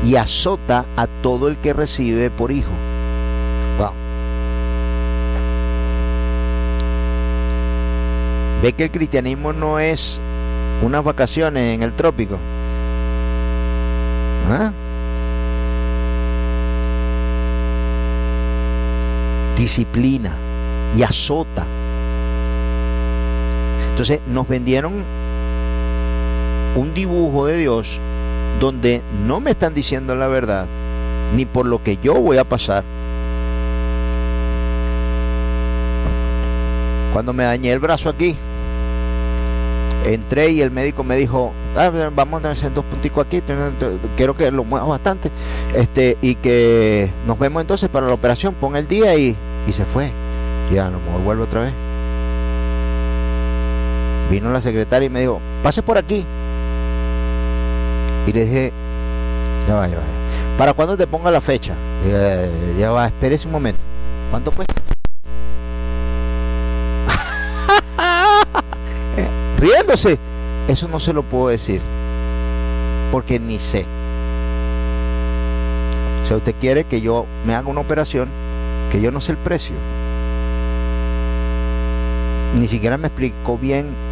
y 0.04 0.16
azota 0.16 0.86
a 0.96 1.08
todo 1.08 1.48
el 1.48 1.58
que 1.58 1.74
recibe 1.74 2.30
por 2.30 2.52
hijo. 2.52 2.72
Ve 8.62 8.74
que 8.74 8.84
el 8.84 8.92
cristianismo 8.92 9.54
no 9.54 9.80
es 9.80 10.20
unas 10.82 11.02
vacaciones 11.02 11.76
en 11.76 11.82
el 11.82 11.94
trópico. 11.94 12.38
¿Ah? 14.50 14.74
disciplina 19.60 20.38
y 20.96 21.04
azota. 21.04 21.66
Entonces 24.00 24.22
nos 24.28 24.48
vendieron 24.48 25.04
un 26.78 26.94
dibujo 26.94 27.46
de 27.48 27.58
Dios 27.58 28.00
donde 28.62 29.02
no 29.28 29.42
me 29.42 29.52
están 29.52 29.74
diciendo 29.74 30.16
la 30.16 30.28
verdad, 30.28 30.68
ni 31.36 31.46
por 31.46 31.66
lo 31.66 31.84
que 31.84 31.98
yo 32.02 32.14
voy 32.14 32.38
a 32.38 32.46
pasar. 32.46 32.86
Cuando 37.12 37.34
me 37.34 37.44
dañé 37.44 37.74
el 37.74 37.80
brazo 37.80 38.08
aquí, 38.08 38.38
entré 40.06 40.52
y 40.52 40.62
el 40.62 40.72
médico 40.72 41.04
me 41.04 41.18
dijo, 41.18 41.52
ah, 41.76 41.92
vamos 42.16 42.46
a 42.46 42.52
hacer 42.52 42.74
dos 42.74 42.86
punticos 42.86 43.26
aquí, 43.26 43.44
quiero 44.16 44.38
que 44.38 44.50
lo 44.50 44.64
mueva 44.64 44.86
bastante, 44.86 45.30
este, 45.76 46.18
y 46.22 46.36
que 46.36 47.12
nos 47.28 47.38
vemos 47.38 47.60
entonces 47.60 47.90
para 47.90 48.08
la 48.08 48.14
operación, 48.14 48.54
pon 48.54 48.78
el 48.78 48.88
día 48.88 49.14
y 49.18 49.36
se 49.74 49.84
fue. 49.84 50.14
Y 50.72 50.78
a 50.78 50.90
lo 50.90 51.02
mejor 51.02 51.22
vuelve 51.22 51.44
otra 51.44 51.64
vez. 51.64 51.89
Vino 54.30 54.52
la 54.52 54.62
secretaria 54.62 55.08
y 55.08 55.10
me 55.10 55.22
dijo, 55.22 55.42
pase 55.64 55.82
por 55.82 55.98
aquí. 55.98 56.24
Y 58.28 58.34
le 58.34 58.46
dije, 58.46 58.72
ya 59.68 59.74
va, 59.74 59.88
ya 59.88 59.98
va. 59.98 60.04
¿Para 60.58 60.74
cuándo 60.74 60.96
te 60.96 61.08
ponga 61.08 61.32
la 61.32 61.42
fecha? 61.42 61.74
ya 62.78 62.92
va, 62.92 63.08
espérese 63.08 63.48
un 63.48 63.54
momento. 63.54 63.82
¿Cuánto 64.30 64.52
cuesta? 64.52 64.76
Riéndose. 69.58 70.20
Eso 70.68 70.88
no 70.88 71.00
se 71.00 71.14
lo 71.14 71.24
puedo 71.24 71.48
decir. 71.48 71.82
Porque 73.12 73.40
ni 73.40 73.58
sé. 73.58 73.88
O 76.24 76.28
sea, 76.28 76.38
usted 76.38 76.54
quiere 76.60 76.84
que 76.84 77.02
yo 77.02 77.26
me 77.44 77.56
haga 77.56 77.68
una 77.68 77.82
operación 77.82 78.30
que 78.92 79.02
yo 79.02 79.10
no 79.10 79.22
sé 79.22 79.32
el 79.32 79.40
precio. 79.40 79.76
Ni 82.56 82.68
siquiera 82.68 82.98
me 82.98 83.08
explicó 83.08 83.58
bien 83.58 84.09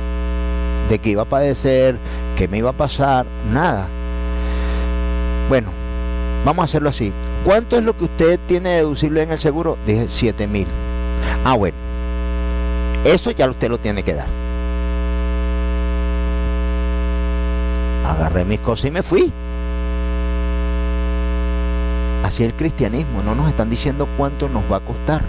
de 0.90 1.00
qué 1.00 1.10
iba 1.12 1.24
a 1.24 1.30
padecer, 1.30 1.98
qué 2.36 2.48
me 2.48 2.60
iba 2.60 2.70
a 2.70 2.78
pasar, 2.78 3.26
nada. 3.52 3.88
Bueno, 5.50 5.72
vamos 6.46 6.64
a 6.64 6.66
hacerlo 6.66 6.90
así. 6.90 7.14
¿Cuánto 7.44 7.78
es 7.78 7.84
lo 7.84 7.96
que 7.96 8.06
usted 8.06 8.40
tiene 8.48 8.70
deducible 8.72 9.22
en 9.22 9.32
el 9.32 9.40
seguro? 9.40 9.78
Dije 9.86 10.06
7 10.08 10.48
mil. 10.48 10.68
Ah, 11.44 11.56
bueno. 11.56 11.78
Eso 13.04 13.32
ya 13.32 13.50
usted 13.50 13.70
lo 13.70 13.80
tiene 13.80 14.04
que 14.04 14.14
dar. 14.14 14.28
Agarré 18.06 18.46
mis 18.46 18.60
cosas 18.60 18.86
y 18.86 18.92
me 18.92 19.04
fui. 19.04 19.32
Así 22.24 22.44
el 22.44 22.54
cristianismo, 22.56 23.24
no 23.24 23.36
nos 23.36 23.48
están 23.48 23.70
diciendo 23.70 24.08
cuánto 24.18 24.50
nos 24.50 24.70
va 24.70 24.78
a 24.78 24.80
costar. 24.82 25.24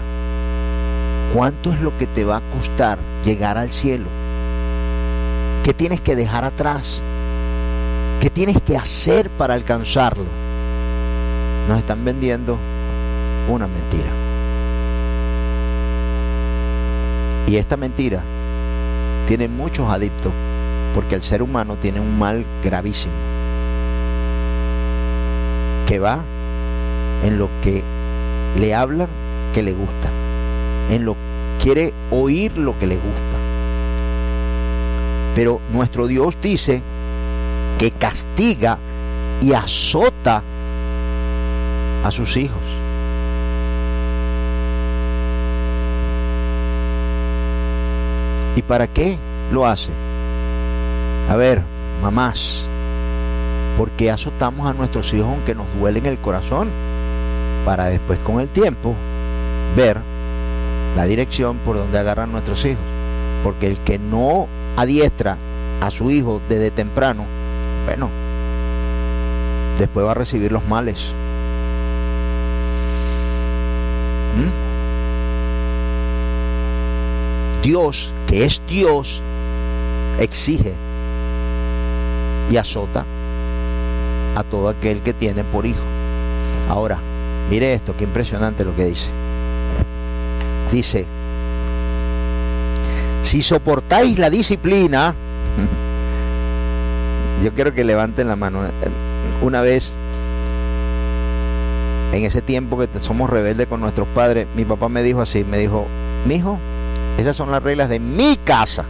¿Cuánto 1.33 1.71
es 1.71 1.79
lo 1.79 1.97
que 1.97 2.07
te 2.07 2.25
va 2.25 2.37
a 2.37 2.49
costar 2.49 2.99
llegar 3.23 3.57
al 3.57 3.71
cielo? 3.71 4.18
¿Qué 5.69 5.75
tienes 5.75 6.01
que 6.01 6.15
dejar 6.15 6.45
atrás? 6.45 7.03
¿Qué 8.19 8.31
tienes 8.31 8.59
que 8.59 8.75
hacer 8.75 9.29
para 9.29 9.53
alcanzarlo? 9.53 10.25
Nos 11.67 11.77
están 11.77 12.03
vendiendo 12.03 12.57
una 13.47 13.67
mentira. 13.67 14.09
Y 17.45 17.57
esta 17.57 17.77
mentira 17.77 18.23
tiene 19.27 19.47
muchos 19.47 19.87
adictos 19.87 20.33
porque 20.95 21.13
el 21.13 21.21
ser 21.21 21.43
humano 21.43 21.75
tiene 21.75 21.99
un 21.99 22.17
mal 22.17 22.43
gravísimo 22.63 23.13
que 25.85 25.99
va 25.99 26.23
en 27.23 27.37
lo 27.37 27.47
que 27.61 27.83
le 28.57 28.73
hablan 28.73 29.07
que 29.53 29.61
le 29.61 29.73
gusta, 29.73 30.09
en 30.89 31.05
lo 31.05 31.15
quiere 31.61 31.93
oír 32.09 32.57
lo 32.57 32.79
que 32.79 32.87
le 32.87 32.95
gusta. 32.95 33.28
Pero 35.35 35.61
nuestro 35.71 36.07
Dios 36.07 36.37
dice 36.41 36.81
que 37.77 37.91
castiga 37.91 38.77
y 39.41 39.53
azota 39.53 40.43
a 42.03 42.11
sus 42.11 42.35
hijos. 42.37 42.61
¿Y 48.55 48.61
para 48.61 48.87
qué 48.87 49.17
lo 49.51 49.65
hace? 49.65 49.91
A 51.29 51.35
ver, 51.35 51.61
mamás, 52.01 52.67
porque 53.77 54.11
azotamos 54.11 54.69
a 54.69 54.73
nuestros 54.73 55.13
hijos 55.13 55.27
aunque 55.29 55.55
nos 55.55 55.67
duele 55.79 55.99
en 55.99 56.07
el 56.07 56.19
corazón? 56.19 56.69
para 57.65 57.85
después 57.85 58.19
con 58.19 58.39
el 58.39 58.47
tiempo 58.49 58.95
ver 59.75 59.97
la 60.95 61.05
dirección 61.05 61.59
por 61.59 61.77
donde 61.77 61.99
agarran 61.99 62.31
nuestros 62.31 62.65
hijos. 62.65 62.83
Porque 63.43 63.67
el 63.67 63.79
que 63.79 63.99
no 63.99 64.47
adiestra 64.75 65.37
a 65.81 65.91
su 65.91 66.11
hijo 66.11 66.41
desde 66.49 66.71
temprano, 66.71 67.25
bueno, 67.85 68.09
después 69.77 70.05
va 70.05 70.11
a 70.11 70.15
recibir 70.15 70.51
los 70.51 70.67
males. 70.67 71.13
¿Mm? 74.35 74.49
Dios, 77.61 78.13
que 78.27 78.45
es 78.45 78.61
Dios, 78.67 79.21
exige 80.19 80.73
y 82.49 82.57
azota 82.57 83.05
a 84.35 84.43
todo 84.43 84.69
aquel 84.69 85.01
que 85.01 85.13
tiene 85.13 85.43
por 85.43 85.65
hijo. 85.65 85.83
Ahora, 86.69 86.99
Mire 87.49 87.73
esto, 87.73 87.97
qué 87.97 88.03
impresionante 88.03 88.63
lo 88.63 88.75
que 88.75 88.85
dice. 88.85 89.09
Dice, 90.71 91.07
si 93.21 93.41
soportáis 93.41 94.17
la 94.17 94.29
disciplina, 94.29 95.15
yo 97.43 97.53
quiero 97.53 97.73
que 97.73 97.83
levanten 97.83 98.27
la 98.27 98.35
mano. 98.35 98.61
Una 99.41 99.61
vez, 99.61 99.95
en 102.11 102.25
ese 102.25 102.41
tiempo 102.41 102.77
que 102.77 102.87
somos 102.99 103.29
rebeldes 103.29 103.67
con 103.67 103.81
nuestros 103.81 104.07
padres, 104.09 104.47
mi 104.55 104.65
papá 104.65 104.89
me 104.89 105.03
dijo 105.03 105.21
así, 105.21 105.43
me 105.43 105.57
dijo, 105.57 105.85
mi 106.25 106.35
hijo, 106.35 106.59
esas 107.17 107.35
son 107.35 107.51
las 107.51 107.61
reglas 107.63 107.89
de 107.89 107.99
mi 107.99 108.37
casa. 108.37 108.85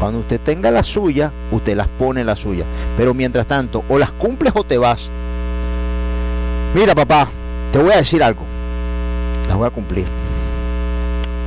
Cuando 0.00 0.20
usted 0.20 0.40
tenga 0.40 0.70
la 0.70 0.82
suya, 0.82 1.32
usted 1.52 1.76
las 1.76 1.88
pone 1.88 2.24
la 2.24 2.36
suya. 2.36 2.64
Pero 2.96 3.14
mientras 3.14 3.46
tanto, 3.46 3.84
o 3.88 3.98
las 3.98 4.12
cumples 4.12 4.52
o 4.56 4.64
te 4.64 4.76
vas. 4.76 5.10
Mira, 6.74 6.94
papá, 6.94 7.30
te 7.72 7.78
voy 7.78 7.92
a 7.92 7.98
decir 7.98 8.22
algo. 8.22 8.42
Las 9.46 9.56
voy 9.56 9.66
a 9.66 9.70
cumplir. 9.70 10.06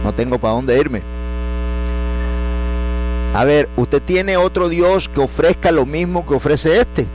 No 0.03 0.14
tengo 0.14 0.39
para 0.39 0.53
dónde 0.53 0.80
irme. 0.80 1.16
A 3.38 3.46
ver, 3.46 3.70
¿usted 3.76 4.02
tiene 4.02 4.36
otro 4.36 4.68
Dios 4.68 5.10
que 5.10 5.22
ofrezca 5.22 5.72
lo 5.72 5.86
mismo 5.86 6.26
que 6.26 6.34
ofrece 6.34 6.82
este? 6.82 7.06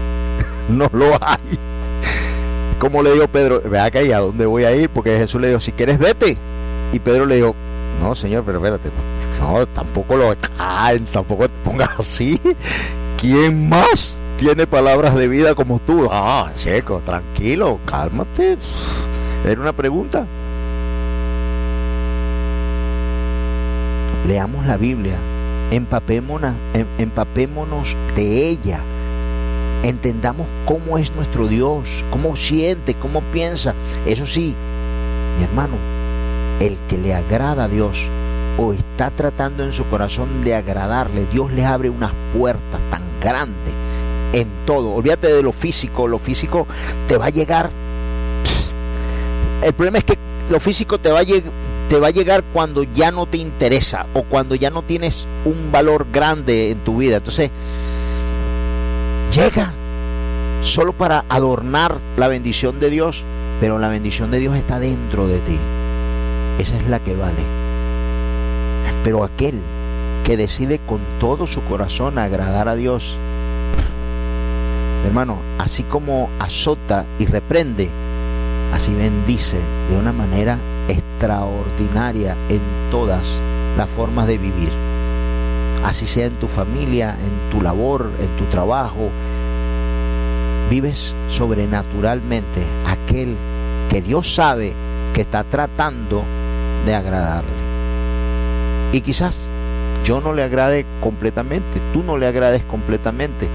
no 0.70 0.88
lo 0.94 1.12
hay. 1.22 1.58
Como 2.78 3.02
le 3.02 3.12
dijo 3.12 3.28
Pedro, 3.28 3.60
vea 3.60 3.90
que 3.90 4.14
a 4.14 4.20
dónde 4.20 4.46
voy 4.46 4.64
a 4.64 4.74
ir, 4.74 4.88
porque 4.88 5.18
Jesús 5.18 5.38
le 5.42 5.48
dijo, 5.48 5.60
si 5.60 5.72
quieres 5.72 5.98
vete. 5.98 6.38
Y 6.90 6.98
Pedro 7.00 7.26
le 7.26 7.36
dijo, 7.36 7.54
no, 8.00 8.14
señor, 8.14 8.44
pero 8.46 8.64
espérate, 8.64 8.90
no, 9.42 9.66
tampoco 9.66 10.16
lo 10.16 10.34
tampoco 11.12 11.48
te 11.48 11.54
pongas 11.62 11.90
así. 11.98 12.40
¿Quién 13.18 13.68
más 13.68 14.18
tiene 14.38 14.66
palabras 14.66 15.16
de 15.16 15.28
vida 15.28 15.54
como 15.54 15.80
tú? 15.80 16.08
Ah, 16.10 16.50
checo, 16.54 17.00
tranquilo, 17.00 17.78
cálmate. 17.84 18.56
Era 19.44 19.60
una 19.60 19.74
pregunta. 19.74 20.26
Leamos 24.26 24.66
la 24.66 24.78
Biblia, 24.78 25.18
empapémonos, 25.70 26.54
em, 26.74 26.86
empapémonos 26.98 27.96
de 28.14 28.48
ella 28.48 28.82
entendamos 29.82 30.46
cómo 30.64 30.98
es 30.98 31.14
nuestro 31.14 31.46
Dios, 31.48 32.04
cómo 32.10 32.36
siente, 32.36 32.94
cómo 32.94 33.20
piensa. 33.32 33.74
Eso 34.06 34.26
sí, 34.26 34.54
mi 35.38 35.44
hermano, 35.44 35.76
el 36.60 36.78
que 36.88 36.98
le 36.98 37.14
agrada 37.14 37.64
a 37.64 37.68
Dios 37.68 38.06
o 38.58 38.72
está 38.72 39.10
tratando 39.10 39.64
en 39.64 39.72
su 39.72 39.86
corazón 39.86 40.42
de 40.42 40.54
agradarle, 40.54 41.26
Dios 41.26 41.52
le 41.52 41.64
abre 41.64 41.90
unas 41.90 42.12
puertas 42.36 42.80
tan 42.90 43.02
grandes 43.20 43.72
en 44.32 44.48
todo. 44.66 44.94
Olvídate 44.94 45.32
de 45.32 45.42
lo 45.42 45.52
físico, 45.52 46.08
lo 46.08 46.18
físico 46.18 46.66
te 47.06 47.16
va 47.16 47.26
a 47.26 47.30
llegar. 47.30 47.70
El 49.62 49.72
problema 49.72 49.98
es 49.98 50.04
que 50.04 50.18
lo 50.50 50.60
físico 50.60 50.98
te 50.98 51.10
va 51.10 51.20
a, 51.20 51.24
te 51.88 51.98
va 51.98 52.08
a 52.08 52.10
llegar 52.10 52.44
cuando 52.52 52.82
ya 52.82 53.10
no 53.10 53.26
te 53.26 53.38
interesa 53.38 54.06
o 54.12 54.22
cuando 54.24 54.54
ya 54.54 54.70
no 54.70 54.82
tienes 54.82 55.26
un 55.46 55.72
valor 55.72 56.06
grande 56.12 56.70
en 56.70 56.84
tu 56.84 56.98
vida. 56.98 57.16
Entonces, 57.16 57.50
llega 59.32 59.72
solo 60.62 60.92
para 60.92 61.24
adornar 61.30 61.96
la 62.16 62.28
bendición 62.28 62.78
de 62.78 62.90
Dios, 62.90 63.24
pero 63.60 63.78
la 63.78 63.88
bendición 63.88 64.30
de 64.30 64.38
Dios 64.38 64.54
está 64.56 64.78
dentro 64.78 65.26
de 65.26 65.40
ti. 65.40 65.58
Esa 66.58 66.76
es 66.76 66.88
la 66.88 67.02
que 67.02 67.14
vale. 67.14 67.42
Pero 69.02 69.24
aquel 69.24 69.60
que 70.24 70.36
decide 70.36 70.80
con 70.80 71.00
todo 71.18 71.46
su 71.46 71.62
corazón 71.64 72.18
agradar 72.18 72.68
a 72.68 72.74
Dios, 72.74 73.16
hermano, 75.06 75.40
así 75.58 75.84
como 75.84 76.28
azota 76.38 77.06
y 77.18 77.24
reprende, 77.24 77.88
así 78.74 78.92
bendice 78.92 79.56
de 79.88 79.96
una 79.96 80.12
manera 80.12 80.58
extraordinaria 80.88 82.36
en 82.48 82.60
todas 82.90 83.40
las 83.76 83.88
formas 83.88 84.26
de 84.26 84.38
vivir 84.38 84.88
así 85.84 86.06
sea 86.06 86.26
en 86.26 86.34
tu 86.34 86.48
familia, 86.48 87.16
en 87.20 87.50
tu 87.50 87.62
labor, 87.62 88.10
en 88.20 88.36
tu 88.36 88.44
trabajo, 88.46 89.10
vives 90.70 91.14
sobrenaturalmente 91.28 92.62
aquel 92.86 93.36
que 93.88 94.02
Dios 94.02 94.34
sabe 94.34 94.74
que 95.14 95.22
está 95.22 95.44
tratando 95.44 96.24
de 96.84 96.94
agradarle. 96.94 97.50
Y 98.92 99.00
quizás 99.00 99.50
yo 100.04 100.20
no 100.20 100.32
le 100.32 100.42
agrade 100.42 100.86
completamente, 101.00 101.80
tú 101.92 102.02
no 102.02 102.16
le 102.16 102.26
agrades 102.26 102.64
completamente, 102.64 103.48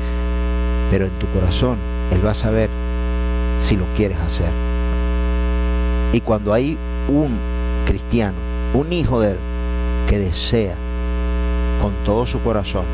pero 0.89 1.05
en 1.05 1.17
tu 1.19 1.27
corazón 1.27 1.77
Él 2.11 2.25
va 2.25 2.31
a 2.31 2.36
saber 2.36 2.69
si 3.59 3.75
lo 3.75 3.86
quieres 3.93 4.19
hacer. 4.19 4.51
Y 6.11 6.21
cuando 6.21 6.53
hay 6.53 6.77
un 7.08 7.38
cristiano, 7.86 8.38
un 8.74 8.93
hijo 8.93 9.20
de 9.20 9.32
Él, 9.32 9.38
que 10.08 10.20
desea 10.20 10.76
con 11.82 11.93
todo 12.06 12.26
su 12.26 12.39
corazón 12.41 12.86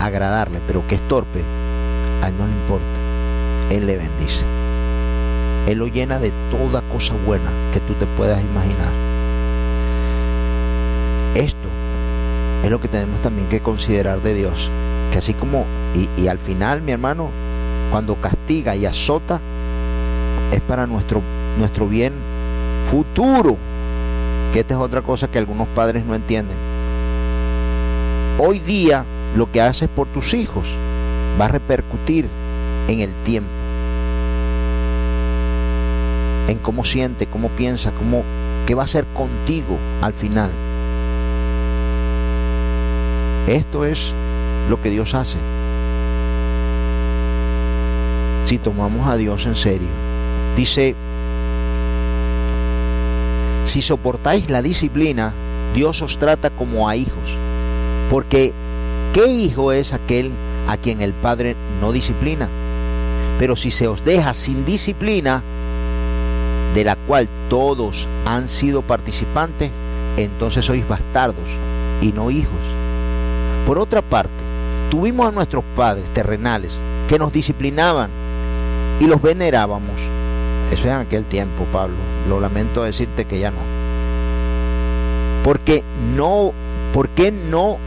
agradarle, 0.00 0.60
pero 0.66 0.86
que 0.86 0.96
es 0.96 1.08
torpe, 1.08 1.44
a 2.22 2.28
él 2.28 2.34
no 2.38 2.46
le 2.46 2.52
importa. 2.52 2.86
Él 3.70 3.86
le 3.86 3.96
bendice. 3.96 4.44
Él 5.66 5.78
lo 5.78 5.86
llena 5.86 6.18
de 6.18 6.32
toda 6.50 6.82
cosa 6.88 7.14
buena 7.24 7.50
que 7.72 7.80
tú 7.80 7.94
te 7.94 8.06
puedas 8.06 8.42
imaginar. 8.42 8.90
Esto 11.34 11.68
es 12.62 12.70
lo 12.70 12.80
que 12.80 12.88
tenemos 12.88 13.20
también 13.22 13.48
que 13.48 13.60
considerar 13.60 14.22
de 14.22 14.34
Dios. 14.34 14.70
Que 15.10 15.18
así 15.18 15.34
como, 15.34 15.64
y, 15.94 16.08
y 16.20 16.28
al 16.28 16.38
final, 16.38 16.82
mi 16.82 16.92
hermano, 16.92 17.30
cuando 17.90 18.16
castiga 18.16 18.74
y 18.74 18.86
azota, 18.86 19.40
es 20.50 20.60
para 20.62 20.86
nuestro, 20.86 21.22
nuestro 21.58 21.88
bien 21.88 22.12
futuro. 22.92 23.56
Que 24.52 24.60
esta 24.60 24.74
es 24.74 24.80
otra 24.80 25.02
cosa 25.02 25.28
que 25.28 25.38
algunos 25.38 25.66
padres 25.68 26.04
no 26.04 26.14
entienden 26.14 26.72
hoy 28.44 28.58
día 28.58 29.04
lo 29.36 29.50
que 29.50 29.60
haces 29.60 29.88
por 29.88 30.08
tus 30.08 30.34
hijos 30.34 30.66
va 31.40 31.44
a 31.44 31.48
repercutir 31.48 32.28
en 32.88 33.00
el 33.00 33.12
tiempo, 33.22 33.50
en 36.48 36.58
cómo 36.58 36.82
siente, 36.82 37.26
cómo 37.26 37.48
piensa, 37.50 37.92
cómo, 37.92 38.24
qué 38.66 38.74
va 38.74 38.82
a 38.82 38.84
hacer 38.84 39.06
contigo 39.14 39.78
al 40.00 40.12
final. 40.12 40.50
Esto 43.46 43.84
es 43.84 44.12
lo 44.68 44.80
que 44.80 44.90
Dios 44.90 45.14
hace. 45.14 45.38
Si 48.44 48.58
tomamos 48.58 49.08
a 49.08 49.16
Dios 49.16 49.46
en 49.46 49.54
serio. 49.54 49.88
Dice, 50.56 50.96
si 53.72 53.80
soportáis 53.80 54.50
la 54.50 54.60
disciplina, 54.60 55.32
Dios 55.74 56.02
os 56.02 56.18
trata 56.18 56.50
como 56.50 56.90
a 56.90 56.96
hijos. 56.96 57.38
Porque, 58.10 58.52
¿qué 59.14 59.24
hijo 59.24 59.72
es 59.72 59.94
aquel 59.94 60.30
a 60.68 60.76
quien 60.76 61.00
el 61.00 61.14
Padre 61.14 61.56
no 61.80 61.90
disciplina? 61.90 62.50
Pero 63.38 63.56
si 63.56 63.70
se 63.70 63.88
os 63.88 64.04
deja 64.04 64.34
sin 64.34 64.66
disciplina, 64.66 65.42
de 66.74 66.84
la 66.84 66.96
cual 66.96 67.30
todos 67.48 68.06
han 68.26 68.46
sido 68.46 68.82
participantes, 68.82 69.70
entonces 70.18 70.66
sois 70.66 70.86
bastardos 70.86 71.48
y 72.02 72.12
no 72.12 72.30
hijos. 72.30 72.60
Por 73.66 73.78
otra 73.78 74.02
parte, 74.02 74.44
tuvimos 74.90 75.28
a 75.28 75.32
nuestros 75.32 75.64
padres 75.74 76.12
terrenales 76.12 76.78
que 77.08 77.18
nos 77.18 77.32
disciplinaban 77.32 78.10
y 79.00 79.06
los 79.06 79.22
venerábamos. 79.22 79.98
Eso 80.72 80.88
en 80.88 80.94
aquel 80.94 81.24
tiempo, 81.26 81.64
Pablo. 81.70 81.96
Lo 82.28 82.40
lamento 82.40 82.82
decirte 82.82 83.26
que 83.26 83.38
ya 83.38 83.50
no. 83.50 83.60
Porque 85.44 85.84
no, 86.16 86.52
¿por 86.92 87.10
qué 87.10 87.30
no 87.30 87.78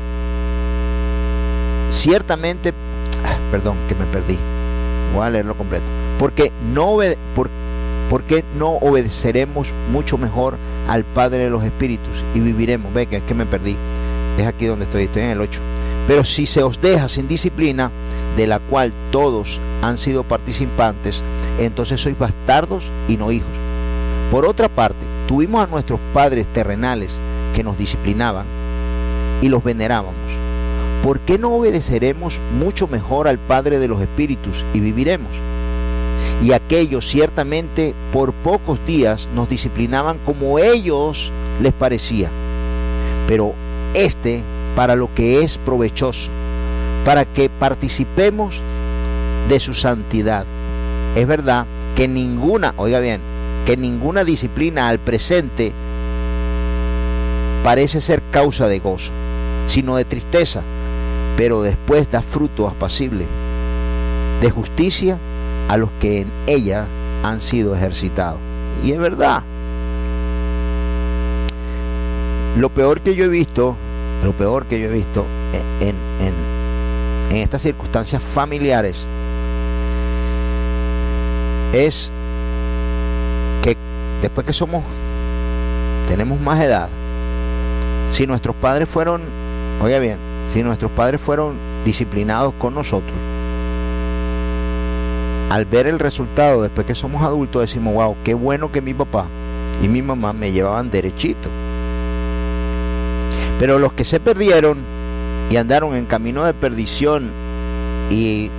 Ciertamente, 1.96 2.74
ah, 3.24 3.38
perdón, 3.52 3.78
que 3.88 3.96
me 3.96 4.06
perdí. 4.06 4.38
Voy 5.14 5.26
a 5.26 5.30
leerlo 5.30 5.58
completo. 5.58 5.86
Porque 6.20 6.52
no 6.74 6.98
por, 7.34 7.50
porque 8.10 8.44
no 8.58 8.72
obedeceremos 8.74 9.74
mucho 9.90 10.18
mejor 10.18 10.58
al 10.88 11.06
Padre 11.06 11.46
de 11.46 11.50
los 11.50 11.64
Espíritus 11.64 12.24
y 12.34 12.40
viviremos. 12.40 12.94
Ve 12.94 13.08
que 13.08 13.18
es 13.18 13.24
que 13.24 13.34
me 13.34 13.46
perdí. 13.46 13.78
Es 14.38 14.46
aquí 14.46 14.66
donde 14.66 14.86
estoy, 14.86 15.04
estoy 15.04 15.24
en 15.24 15.30
el 15.30 15.42
8. 15.42 15.62
Pero 16.08 16.24
si 16.24 16.46
se 16.46 16.64
os 16.64 16.82
deja 16.82 17.08
sin 17.08 17.28
disciplina, 17.28 17.92
de 18.36 18.48
la 18.48 18.60
cual 18.60 18.94
todos 19.12 19.62
han 19.82 19.98
sido 19.98 20.24
participantes, 20.24 21.24
entonces 21.58 22.02
sois 22.02 22.18
bastardos 22.18 22.92
y 23.08 23.18
no 23.18 23.32
hijos. 23.32 23.50
Por 24.32 24.46
otra 24.46 24.70
parte, 24.70 25.06
tuvimos 25.28 25.64
a 25.64 25.68
nuestros 25.68 26.00
padres 26.14 26.52
terrenales 26.52 27.20
que 27.54 27.64
nos 27.64 27.78
disciplinaban 27.78 28.46
y 29.42 29.50
los 29.50 29.64
venerábamos 29.64 30.46
¿por 31.06 31.20
qué 31.20 31.38
no 31.38 31.54
obedeceremos 31.54 32.42
mucho 32.60 32.88
mejor 32.88 33.28
al 33.28 33.38
Padre 33.38 33.78
de 33.78 33.88
los 33.88 34.02
Espíritus 34.02 34.66
y 34.74 34.80
viviremos? 34.80 35.30
Y 36.42 36.52
aquellos 36.52 37.08
ciertamente 37.08 37.94
por 38.12 38.34
pocos 38.34 38.84
días 38.88 39.30
nos 39.36 39.48
disciplinaban 39.48 40.18
como 40.26 40.58
ellos 40.58 41.32
les 41.62 41.74
parecía, 41.74 42.32
pero 43.28 43.54
este 43.94 44.44
para 44.76 44.96
lo 44.96 45.14
que 45.14 45.44
es 45.44 45.60
provechoso, 45.60 46.32
para 47.06 47.26
que 47.26 47.52
participemos 47.52 48.64
de 49.48 49.60
su 49.60 49.76
santidad. 49.76 50.48
Es 51.16 51.28
verdad 51.28 51.66
que 51.96 52.08
ninguna, 52.08 52.74
oiga 52.78 53.00
bien, 53.00 53.22
que 53.66 53.78
ninguna 53.78 54.24
disciplina 54.24 54.90
al 54.90 55.00
presente 55.00 55.74
parece 57.64 58.02
ser 58.02 58.22
causa 58.32 58.68
de 58.68 58.80
gozo, 58.80 59.12
sino 59.66 59.96
de 59.96 60.06
tristeza 60.06 60.62
pero 61.36 61.62
después 61.62 62.10
da 62.10 62.22
fruto 62.22 62.68
apacible 62.68 63.26
de 64.42 64.50
justicia 64.50 65.20
a 65.68 65.78
los 65.78 65.92
que 66.00 66.22
en 66.22 66.32
ella 66.48 66.88
han 67.24 67.42
sido 67.42 67.76
ejercitados. 67.76 68.40
Y 68.84 68.92
es 68.92 69.00
verdad. 69.00 69.44
Lo 72.58 72.70
peor 72.70 73.02
que 73.02 73.16
yo 73.16 73.26
he 73.26 73.30
visto, 73.30 73.76
lo 74.24 74.36
peor 74.38 74.66
que 74.68 74.80
yo 74.80 74.88
he 74.88 74.94
visto 74.94 75.26
en, 75.82 75.96
en 77.30 77.38
estas 77.38 77.62
circunstancias 77.62 78.24
familiares 78.24 79.08
es 81.76 82.12
que 83.62 83.76
después 84.22 84.48
que 84.48 84.54
somos, 84.54 84.84
tenemos 86.08 86.40
más 86.40 86.62
edad, 86.62 86.90
si 88.12 88.26
nuestros 88.26 88.56
padres 88.56 88.88
fueron, 88.88 89.24
oiga 89.82 90.00
bien, 90.00 90.18
si 90.54 90.64
nuestros 90.64 90.92
padres 90.92 91.20
fueron 91.20 91.58
disciplinados 91.84 92.54
con 92.58 92.74
nosotros, 92.74 93.16
al 95.50 95.66
ver 95.66 95.88
el 95.88 96.00
resultado 96.00 96.62
después 96.62 96.88
que 96.88 96.96
somos 96.96 97.22
adultos 97.22 97.62
decimos, 97.62 97.94
wow, 97.94 98.16
qué 98.24 98.34
bueno 98.34 98.72
que 98.72 98.82
mi 98.82 98.94
papá 98.94 99.26
y 99.82 99.88
mi 99.88 100.02
mamá 100.02 100.34
me 100.34 100.52
llevaban 100.52 100.90
derechito. 100.90 101.50
Pero 103.60 103.80
los 103.80 103.94
que 103.94 104.04
se 104.04 104.20
perdieron 104.20 104.80
y 105.50 105.58
andaron 105.58 105.96
en 105.96 106.06
camino 106.06 106.44
de 106.44 106.54
perdición 106.54 107.32
y 108.10 108.50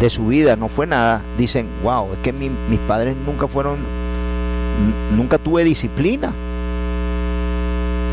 de 0.00 0.10
su 0.10 0.26
vida 0.26 0.56
no 0.56 0.68
fue 0.68 0.86
nada, 0.86 1.22
dicen, 1.36 1.68
wow, 1.82 2.12
es 2.12 2.18
que 2.18 2.32
mis 2.32 2.78
padres 2.86 3.16
nunca 3.16 3.48
fueron, 3.48 3.78
nunca 5.16 5.38
tuve 5.38 5.64
disciplina. 5.64 6.32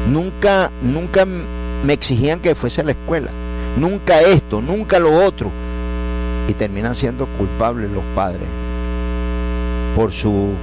Nunca, 0.10 0.72
nunca 0.82 1.26
me 1.26 1.94
exigían 1.94 2.40
que 2.40 2.56
fuese 2.56 2.82
a 2.82 2.84
la 2.84 2.92
escuela. 2.92 3.32
Nunca 3.76 4.22
esto, 4.22 4.62
nunca 4.62 5.00
lo 5.00 5.26
otro. 5.26 5.52
Y 6.48 6.54
terminan 6.54 6.96
siendo 6.96 7.26
culpables 7.38 7.90
los 7.90 8.04
padres 8.16 8.48
por 9.96 10.12
su 10.12 10.54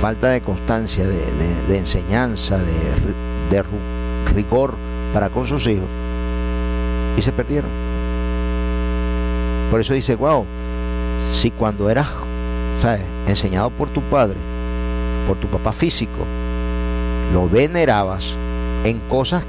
falta 0.00 0.30
de 0.30 0.40
constancia, 0.40 1.06
de, 1.06 1.78
enseñanza, 1.78 2.58
de, 2.58 2.72
de 3.50 3.64
rigor 4.34 4.74
para 5.12 5.30
con 5.30 5.46
sus 5.46 5.66
hijos. 5.66 5.88
Y 7.16 7.22
se 7.22 7.30
perdieron. 7.30 7.83
Por 9.74 9.80
eso 9.80 9.92
dice, 9.92 10.14
wow, 10.14 10.44
si 11.32 11.50
cuando 11.50 11.90
eras 11.90 12.08
¿sabes? 12.78 13.00
enseñado 13.26 13.70
por 13.70 13.90
tu 13.90 14.02
padre, 14.02 14.36
por 15.26 15.36
tu 15.40 15.48
papá 15.48 15.72
físico, 15.72 16.20
lo 17.32 17.48
venerabas 17.48 18.36
en 18.84 19.00
cosas 19.08 19.44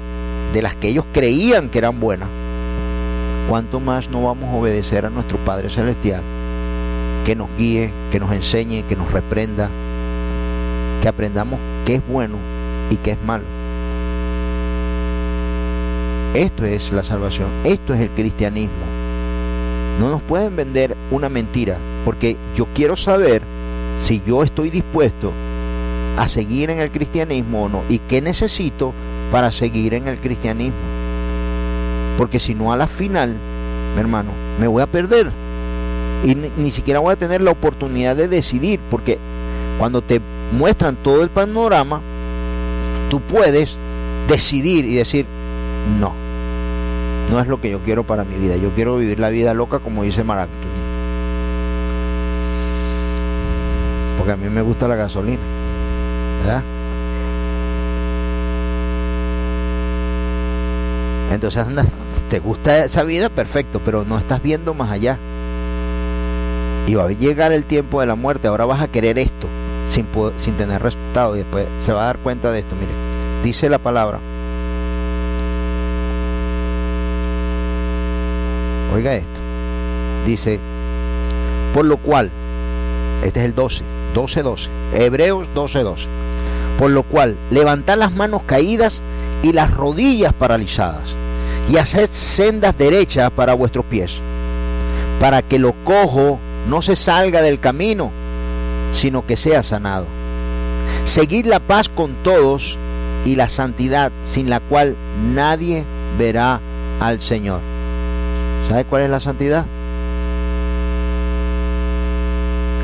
de 0.52 0.62
las 0.62 0.74
que 0.74 0.88
ellos 0.88 1.04
creían 1.12 1.68
que 1.68 1.78
eran 1.78 2.00
buenas, 2.00 2.28
¿cuánto 3.48 3.78
más 3.78 4.10
no 4.10 4.24
vamos 4.24 4.52
a 4.52 4.56
obedecer 4.56 5.06
a 5.06 5.10
nuestro 5.10 5.38
Padre 5.44 5.70
Celestial? 5.70 6.22
Que 7.24 7.36
nos 7.36 7.48
guíe, 7.56 7.92
que 8.10 8.18
nos 8.18 8.32
enseñe, 8.32 8.82
que 8.82 8.96
nos 8.96 9.12
reprenda, 9.12 9.70
que 11.02 11.06
aprendamos 11.06 11.60
qué 11.84 11.94
es 11.94 12.08
bueno 12.08 12.36
y 12.90 12.96
qué 12.96 13.12
es 13.12 13.22
malo. 13.22 13.44
Esto 16.34 16.64
es 16.64 16.90
la 16.90 17.04
salvación, 17.04 17.48
esto 17.62 17.94
es 17.94 18.00
el 18.00 18.10
cristianismo. 18.10 18.95
No 20.00 20.10
nos 20.10 20.22
pueden 20.22 20.56
vender 20.56 20.96
una 21.10 21.28
mentira, 21.28 21.78
porque 22.04 22.36
yo 22.54 22.66
quiero 22.74 22.96
saber 22.96 23.42
si 23.98 24.22
yo 24.26 24.42
estoy 24.42 24.70
dispuesto 24.70 25.32
a 26.16 26.28
seguir 26.28 26.70
en 26.70 26.80
el 26.80 26.90
cristianismo 26.90 27.64
o 27.64 27.68
no 27.68 27.82
y 27.88 27.98
qué 28.00 28.20
necesito 28.20 28.92
para 29.30 29.50
seguir 29.50 29.94
en 29.94 30.08
el 30.08 30.18
cristianismo. 30.18 30.76
Porque 32.18 32.38
si 32.38 32.54
no 32.54 32.72
a 32.72 32.76
la 32.76 32.86
final, 32.86 33.36
mi 33.94 34.00
hermano, 34.00 34.32
me 34.58 34.66
voy 34.66 34.82
a 34.82 34.86
perder 34.86 35.30
y 36.24 36.34
ni, 36.34 36.70
siquiera 36.70 37.00
voy 37.00 37.12
a 37.12 37.16
tener 37.16 37.40
la 37.40 37.50
oportunidad 37.50 38.16
de 38.16 38.28
decidir, 38.28 38.80
porque 38.90 39.18
cuando 39.78 40.02
te 40.02 40.20
muestran 40.50 40.96
todo 40.96 41.22
el 41.22 41.30
panorama, 41.30 42.00
tú 43.10 43.20
puedes 43.20 43.78
decidir 44.26 44.84
y 44.86 44.94
decir, 44.94 45.26
no, 46.00 46.14
no 47.30 47.40
es 47.40 47.46
lo 47.46 47.60
que 47.60 47.70
yo 47.70 47.80
quiero 47.82 48.04
para 48.04 48.24
mi 48.24 48.36
vida, 48.36 48.56
yo 48.56 48.74
quiero 48.74 48.96
vivir 48.96 49.20
la 49.20 49.30
vida 49.30 49.54
loca 49.54 49.78
como 49.80 50.02
dice 50.02 50.24
Mark 50.24 50.48
Porque 54.16 54.32
a 54.32 54.36
mí 54.36 54.48
me 54.48 54.62
gusta 54.62 54.88
la 54.88 54.96
gasolina. 54.96 55.40
Entonces 61.30 61.66
andas, 61.66 61.86
te 62.30 62.38
gusta 62.38 62.84
esa 62.84 63.02
vida, 63.04 63.28
perfecto, 63.28 63.80
pero 63.84 64.04
no 64.04 64.18
estás 64.18 64.42
viendo 64.42 64.74
más 64.74 64.90
allá. 64.90 65.18
Y 66.86 66.94
va 66.94 67.04
a 67.04 67.10
llegar 67.10 67.52
el 67.52 67.64
tiempo 67.64 68.00
de 68.00 68.06
la 68.06 68.14
muerte, 68.14 68.48
ahora 68.48 68.64
vas 68.64 68.80
a 68.80 68.88
querer 68.88 69.18
esto 69.18 69.48
sin, 69.88 70.06
sin 70.36 70.56
tener 70.56 70.82
resultado 70.82 71.34
y 71.36 71.40
después 71.40 71.66
se 71.80 71.92
va 71.92 72.02
a 72.02 72.06
dar 72.06 72.18
cuenta 72.18 72.50
de 72.52 72.60
esto. 72.60 72.74
Mire, 72.76 72.92
dice 73.42 73.68
la 73.68 73.78
palabra. 73.78 74.20
Oiga 78.94 79.14
esto. 79.14 79.40
Dice, 80.24 80.58
por 81.74 81.84
lo 81.84 81.96
cual, 81.98 82.30
este 83.22 83.40
es 83.40 83.46
el 83.46 83.54
12, 83.54 83.84
12, 84.14 84.42
12, 84.42 84.70
Hebreos 84.92 85.48
12, 85.54 85.82
12 85.82 86.16
por 86.78 86.90
lo 86.90 87.02
cual, 87.04 87.36
levantad 87.50 87.96
las 87.96 88.12
manos 88.12 88.42
caídas 88.44 89.02
y 89.42 89.52
las 89.52 89.72
rodillas 89.72 90.32
paralizadas, 90.32 91.14
y 91.70 91.76
haced 91.78 92.10
sendas 92.10 92.76
derechas 92.76 93.30
para 93.30 93.54
vuestros 93.54 93.84
pies, 93.86 94.20
para 95.20 95.42
que 95.42 95.58
lo 95.58 95.72
cojo 95.84 96.38
no 96.68 96.82
se 96.82 96.96
salga 96.96 97.42
del 97.42 97.60
camino, 97.60 98.12
sino 98.92 99.26
que 99.26 99.36
sea 99.36 99.62
sanado. 99.62 100.06
Seguid 101.04 101.46
la 101.46 101.60
paz 101.60 101.88
con 101.88 102.22
todos 102.22 102.78
y 103.24 103.36
la 103.36 103.48
santidad, 103.48 104.12
sin 104.22 104.50
la 104.50 104.60
cual 104.60 104.96
nadie 105.34 105.84
verá 106.18 106.60
al 107.00 107.20
Señor. 107.20 107.60
¿Sabe 108.68 108.84
cuál 108.84 109.02
es 109.02 109.10
la 109.10 109.20
santidad? 109.20 109.64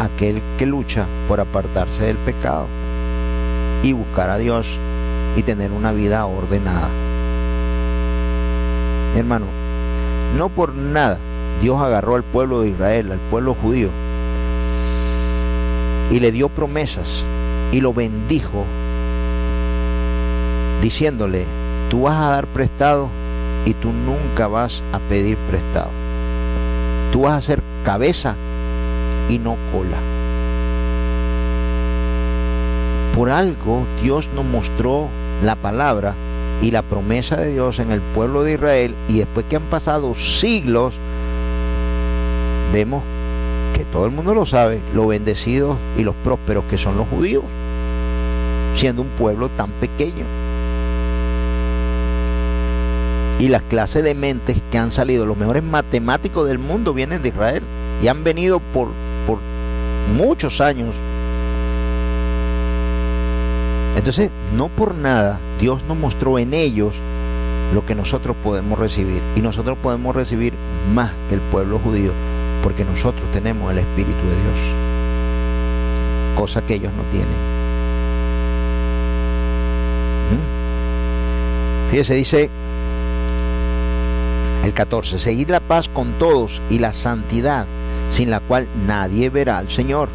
Aquel 0.00 0.40
que 0.56 0.64
lucha 0.64 1.08
por 1.26 1.40
apartarse 1.40 2.04
del 2.04 2.18
pecado 2.18 2.68
y 3.82 3.92
buscar 3.92 4.30
a 4.30 4.38
Dios 4.38 4.78
y 5.34 5.42
tener 5.42 5.72
una 5.72 5.90
vida 5.90 6.24
ordenada. 6.24 6.88
hermano, 9.16 9.46
no 10.38 10.48
por 10.50 10.72
nada 10.74 11.18
Dios 11.60 11.80
agarró 11.80 12.14
al 12.14 12.22
pueblo 12.22 12.62
de 12.62 12.70
Israel, 12.70 13.10
al 13.10 13.18
pueblo 13.18 13.54
judío, 13.54 13.90
y 16.10 16.20
le 16.20 16.30
dio 16.30 16.48
promesas 16.48 17.24
y 17.72 17.80
lo 17.80 17.92
bendijo, 17.92 18.64
diciéndole, 20.80 21.44
tú 21.90 22.02
vas 22.02 22.24
a 22.24 22.30
dar 22.30 22.46
prestado 22.46 23.10
y 23.64 23.74
tú 23.74 23.92
nunca 23.92 24.48
vas 24.48 24.82
a 24.92 24.98
pedir 24.98 25.36
prestado. 25.48 25.90
Tú 27.12 27.22
vas 27.22 27.34
a 27.34 27.42
ser 27.42 27.62
cabeza 27.84 28.36
y 29.28 29.38
no 29.38 29.56
cola. 29.72 29.98
Por 33.14 33.30
algo 33.30 33.86
Dios 34.02 34.30
nos 34.34 34.44
mostró 34.44 35.08
la 35.42 35.56
palabra 35.56 36.14
y 36.62 36.70
la 36.70 36.82
promesa 36.82 37.36
de 37.36 37.52
Dios 37.52 37.78
en 37.78 37.90
el 37.90 38.00
pueblo 38.00 38.44
de 38.44 38.54
Israel 38.54 38.94
y 39.08 39.18
después 39.18 39.46
que 39.48 39.56
han 39.56 39.64
pasado 39.64 40.14
siglos, 40.14 40.94
vemos 42.72 43.02
que 43.74 43.84
todo 43.84 44.06
el 44.06 44.12
mundo 44.12 44.34
lo 44.34 44.46
sabe, 44.46 44.80
los 44.94 45.06
bendecidos 45.06 45.76
y 45.96 46.04
los 46.04 46.14
prósperos 46.16 46.64
que 46.64 46.78
son 46.78 46.96
los 46.96 47.08
judíos, 47.08 47.44
siendo 48.74 49.02
un 49.02 49.08
pueblo 49.08 49.48
tan 49.50 49.70
pequeño. 49.72 50.41
Y 53.42 53.48
las 53.48 53.62
clases 53.62 54.04
de 54.04 54.14
mentes 54.14 54.62
que 54.70 54.78
han 54.78 54.92
salido, 54.92 55.26
los 55.26 55.36
mejores 55.36 55.64
matemáticos 55.64 56.46
del 56.46 56.58
mundo 56.58 56.94
vienen 56.94 57.22
de 57.22 57.30
Israel 57.30 57.64
y 58.00 58.06
han 58.06 58.22
venido 58.22 58.60
por, 58.60 58.88
por 59.26 59.38
muchos 60.16 60.60
años 60.60 60.94
entonces, 63.96 64.30
no 64.56 64.68
por 64.68 64.94
nada 64.94 65.38
Dios 65.60 65.84
nos 65.84 65.96
mostró 65.96 66.38
en 66.38 66.54
ellos 66.54 66.94
lo 67.72 67.86
que 67.86 67.94
nosotros 67.94 68.36
podemos 68.42 68.78
recibir. 68.78 69.22
Y 69.36 69.40
nosotros 69.40 69.78
podemos 69.82 70.14
recibir 70.14 70.54
más 70.92 71.12
que 71.28 71.36
el 71.36 71.40
pueblo 71.40 71.78
judío, 71.78 72.12
porque 72.62 72.84
nosotros 72.84 73.30
tenemos 73.30 73.70
el 73.70 73.78
Espíritu 73.78 74.18
de 74.18 74.42
Dios, 74.42 74.60
cosa 76.36 76.66
que 76.66 76.74
ellos 76.74 76.92
no 76.96 77.04
tienen. 77.04 77.28
¿Mm? 81.90 81.92
Dice 81.92 82.50
el 84.62 84.74
14, 84.74 85.18
seguir 85.18 85.50
la 85.50 85.60
paz 85.60 85.88
con 85.88 86.18
todos 86.18 86.62
y 86.70 86.78
la 86.78 86.92
santidad, 86.92 87.66
sin 88.08 88.30
la 88.30 88.40
cual 88.40 88.68
nadie 88.86 89.30
verá 89.30 89.58
al 89.58 89.70
Señor. 89.70 90.08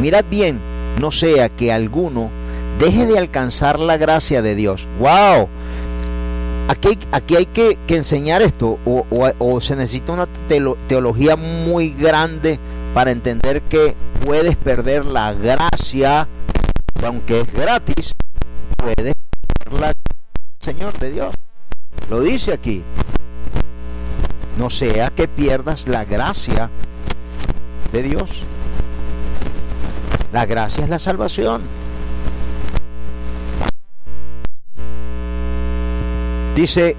Mirad 0.00 0.24
bien, 0.30 0.60
no 1.00 1.10
sea 1.10 1.48
que 1.48 1.72
alguno 1.72 2.30
deje 2.78 3.06
de 3.06 3.18
alcanzar 3.18 3.78
la 3.78 3.96
gracia 3.96 4.42
de 4.42 4.54
Dios. 4.54 4.88
¡Wow! 4.98 5.48
Aquí, 6.68 6.98
aquí 7.10 7.36
hay 7.36 7.46
que, 7.46 7.78
enseñar 7.88 8.40
esto, 8.40 8.78
o, 8.84 9.60
se 9.60 9.76
necesita 9.76 10.12
una 10.12 10.26
teología 10.88 11.36
muy 11.36 11.90
grande 11.90 12.58
para 12.94 13.10
entender 13.10 13.62
que 13.62 13.94
puedes 14.24 14.56
perder 14.56 15.04
la 15.04 15.34
gracia, 15.34 16.28
aunque 17.04 17.40
es 17.40 17.52
gratis, 17.52 18.14
puedes 18.76 19.14
perder 19.64 19.80
la 19.80 19.92
Señor 20.60 20.96
de 20.98 21.10
Dios. 21.10 21.34
Lo 22.08 22.20
dice 22.20 22.52
aquí. 22.52 22.84
No 24.58 24.70
sea 24.70 25.10
que 25.10 25.28
pierdas 25.28 25.86
la 25.88 26.04
gracia 26.04 26.70
de 27.92 28.02
Dios. 28.02 28.30
La 30.32 30.46
gracia 30.46 30.84
es 30.84 30.90
la 30.90 30.98
salvación. 30.98 31.62
Dice 36.54 36.96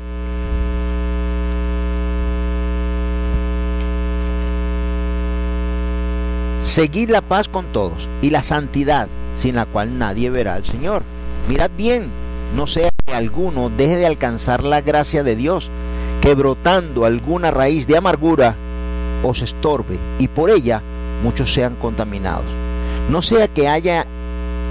seguir 6.62 7.12
la 7.12 7.22
paz 7.22 7.50
con 7.50 7.72
todos 7.72 8.10
y 8.24 8.32
la 8.32 8.42
santidad, 8.42 9.08
sin 9.36 9.56
la 9.56 9.68
cual 9.68 10.00
nadie 10.00 10.32
verá 10.32 10.56
al 10.56 10.66
Señor. 10.66 11.04
Mirad 11.48 11.70
bien, 11.78 12.10
no 12.56 12.66
sea 12.66 12.90
que 13.06 13.14
alguno 13.14 13.70
deje 13.70 13.98
de 13.98 14.08
alcanzar 14.08 14.64
la 14.64 14.82
gracia 14.82 15.24
de 15.24 15.36
Dios, 15.36 15.70
que 16.24 16.36
brotando 16.36 17.04
alguna 17.04 17.52
raíz 17.52 17.86
de 17.86 17.98
amargura 17.98 18.56
os 19.24 19.42
estorbe 19.42 20.00
y 20.20 20.30
por 20.30 20.50
ella 20.50 20.82
muchos 21.22 21.54
sean 21.54 21.76
contaminados. 21.76 22.46
No 23.10 23.22
sea 23.22 23.50
que 23.50 23.68
haya 23.68 24.08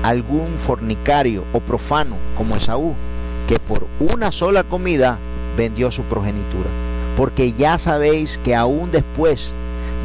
algún 0.02 0.58
fornicario 0.58 1.44
o 1.52 1.60
profano 1.60 2.16
como 2.38 2.56
Esaú, 2.56 2.94
que 3.46 3.58
por 3.58 3.86
una 4.00 4.32
sola 4.32 4.64
comida 4.64 5.18
vendió 5.54 5.90
su 5.90 6.04
progenitura. 6.04 6.70
Porque 7.18 7.52
ya 7.52 7.76
sabéis 7.76 8.40
que 8.42 8.54
aún 8.54 8.90
después, 8.90 9.54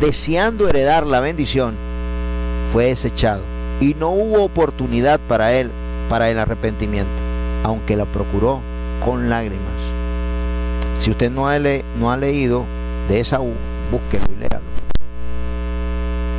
deseando 0.01 0.67
heredar 0.67 1.07
la 1.07 1.21
bendición, 1.21 1.77
fue 2.73 2.87
desechado 2.87 3.43
y 3.79 3.93
no 3.93 4.09
hubo 4.09 4.43
oportunidad 4.43 5.21
para 5.29 5.53
él 5.53 5.71
para 6.09 6.29
el 6.29 6.39
arrepentimiento, 6.39 7.23
aunque 7.63 7.95
la 7.95 8.03
procuró 8.03 8.59
con 8.99 9.29
lágrimas. 9.29 9.96
Si 10.99 11.11
usted 11.11 11.31
no 11.31 11.47
ha, 11.47 11.57
leído 12.17 12.65
de 13.07 13.19
Esaú, 13.19 13.53
búsquelo 13.91 14.25
y 14.33 14.39
léalo. 14.39 14.65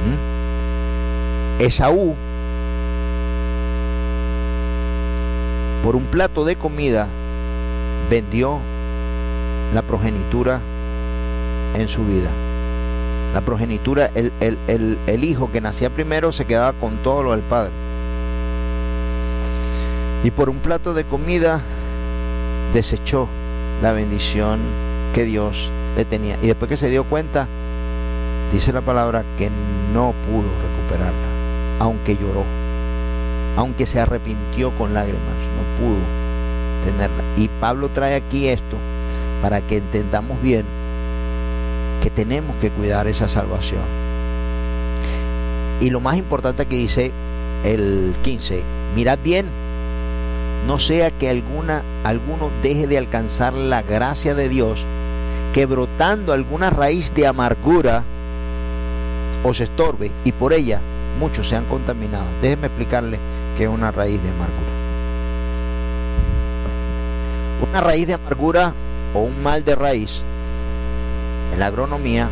¿Mm? 0.05 1.63
Esaú, 1.63 2.15
por 5.83 5.97
un 5.97 6.05
plato 6.07 6.45
de 6.45 6.57
comida, 6.57 7.09
vendió 8.11 8.59
la 9.75 9.83
progenitura 9.83 10.61
en 11.75 11.89
su 11.89 12.05
vida 12.05 12.31
la 13.33 13.43
progenitura, 13.43 14.11
el, 14.15 15.25
hijo 15.25 15.53
que 15.53 15.61
nacía 15.61 15.91
primero 15.91 16.33
se 16.33 16.47
quedaba 16.47 16.73
con 16.73 17.03
todo 17.03 17.23
lo 17.23 17.33
del 17.33 17.43
padre. 17.43 17.73
Y 20.25 20.31
por 20.31 20.49
un 20.49 20.59
plato 20.59 20.95
de 20.95 21.05
comida 21.05 21.61
desechó 22.73 23.29
la 23.83 23.93
bendición 23.93 24.61
que 25.15 25.25
Dios 25.25 25.71
le 25.97 26.05
tenía. 26.05 26.39
Y 26.43 26.47
después 26.47 26.69
que 26.69 26.77
se 26.77 26.91
dio 26.91 27.05
cuenta, 27.05 27.49
dice 28.53 28.73
la 28.73 28.81
palabra 28.81 29.25
que 29.37 29.51
no 29.93 30.15
pudo 30.27 30.49
recuperarla, 30.63 31.79
aunque 31.79 32.17
lloró, 32.17 32.45
aunque 33.57 33.87
se 33.87 34.01
arrepintió 34.01 34.73
con 34.77 34.95
lágrimas, 34.95 35.23
no 35.57 35.85
pudo 35.85 35.99
tenerla. 36.85 37.23
Y 37.37 37.49
Pablo 37.61 37.91
trae 37.91 38.15
aquí 38.15 38.49
esto 38.49 38.77
para 39.43 39.61
que 39.67 39.79
entendamos 39.79 40.41
bien 40.43 40.65
que 42.03 42.11
tenemos 42.11 42.57
que 42.57 42.71
cuidar 42.71 43.07
esa 43.07 43.29
salvación. 43.29 43.83
Y 45.81 45.91
lo 45.91 46.01
más 46.01 46.17
importante 46.17 46.67
que 46.67 46.77
dice 46.77 47.13
el 47.65 48.15
15, 48.23 48.63
mirad 48.95 49.19
bien, 49.23 49.47
no 50.67 50.79
sea 50.79 51.11
que 51.11 51.31
alguna, 51.31 51.83
alguno 52.05 52.51
deje 52.63 52.87
de 52.87 52.99
alcanzar 52.99 53.55
la 53.55 53.83
gracia 53.83 54.35
de 54.35 54.49
Dios, 54.49 54.85
que 55.53 55.67
brotando 55.67 56.33
alguna 56.33 56.71
raíz 56.71 57.13
de 57.15 57.27
amargura 57.27 58.05
os 59.45 59.61
estorbe 59.61 60.11
y 60.25 60.33
por 60.33 60.53
ella 60.53 60.81
muchos 61.19 61.49
sean 61.49 61.65
contaminados. 61.67 62.29
Déjenme 62.43 62.67
explicarle 62.67 63.19
qué 63.57 63.65
es 63.65 63.69
una 63.69 63.91
raíz 63.91 64.23
de 64.23 64.31
amargura. 64.31 64.69
Una 67.69 67.81
raíz 67.81 68.07
de 68.07 68.15
amargura 68.15 68.73
o 69.15 69.21
un 69.21 69.43
mal 69.43 69.65
de 69.65 69.75
raíz 69.75 70.23
en 71.53 71.61
la 71.61 71.67
agronomía, 71.67 72.29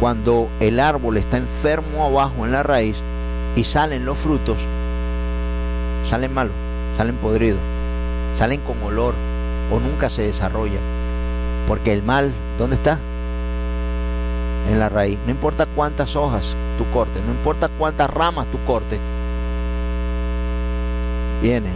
cuando 0.00 0.48
el 0.60 0.80
árbol 0.80 1.16
está 1.16 1.36
enfermo 1.36 2.04
abajo 2.04 2.44
en 2.44 2.52
la 2.52 2.62
raíz 2.62 3.02
y 3.54 3.64
salen 3.64 4.04
los 4.04 4.18
frutos, 4.18 4.58
salen 6.04 6.34
malos, 6.34 6.54
salen 6.96 7.16
podridos, 7.16 7.60
salen 8.34 8.60
con 8.60 8.82
olor 8.82 9.14
o 9.70 9.80
nunca 9.80 10.08
se 10.08 10.22
desarrollan. 10.22 10.82
Porque 11.66 11.92
el 11.92 12.02
mal, 12.02 12.32
¿dónde 12.58 12.76
está? 12.76 12.98
En 14.70 14.78
la 14.78 14.88
raíz. 14.88 15.18
No 15.24 15.30
importa 15.30 15.66
cuántas 15.66 16.16
hojas 16.16 16.56
tú 16.78 16.88
cortes, 16.90 17.22
no 17.24 17.32
importa 17.32 17.68
cuántas 17.68 18.08
ramas 18.08 18.46
tú 18.50 18.58
cortes, 18.64 19.00
viene 21.42 21.70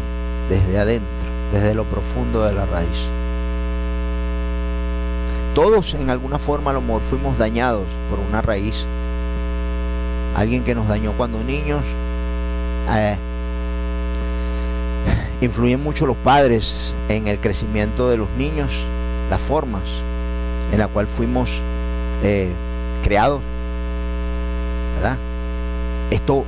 desde 0.49 0.79
adentro, 0.79 1.09
desde 1.53 1.75
lo 1.75 1.85
profundo 1.85 2.45
de 2.45 2.53
la 2.53 2.67
raíz. 2.67 3.09
Todos 5.55 5.95
en 5.95 6.11
alguna 6.11 6.39
forma 6.39 6.71
a 6.71 6.75
lo 6.75 6.81
mejor 6.81 7.03
fuimos 7.03 7.37
dañados 7.37 7.87
por 8.09 8.21
una 8.21 8.41
raíz. 8.41 8.87
Alguien 10.37 10.63
que 10.63 10.77
nos 10.77 10.87
dañó 10.87 11.13
cuando 11.17 11.43
niños. 11.43 11.85
Eh, 12.89 13.19
influyen 15.41 15.83
mucho 15.83 16.07
los 16.07 16.17
padres 16.19 16.95
en 17.09 17.29
el 17.29 17.41
crecimiento 17.41 18.09
de 18.09 18.19
los 18.19 18.29
niños, 18.31 18.71
las 19.31 19.41
formas 19.41 19.83
en 20.73 20.79
la 20.79 20.89
cual 20.89 21.07
fuimos 21.07 21.51
eh, 22.23 22.51
creados. 23.03 23.41
¿Verdad? 24.97 25.19
Esto 26.11 26.45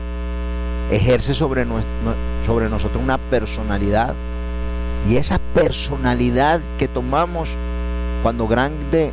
ejerce 0.91 1.35
sobre, 1.35 1.65
nosotros 1.65 3.03
una 3.03 3.19
personalidad. 3.19 4.15
Y 5.09 5.17
esa 5.17 5.41
personalidad 5.55 6.61
que 6.79 6.87
tomamos 6.87 7.49
cuando 8.23 8.47
grande, 8.47 9.13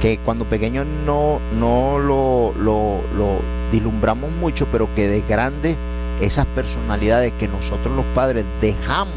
que 0.00 0.18
cuando 0.18 0.48
pequeño 0.48 0.84
no, 0.84 1.40
no 1.52 1.98
lo, 1.98 2.54
lo, 2.54 3.02
lo 3.14 3.38
dislumbramos 3.70 4.30
mucho, 4.30 4.66
pero 4.70 4.94
que 4.94 5.08
de 5.08 5.20
grande 5.20 5.76
esas 6.24 6.46
personalidades 6.46 7.32
que 7.32 7.48
nosotros 7.48 7.94
los 7.94 8.06
padres 8.06 8.44
dejamos 8.60 9.14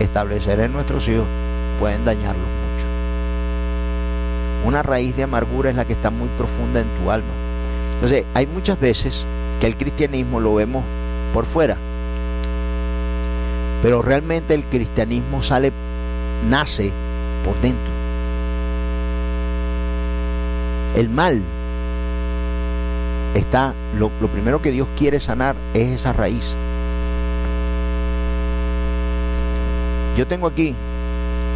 establecer 0.00 0.60
en 0.60 0.72
nuestros 0.72 1.06
hijos 1.08 1.26
pueden 1.78 2.04
dañarlos 2.04 2.46
mucho. 2.46 2.86
Una 4.66 4.82
raíz 4.82 5.14
de 5.16 5.22
amargura 5.22 5.70
es 5.70 5.76
la 5.76 5.86
que 5.86 5.92
está 5.92 6.10
muy 6.10 6.28
profunda 6.36 6.80
en 6.80 6.88
tu 6.96 7.10
alma. 7.10 7.32
Entonces, 7.94 8.24
hay 8.34 8.46
muchas 8.46 8.80
veces 8.80 9.26
que 9.60 9.66
el 9.66 9.76
cristianismo 9.76 10.40
lo 10.40 10.54
vemos 10.54 10.84
por 11.32 11.46
fuera, 11.46 11.76
pero 13.82 14.02
realmente 14.02 14.54
el 14.54 14.64
cristianismo 14.64 15.42
sale, 15.42 15.72
nace 16.48 16.92
por 17.44 17.60
dentro. 17.60 17.92
El 20.96 21.08
mal 21.08 21.42
está, 23.34 23.74
lo, 23.96 24.10
primero 24.28 24.62
que 24.62 24.70
Dios 24.70 24.88
quiere 24.96 25.20
sanar 25.20 25.56
es 25.74 26.00
esa 26.00 26.12
raíz. 26.12 26.54
Yo 30.16 30.26
tengo 30.26 30.46
aquí, 30.46 30.74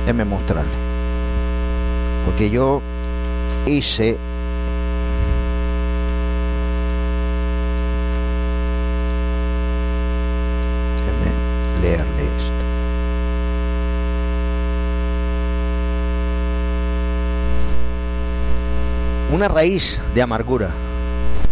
déjeme 0.00 0.24
mostrarle, 0.24 0.72
porque 2.26 2.50
yo 2.50 2.82
hice 3.66 4.18
una 19.30 19.46
raíz 19.46 20.02
de 20.14 20.22
amargura 20.22 20.70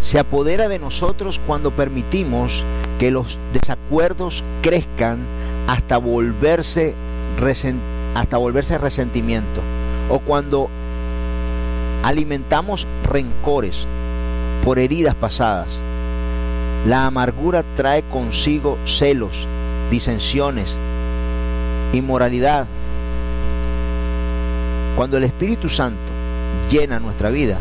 se 0.07 0.21
apodera 0.21 0.69
de 0.69 0.79
nosotros 0.79 1.41
cuando 1.49 1.75
permitimos 1.75 2.65
que 3.01 3.11
los 3.11 3.41
desacuerdos 3.53 4.45
crezcan 4.63 5.27
hasta 5.67 5.99
volverse, 5.99 6.95
hasta 8.15 8.37
volverse 8.37 8.79
resentimiento 8.79 9.63
o 10.09 10.21
cuando 10.21 10.69
alimentamos 12.05 12.87
rencores 13.03 13.89
por 14.63 14.79
heridas 14.79 15.17
pasadas. 15.17 15.75
La 16.87 17.07
amargura 17.07 17.65
trae 17.75 18.05
consigo 18.05 18.79
celos, 18.85 19.49
disensiones, 19.91 20.79
inmoralidad. 21.93 22.69
Cuando 24.95 25.17
el 25.17 25.25
Espíritu 25.25 25.69
Santo 25.69 26.13
llena 26.71 27.01
nuestra 27.01 27.31
vida, 27.31 27.59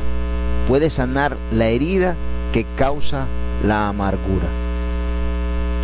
puede 0.67 0.91
sanar 0.91 1.37
la 1.51 1.69
herida 1.69 2.15
que 2.55 2.65
causa 2.77 3.27
la 3.65 3.89
amargura. 3.89 4.47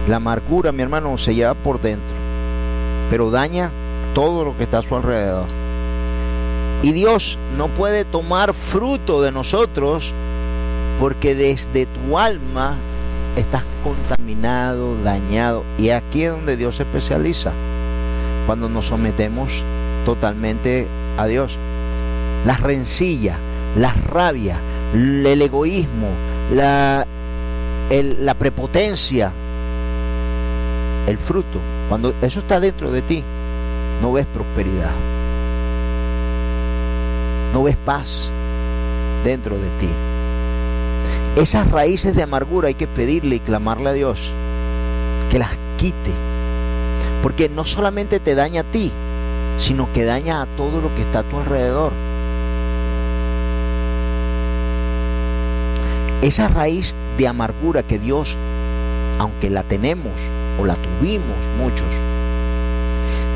La 0.08 0.16
amargura, 0.16 0.72
mi 0.72 0.82
hermano, 0.82 1.18
se 1.18 1.36
lleva 1.36 1.54
por 1.54 1.82
dentro, 1.82 2.16
pero 3.10 3.30
daña 3.30 3.70
todo 4.14 4.46
lo 4.46 4.56
que 4.56 4.64
está 4.64 4.78
a 4.78 4.82
su 4.82 4.96
alrededor. 4.96 5.48
Y 6.82 6.94
Dios 6.94 7.38
no 7.58 7.68
puede 7.68 8.06
tomar 8.06 8.54
fruto 8.54 9.22
de 9.22 9.34
nosotros 9.34 10.16
porque 10.98 11.36
desde 11.36 11.88
tu 11.88 12.18
alma 12.18 12.78
estás 13.36 13.66
contaminado, 13.84 14.96
dañado. 15.04 15.66
Y 15.78 15.90
aquí 15.90 16.24
es 16.24 16.32
donde 16.32 16.56
Dios 16.56 16.78
se 16.78 16.84
especializa, 16.84 17.52
cuando 18.46 18.70
nos 18.70 18.86
sometemos 18.86 19.66
totalmente 20.06 20.88
a 21.18 21.28
Dios. 21.28 21.60
La 22.46 22.56
rencilla, 22.56 23.36
la 23.76 23.92
rabia, 23.92 24.62
el 24.94 25.42
egoísmo, 25.42 26.31
la, 26.52 27.08
la 27.90 28.34
prepotencia, 28.36 29.32
el 31.08 31.18
fruto, 31.18 31.60
cuando 31.90 32.14
eso 32.22 32.40
está 32.40 32.60
dentro 32.60 32.92
de 32.92 33.02
ti, 33.02 33.24
no 34.02 34.12
ves 34.14 34.26
prosperidad, 34.26 34.92
no 37.54 37.64
ves 37.64 37.78
paz 37.78 38.32
dentro 39.24 39.58
de 39.58 39.70
ti. 39.80 39.90
Esas 41.36 41.72
raíces 41.72 42.16
de 42.16 42.24
amargura 42.24 42.68
hay 42.68 42.76
que 42.76 42.88
pedirle 42.88 43.38
y 43.38 43.40
clamarle 43.40 43.90
a 43.90 43.94
Dios 43.94 44.34
que 45.30 45.40
las 45.40 45.58
quite, 45.78 46.12
porque 47.24 47.48
no 47.48 47.64
solamente 47.64 48.20
te 48.20 48.36
daña 48.36 48.62
a 48.62 48.72
ti, 48.72 48.92
sino 49.58 49.92
que 49.94 50.04
daña 50.04 50.42
a 50.42 50.46
todo 50.58 50.82
lo 50.82 50.94
que 50.96 51.02
está 51.02 51.20
a 51.20 51.24
tu 51.24 51.38
alrededor. 51.38 52.11
Esa 56.22 56.48
raíz 56.50 56.96
de 57.18 57.28
amargura 57.28 57.82
que 57.82 57.98
Dios, 57.98 58.38
aunque 59.18 59.50
la 59.50 59.64
tenemos 59.64 60.14
o 60.60 60.66
la 60.66 60.76
tuvimos 60.76 61.36
muchos, 61.58 61.88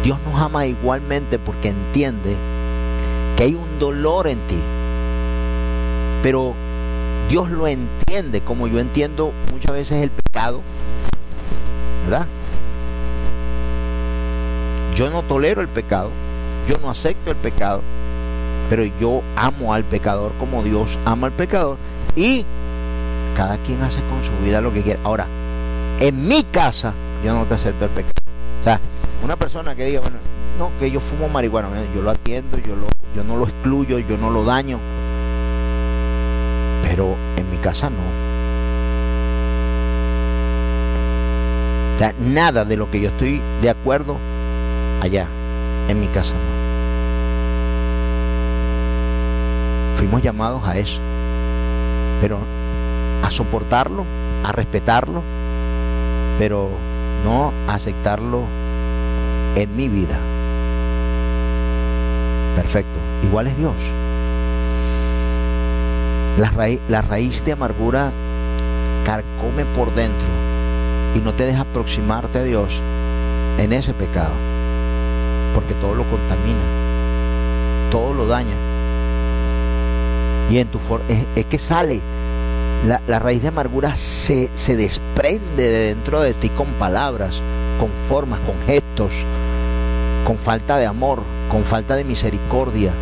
Dios 0.04 0.20
nos 0.24 0.40
ama 0.40 0.68
igualmente 0.68 1.40
porque 1.40 1.70
entiende 1.70 2.38
que 3.36 3.44
hay 3.44 3.56
un 3.56 3.80
dolor 3.80 4.28
en 4.28 4.46
ti. 4.46 4.60
Pero 6.22 6.54
Dios 7.28 7.50
lo 7.50 7.66
entiende 7.66 8.42
como 8.42 8.68
yo 8.68 8.80
entiendo 8.80 9.34
muchas 9.52 9.72
veces 9.72 10.04
el 10.04 10.12
pecado, 10.12 10.62
¿verdad? 12.04 12.28
Yo 14.94 15.10
no 15.10 15.24
tolero 15.24 15.62
el 15.62 15.70
pecado, 15.70 16.12
yo 16.70 16.76
no 16.84 16.92
acepto 16.92 17.32
el 17.32 17.38
pecado, 17.38 17.82
pero 18.70 18.84
yo 18.84 19.24
amo 19.36 19.74
al 19.74 19.84
pecador 19.84 20.34
como 20.40 20.62
Dios 20.62 21.00
ama 21.04 21.28
al 21.28 21.34
pecador 21.34 21.78
y 22.16 22.46
cada 23.36 23.58
quien 23.58 23.84
hace 23.84 24.02
con 24.06 24.24
su 24.24 24.32
vida 24.38 24.62
lo 24.62 24.74
que 24.74 24.82
quiere. 24.82 25.00
Ahora, 25.04 25.28
en 26.00 26.28
mi 26.28 26.44
casa 26.44 26.94
yo 27.24 27.34
no 27.34 27.46
te 27.46 27.54
acepto 27.54 27.86
el 27.86 27.92
pecado. 27.92 28.14
O 28.62 28.64
sea, 28.64 28.80
una 29.24 29.36
persona 29.36 29.76
que 29.76 29.86
diga, 29.86 30.00
bueno, 30.00 30.18
no, 30.58 30.72
que 30.80 30.90
yo 30.90 31.00
fumo 31.00 31.28
marihuana, 31.28 31.70
yo 31.94 32.02
lo 32.02 32.12
atiendo, 32.12 32.58
yo, 32.58 32.76
lo, 32.76 32.88
yo 33.16 33.24
no 33.24 33.38
lo 33.38 33.46
excluyo, 33.46 34.00
yo 34.00 34.18
no 34.18 34.30
lo 34.32 34.44
daño, 34.44 34.80
pero 36.84 37.16
en 37.36 37.52
mi 37.52 37.58
casa 37.58 37.90
no. 37.90 37.98
O 41.96 42.00
sea, 42.00 42.14
nada 42.20 42.66
de 42.66 42.78
lo 42.78 42.90
que 42.90 43.02
yo 43.02 43.10
estoy 43.10 43.42
de 43.62 43.70
acuerdo 43.70 44.18
allá, 45.02 45.28
en 45.88 46.00
mi 46.00 46.08
casa 46.08 46.34
no. 46.34 46.56
Fuimos 49.98 50.22
llamados 50.22 50.62
a 50.66 50.78
eso, 50.78 51.02
pero 52.20 52.55
a 53.26 53.32
soportarlo, 53.32 54.06
a 54.44 54.52
respetarlo, 54.52 55.24
pero 56.38 56.70
no 57.24 57.52
a 57.68 57.74
aceptarlo 57.74 58.44
en 59.56 59.76
mi 59.76 59.90
vida. 59.90 60.20
Perfecto. 62.56 63.00
Igual 63.24 63.48
es 63.48 63.58
Dios. 63.58 63.74
La 66.38 67.02
raíz, 67.02 67.44
de 67.44 67.52
amargura 67.54 68.12
carcome 69.06 69.66
por 69.74 69.94
dentro 69.96 70.28
y 71.16 71.20
no 71.20 71.34
te 71.34 71.46
deja 71.46 71.62
aproximarte 71.62 72.40
a 72.40 72.44
Dios 72.44 72.80
en 73.58 73.74
ese 73.74 73.94
pecado. 73.96 74.34
Porque 75.56 75.74
todo 75.74 75.96
lo 75.96 76.04
contamina, 76.12 77.90
todo 77.90 78.14
lo 78.14 78.28
daña. 78.28 78.56
Y 80.48 80.60
en 80.60 80.68
tu 80.68 80.80
es, 81.08 81.26
es 81.36 81.46
que 81.48 81.58
sale, 81.58 82.02
la, 82.86 83.20
raíz 83.20 83.42
de 83.42 83.48
amargura 83.48 83.96
se, 83.96 84.52
se 84.54 84.76
desprende 84.76 85.64
de 85.64 85.88
dentro 85.88 86.22
de 86.22 86.34
ti 86.34 86.50
con 86.50 86.68
palabras, 86.74 87.42
con 87.80 87.90
formas, 87.90 88.40
con 88.42 88.62
gestos, 88.62 89.12
con 90.24 90.38
falta 90.38 90.78
de 90.78 90.86
amor, 90.86 91.24
con 91.50 91.64
falta 91.64 91.96
de 91.96 92.04
misericordia. 92.04 92.94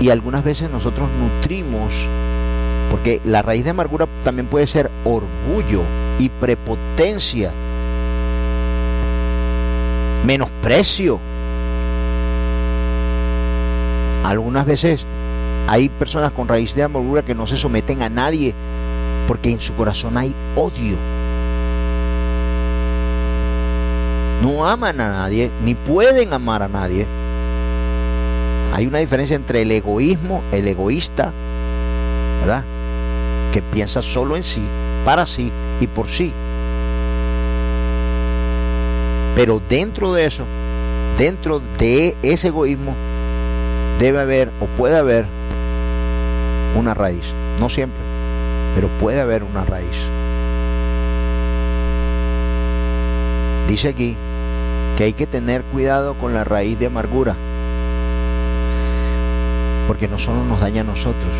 Y 0.00 0.10
algunas 0.10 0.42
veces 0.42 0.70
nosotros 0.70 1.10
nutrimos, 1.10 2.08
porque 2.90 3.20
la 3.24 3.42
raíz 3.42 3.64
de 3.64 3.70
amargura 3.70 4.06
también 4.24 4.48
puede 4.48 4.66
ser 4.66 4.90
orgullo 5.04 5.82
y 6.18 6.30
prepotencia, 6.30 7.52
menosprecio. 10.24 11.20
Algunas 14.24 14.66
veces 14.66 15.06
hay 15.66 15.88
personas 15.88 16.32
con 16.32 16.48
raíz 16.48 16.74
de 16.74 16.82
amargura 16.82 17.24
que 17.24 17.34
no 17.34 17.46
se 17.46 17.56
someten 17.56 18.02
a 18.02 18.08
nadie 18.08 18.54
porque 19.26 19.50
en 19.50 19.60
su 19.60 19.74
corazón 19.74 20.16
hay 20.16 20.34
odio 20.54 20.96
no 24.42 24.66
aman 24.66 25.00
a 25.00 25.10
nadie, 25.10 25.50
ni 25.62 25.74
pueden 25.74 26.32
amar 26.32 26.62
a 26.62 26.68
nadie. 26.68 27.06
Hay 28.72 28.86
una 28.86 28.98
diferencia 28.98 29.34
entre 29.34 29.62
el 29.62 29.72
egoísmo, 29.72 30.42
el 30.52 30.68
egoísta, 30.68 31.32
¿verdad? 32.40 32.64
Que 33.52 33.62
piensa 33.62 34.02
solo 34.02 34.36
en 34.36 34.44
sí, 34.44 34.62
para 35.04 35.26
sí 35.26 35.50
y 35.80 35.86
por 35.86 36.08
sí. 36.08 36.32
Pero 39.34 39.60
dentro 39.68 40.12
de 40.12 40.26
eso, 40.26 40.44
dentro 41.16 41.60
de 41.78 42.16
ese 42.22 42.48
egoísmo, 42.48 42.94
debe 43.98 44.20
haber 44.20 44.52
o 44.60 44.66
puede 44.76 44.98
haber 44.98 45.26
una 46.76 46.94
raíz. 46.94 47.34
No 47.58 47.68
siempre, 47.68 48.00
pero 48.74 48.88
puede 48.98 49.20
haber 49.20 49.42
una 49.42 49.64
raíz. 49.64 50.10
Dice 53.66 53.88
aquí 53.88 54.16
que 54.96 55.04
hay 55.04 55.12
que 55.12 55.26
tener 55.26 55.64
cuidado 55.64 56.14
con 56.14 56.32
la 56.32 56.44
raíz 56.44 56.78
de 56.78 56.86
amargura, 56.86 57.36
porque 59.86 60.08
no 60.08 60.18
solo 60.18 60.44
nos 60.44 60.60
daña 60.60 60.82
a 60.82 60.84
nosotros, 60.84 61.32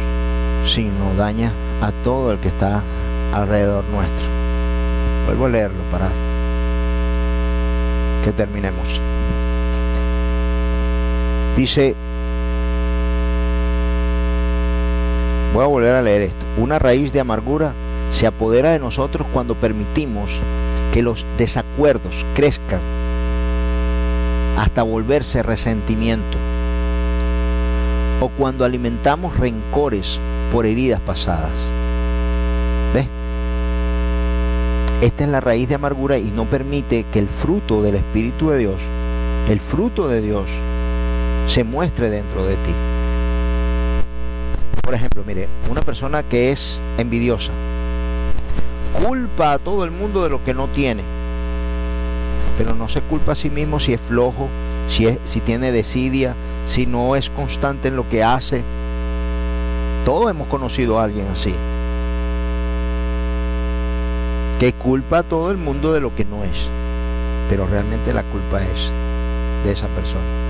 sino 0.65 1.15
daña 1.15 1.53
a 1.81 1.93
todo 1.93 2.33
el 2.33 2.39
que 2.39 2.49
está 2.49 2.83
alrededor 3.33 3.85
nuestro. 3.85 4.27
Vuelvo 5.27 5.47
a 5.47 5.49
leerlo 5.49 5.83
para 5.91 6.09
que 8.23 8.33
terminemos. 8.33 9.01
Dice, 11.57 11.97
voy 15.57 15.65
a 15.65 15.69
volver 15.69 15.95
a 15.95 16.03
leer 16.03 16.21
esto, 16.21 16.45
una 16.59 16.79
raíz 16.79 17.15
de 17.15 17.21
amargura 17.21 17.73
se 18.11 18.27
apodera 18.27 18.73
de 18.73 18.79
nosotros 18.79 19.27
cuando 19.33 19.59
permitimos 19.59 20.39
que 20.93 21.01
los 21.01 21.25
desacuerdos 21.39 22.27
crezcan 22.35 22.81
hasta 24.59 24.83
volverse 24.83 25.43
resentimiento. 25.43 26.37
O 28.21 28.29
cuando 28.29 28.67
alimentamos 28.67 29.39
rencores 29.39 30.21
por 30.53 30.67
heridas 30.67 31.01
pasadas. 31.01 31.57
¿Ves? 32.93 33.09
Esta 35.01 35.25
es 35.25 35.31
la 35.31 35.41
raíz 35.41 35.71
de 35.71 35.77
amargura 35.77 36.19
y 36.19 36.31
no 36.31 36.51
permite 36.51 37.07
que 37.11 37.19
el 37.19 37.29
fruto 37.29 37.83
del 37.83 37.95
Espíritu 37.95 38.51
de 38.51 38.59
Dios, 38.59 38.83
el 39.49 39.61
fruto 39.61 40.07
de 40.07 40.21
Dios, 40.21 40.51
se 41.47 41.65
muestre 41.65 42.11
dentro 42.11 42.45
de 42.45 42.57
ti. 42.57 42.75
Por 44.87 44.95
ejemplo, 44.95 45.23
mire, 45.27 45.49
una 45.69 45.83
persona 45.83 46.23
que 46.23 46.51
es 46.51 46.83
envidiosa, 46.97 47.53
culpa 49.07 49.53
a 49.53 49.59
todo 49.59 49.85
el 49.85 49.91
mundo 49.91 50.23
de 50.23 50.31
lo 50.31 50.43
que 50.43 50.55
no 50.55 50.69
tiene 50.69 51.03
pero 52.57 52.75
no 52.75 52.89
se 52.89 53.03
culpa 53.03 53.33
a 53.33 53.35
sí 53.35 53.51
mismo 53.51 53.79
si 53.79 53.93
es 53.95 54.01
flojo, 54.01 54.49
si, 54.89 55.07
es, 55.07 55.19
si 55.25 55.41
tiene 55.41 55.73
desidia, 55.73 56.35
si 56.65 56.87
no 56.87 57.17
es 57.17 57.31
constante 57.31 57.89
en 57.89 57.97
lo 57.97 58.09
que 58.09 58.25
hace. 58.25 58.65
Todos 60.05 60.31
hemos 60.31 60.49
conocido 60.49 60.99
a 60.99 61.05
alguien 61.05 61.27
así, 61.29 61.55
que 64.59 64.73
culpa 64.73 65.19
a 65.19 65.23
todo 65.23 65.51
el 65.51 65.57
mundo 65.57 65.93
de 65.93 66.01
lo 66.01 66.15
que 66.15 66.25
no 66.25 66.45
es, 66.45 66.71
pero 67.49 67.67
realmente 67.67 68.15
la 68.15 68.23
culpa 68.23 68.63
es 68.63 68.93
de 69.65 69.73
esa 69.73 69.89
persona. 69.89 70.46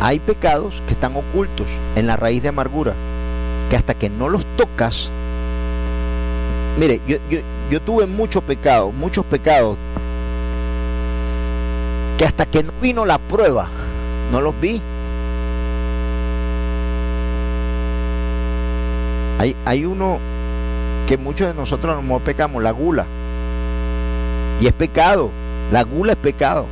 Hay 0.00 0.18
pecados 0.18 0.82
que 0.86 0.94
están 0.94 1.14
ocultos 1.14 1.66
en 1.94 2.06
la 2.06 2.16
raíz 2.16 2.42
de 2.42 2.48
amargura, 2.48 2.94
que 3.68 3.76
hasta 3.76 3.94
que 3.94 4.08
no 4.08 4.30
los 4.30 4.46
tocas, 4.56 5.10
mire, 6.78 7.02
yo, 7.68 7.82
tuve 7.82 8.06
muchos 8.06 8.42
pecados, 8.42 8.94
muchos 8.94 9.26
pecados 9.26 9.76
que 12.16 12.24
hasta 12.24 12.46
que 12.46 12.62
no 12.62 12.72
vino 12.80 13.04
la 13.04 13.18
prueba, 13.18 13.68
no 14.32 14.40
los 14.40 14.58
vi. 14.58 14.80
Hay, 19.38 19.54
hay 19.66 19.84
uno 19.84 20.18
que 21.06 21.18
muchos 21.18 21.48
de 21.48 21.54
nosotros 21.54 22.02
no 22.02 22.18
pecamos, 22.20 22.62
la 22.62 22.70
gula. 22.70 23.06
Y 24.60 24.66
es 24.66 24.72
pecado. 24.72 25.30
La 25.72 25.82
gula 25.82 26.12
es 26.12 26.18
pecado. 26.18 26.66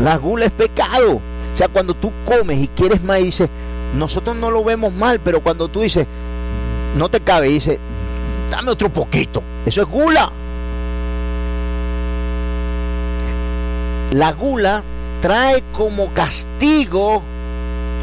La 0.00 0.16
gula 0.16 0.46
es 0.46 0.52
pecado. 0.52 1.16
O 1.16 1.56
sea, 1.56 1.68
cuando 1.68 1.94
tú 1.94 2.12
comes 2.24 2.58
y 2.58 2.68
quieres 2.68 3.02
más 3.02 3.18
dices, 3.18 3.50
nosotros 3.94 4.36
no 4.36 4.50
lo 4.50 4.64
vemos 4.64 4.92
mal, 4.92 5.20
pero 5.20 5.42
cuando 5.42 5.68
tú 5.68 5.80
dices, 5.80 6.06
no 6.96 7.08
te 7.08 7.20
cabe, 7.20 7.48
dices, 7.48 7.78
dame 8.50 8.70
otro 8.70 8.92
poquito. 8.92 9.42
Eso 9.66 9.82
es 9.82 9.88
gula. 9.88 10.32
La 14.12 14.32
gula 14.32 14.82
trae 15.20 15.62
como 15.72 16.12
castigo 16.14 17.22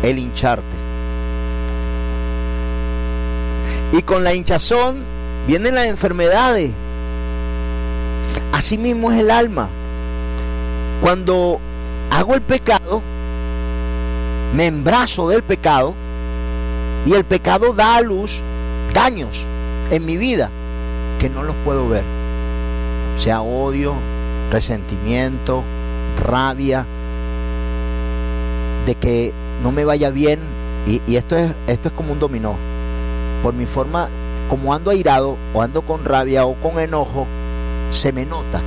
el 0.04 0.20
hincharte. 0.20 0.78
Y 3.94 4.02
con 4.02 4.24
la 4.24 4.34
hinchazón 4.34 5.04
vienen 5.48 5.76
las 5.76 5.86
enfermedades. 5.86 6.72
Así 8.52 8.78
mismo 8.78 9.12
es 9.12 9.20
el 9.20 9.32
alma. 9.32 9.70
Cuando 11.02 11.60
hago 12.10 12.34
el 12.34 12.42
pecado, 12.42 13.02
me 14.54 14.66
embrazo 14.66 15.30
del 15.30 15.44
pecado 15.44 15.94
y 17.06 17.14
el 17.14 17.24
pecado 17.26 17.74
da 17.74 17.98
a 17.98 18.02
luz 18.02 18.42
daños 18.94 19.46
en 19.92 20.06
mi 20.06 20.18
vida 20.18 20.50
que 21.20 21.30
no 21.30 21.44
los 21.44 21.56
puedo 21.64 21.88
ver. 21.88 22.04
Sea 23.18 23.42
odio, 23.42 23.96
resentimiento, 24.52 25.64
rabia, 26.24 26.86
de 28.86 28.96
que 28.96 29.34
no 29.62 29.72
me 29.72 29.86
vaya 29.86 30.10
bien. 30.10 30.40
Y, 30.86 31.16
esto, 31.16 31.36
es, 31.38 31.52
esto 31.68 31.90
es 31.90 31.94
como 31.94 32.14
un 32.14 32.20
dominó. 32.20 32.56
Por 33.44 33.54
mi 33.54 33.66
forma, 33.66 34.10
como 34.50 34.74
ando 34.74 34.92
airado 34.92 35.38
o 35.54 35.62
ando 35.62 35.82
con 35.82 36.06
rabia 36.06 36.46
o 36.46 36.56
con 36.56 36.80
enojo, 36.80 37.28
se 37.90 38.12
me 38.12 38.26
nota. 38.26 38.62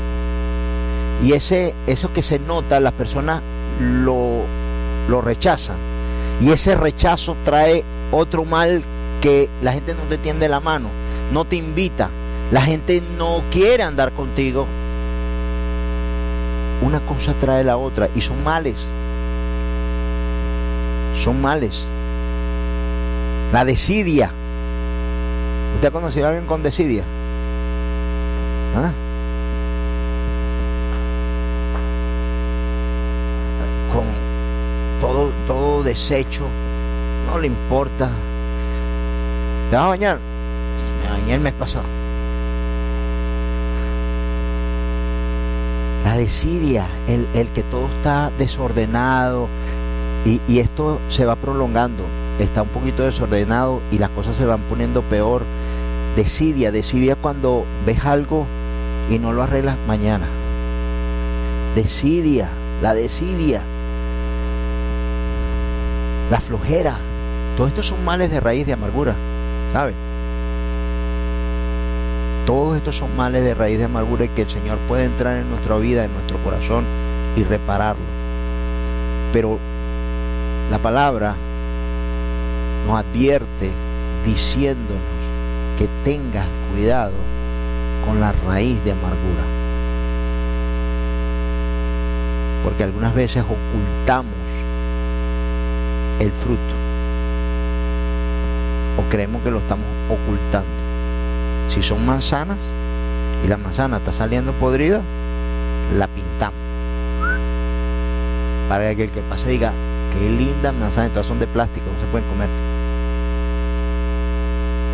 Y 1.23 1.33
ese, 1.33 1.75
eso 1.87 2.13
que 2.13 2.23
se 2.23 2.39
nota, 2.39 2.81
las 2.81 2.93
personas 2.93 3.43
lo, 3.81 4.45
lo 5.09 5.21
rechazan. 5.21 5.77
Y 6.41 6.51
ese 6.51 6.75
rechazo 6.75 7.37
trae 7.45 7.85
otro 8.11 8.45
mal 8.45 8.83
que 9.21 9.51
la 9.61 9.73
gente 9.73 9.95
no 9.95 10.03
te 10.05 10.19
tiende 10.19 10.49
la 10.49 10.61
mano, 10.61 10.89
no 11.31 11.45
te 11.45 11.57
invita, 11.57 12.09
la 12.51 12.63
gente 12.63 13.03
no 13.03 13.45
quiere 13.51 13.83
andar 13.83 14.13
contigo. 14.13 14.67
Una 16.83 17.05
cosa 17.05 17.35
trae 17.35 17.63
la 17.63 17.77
otra 17.77 18.09
y 18.15 18.23
son 18.23 18.43
males. 18.43 18.77
Son 21.23 21.41
males. 21.41 21.87
La 23.53 23.67
desidia. 23.67 24.33
¿Usted 25.75 25.89
ha 25.89 25.91
conocido 25.91 26.27
a 26.27 26.29
alguien 26.31 26.47
con 26.47 26.63
desidia? 26.63 27.05
¿Ah? 28.75 28.93
todo, 35.01 35.33
todo 35.47 35.80
deshecho, 35.91 36.47
no 37.27 37.41
le 37.41 37.49
importa. 37.49 38.09
¿Te 39.71 39.77
vas 39.77 39.87
a 39.87 39.89
bañar? 39.89 40.21
Me 41.03 41.11
bañé 41.11 41.35
el 41.35 41.41
mes 41.41 41.53
pasado. 41.55 41.85
La 46.05 46.17
desidia, 46.17 46.87
el, 47.09 47.27
el 47.35 47.49
que 47.49 47.65
todo 47.65 47.87
está 47.89 48.31
desordenado 48.39 49.49
y, 50.25 50.41
y 50.47 50.61
esto 50.61 51.01
se 51.09 51.25
va 51.25 51.35
prolongando, 51.35 52.05
está 52.39 52.63
un 52.63 52.69
poquito 52.69 53.03
desordenado 53.03 53.83
y 53.91 53.99
las 53.99 54.11
cosas 54.11 54.37
se 54.37 54.47
van 54.47 54.63
poniendo 54.63 55.03
peor. 55.03 55.43
Desidia, 56.15 56.71
desidia 56.71 57.17
cuando 57.17 57.65
ves 57.85 58.05
algo 58.05 58.47
y 59.09 59.19
no 59.19 59.33
lo 59.33 59.43
arreglas 59.43 59.77
mañana. 59.89 60.27
Desidia, 61.75 62.49
la 62.81 62.95
desidia 62.95 63.65
la 66.31 66.41
flojera. 66.41 66.97
Todos 67.57 67.71
estos 67.71 67.87
son 67.87 68.05
males 68.05 68.31
de 68.31 68.41
raíz 68.41 68.67
de 68.67 68.73
amargura, 68.73 69.15
¿sabe? 69.73 69.93
Todos 72.47 72.77
estos 72.77 72.97
son 72.97 73.15
males 73.17 73.45
de 73.45 73.55
raíz 73.55 73.79
de 73.79 73.85
amargura 73.85 74.25
y 74.25 74.29
que 74.29 74.43
el 74.43 74.49
Señor 74.49 74.79
puede 74.89 75.05
entrar 75.05 75.37
en 75.37 75.51
nuestra 75.51 75.77
vida, 75.77 76.05
en 76.05 76.13
nuestro 76.15 76.43
corazón 76.43 76.85
y 77.37 77.43
repararlo. 77.43 78.05
Pero 79.33 79.59
la 80.71 80.79
palabra 80.79 81.35
nos 82.87 82.99
advierte 82.99 83.71
diciéndonos 84.25 85.03
que 85.79 85.89
tengas 86.05 86.47
cuidado 86.73 87.13
con 88.07 88.21
la 88.21 88.33
raíz 88.33 88.83
de 88.85 88.93
amargura. 88.93 89.45
Porque 92.65 92.85
algunas 92.85 93.15
veces 93.15 93.45
ocultamos 93.45 94.40
el 96.21 96.33
fruto. 96.33 96.61
O 98.99 99.09
creemos 99.09 99.43
que 99.43 99.51
lo 99.51 99.59
estamos 99.59 99.87
ocultando. 100.09 100.69
Si 101.69 101.83
son 101.83 102.05
manzanas 102.05 102.63
y 103.43 103.49
la 103.49 103.57
manzana 103.57 103.97
está 103.97 104.13
saliendo 104.13 104.53
podrida, 104.53 105.01
la 105.97 106.07
pintamos. 106.09 106.61
Para 108.69 108.95
que 108.95 109.05
el 109.05 109.11
que 109.11 109.23
pase 109.23 109.51
diga, 109.51 109.73
qué 110.13 110.29
linda 110.29 110.73
manzana, 110.73 111.09
todas 111.09 111.27
son 111.27 111.39
de 111.41 111.47
plástico, 111.47 111.87
no 111.93 112.01
se 112.01 112.07
pueden 112.07 112.29
comer. 112.29 112.49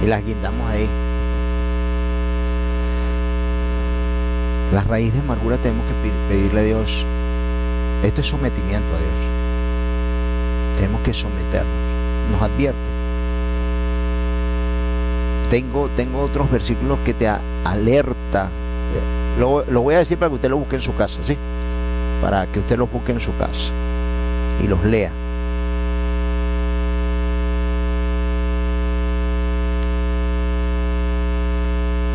Y 0.02 0.06
las 0.06 0.24
guindamos 0.24 0.70
ahí. 0.70 0.88
La 4.72 4.82
raíz 4.82 5.12
de 5.12 5.20
amargura 5.20 5.58
tenemos 5.58 5.86
que 5.86 5.94
pedirle 6.28 6.60
a 6.60 6.64
Dios. 6.64 7.06
Esto 8.02 8.20
es 8.20 8.26
sometimiento 8.26 8.92
a 8.94 8.98
Dios. 8.98 9.35
Tenemos 10.76 11.00
que 11.02 11.14
someternos. 11.14 11.74
Nos 12.30 12.42
advierte. 12.42 12.78
Tengo, 15.50 15.88
tengo 15.90 16.20
otros 16.20 16.50
versículos 16.50 16.98
que 17.04 17.14
te 17.14 17.28
alerta. 17.28 18.46
Eh, 18.46 19.38
lo, 19.38 19.64
lo 19.64 19.82
voy 19.82 19.94
a 19.94 19.98
decir 19.98 20.18
para 20.18 20.28
que 20.30 20.34
usted 20.36 20.50
lo 20.50 20.58
busque 20.58 20.76
en 20.76 20.82
su 20.82 20.94
casa, 20.96 21.20
¿sí? 21.22 21.36
Para 22.20 22.46
que 22.50 22.58
usted 22.58 22.76
lo 22.76 22.86
busque 22.86 23.12
en 23.12 23.20
su 23.20 23.36
casa 23.36 23.72
y 24.62 24.66
los 24.66 24.84
lea. 24.84 25.12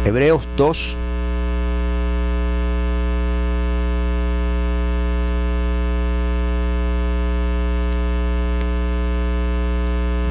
Hebreos 0.03 0.47
2, 0.57 0.97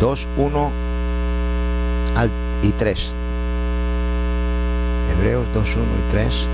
2, 0.00 0.28
1 0.38 0.70
y 2.62 2.72
3. 2.72 3.12
Hebreos 5.12 5.46
2, 5.52 5.76
1 5.76 5.84
y 5.84 6.10
3. 6.10 6.46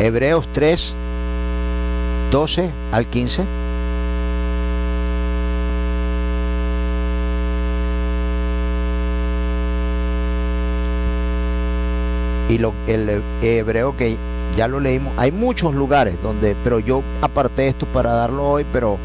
Hebreos 0.00 0.48
3, 0.52 0.94
12 2.30 2.70
al 2.92 3.06
15. 3.06 3.44
Y 12.48 12.58
lo, 12.58 12.74
el 12.88 13.22
hebreo 13.42 13.96
que 13.96 14.16
ya 14.56 14.66
lo 14.66 14.80
leímos, 14.80 15.14
hay 15.16 15.30
muchos 15.30 15.72
lugares 15.72 16.20
donde, 16.20 16.56
pero 16.64 16.80
yo 16.80 17.04
aparté 17.22 17.68
esto 17.68 17.86
para 17.86 18.12
darlo 18.12 18.50
hoy, 18.50 18.66
pero 18.72 18.98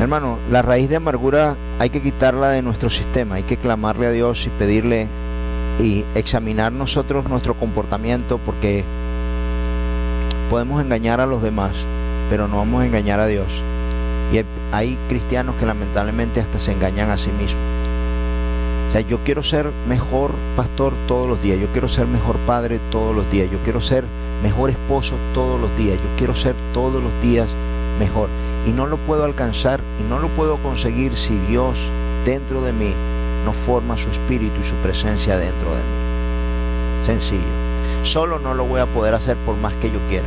Hermano, 0.00 0.38
la 0.50 0.62
raíz 0.62 0.88
de 0.88 0.96
amargura 0.96 1.56
hay 1.78 1.90
que 1.90 2.00
quitarla 2.00 2.48
de 2.48 2.62
nuestro 2.62 2.88
sistema, 2.88 3.34
hay 3.34 3.42
que 3.42 3.58
clamarle 3.58 4.06
a 4.06 4.10
Dios 4.10 4.46
y 4.46 4.48
pedirle 4.48 5.08
y 5.78 6.06
examinar 6.14 6.72
nosotros 6.72 7.28
nuestro 7.28 7.58
comportamiento 7.58 8.38
porque 8.38 8.82
podemos 10.48 10.82
engañar 10.82 11.20
a 11.20 11.26
los 11.26 11.42
demás, 11.42 11.84
pero 12.30 12.48
no 12.48 12.56
vamos 12.56 12.82
a 12.82 12.86
engañar 12.86 13.20
a 13.20 13.26
Dios. 13.26 13.62
Y 14.32 14.42
hay 14.72 14.98
cristianos 15.06 15.56
que 15.56 15.66
lamentablemente 15.66 16.40
hasta 16.40 16.58
se 16.58 16.72
engañan 16.72 17.10
a 17.10 17.18
sí 17.18 17.30
mismos. 17.30 17.62
O 18.88 18.92
sea, 18.92 19.02
yo 19.02 19.22
quiero 19.22 19.42
ser 19.42 19.70
mejor 19.86 20.32
pastor 20.56 20.94
todos 21.06 21.28
los 21.28 21.42
días, 21.42 21.60
yo 21.60 21.70
quiero 21.72 21.88
ser 21.88 22.06
mejor 22.06 22.38
padre 22.46 22.80
todos 22.90 23.14
los 23.14 23.30
días, 23.30 23.50
yo 23.50 23.58
quiero 23.62 23.82
ser 23.82 24.06
mejor 24.42 24.70
esposo 24.70 25.18
todos 25.34 25.60
los 25.60 25.76
días, 25.76 25.98
yo 25.98 26.08
quiero 26.16 26.34
ser 26.34 26.56
todos 26.72 27.02
los 27.02 27.12
días 27.20 27.54
mejor 27.98 28.30
Y 28.66 28.72
no 28.72 28.86
lo 28.86 28.98
puedo 28.98 29.24
alcanzar 29.24 29.80
y 29.98 30.02
no 30.02 30.18
lo 30.18 30.28
puedo 30.34 30.62
conseguir 30.62 31.14
si 31.14 31.38
Dios 31.38 31.90
dentro 32.24 32.60
de 32.62 32.72
mí 32.72 32.94
no 33.44 33.52
forma 33.52 33.96
su 33.96 34.10
espíritu 34.10 34.60
y 34.60 34.64
su 34.64 34.74
presencia 34.76 35.38
dentro 35.38 35.70
de 35.70 35.78
mí. 35.78 37.06
Sencillo. 37.06 37.70
Solo 38.02 38.38
no 38.38 38.54
lo 38.54 38.64
voy 38.64 38.80
a 38.80 38.92
poder 38.92 39.14
hacer 39.14 39.36
por 39.38 39.56
más 39.56 39.74
que 39.76 39.90
yo 39.90 39.98
quiera. 40.08 40.26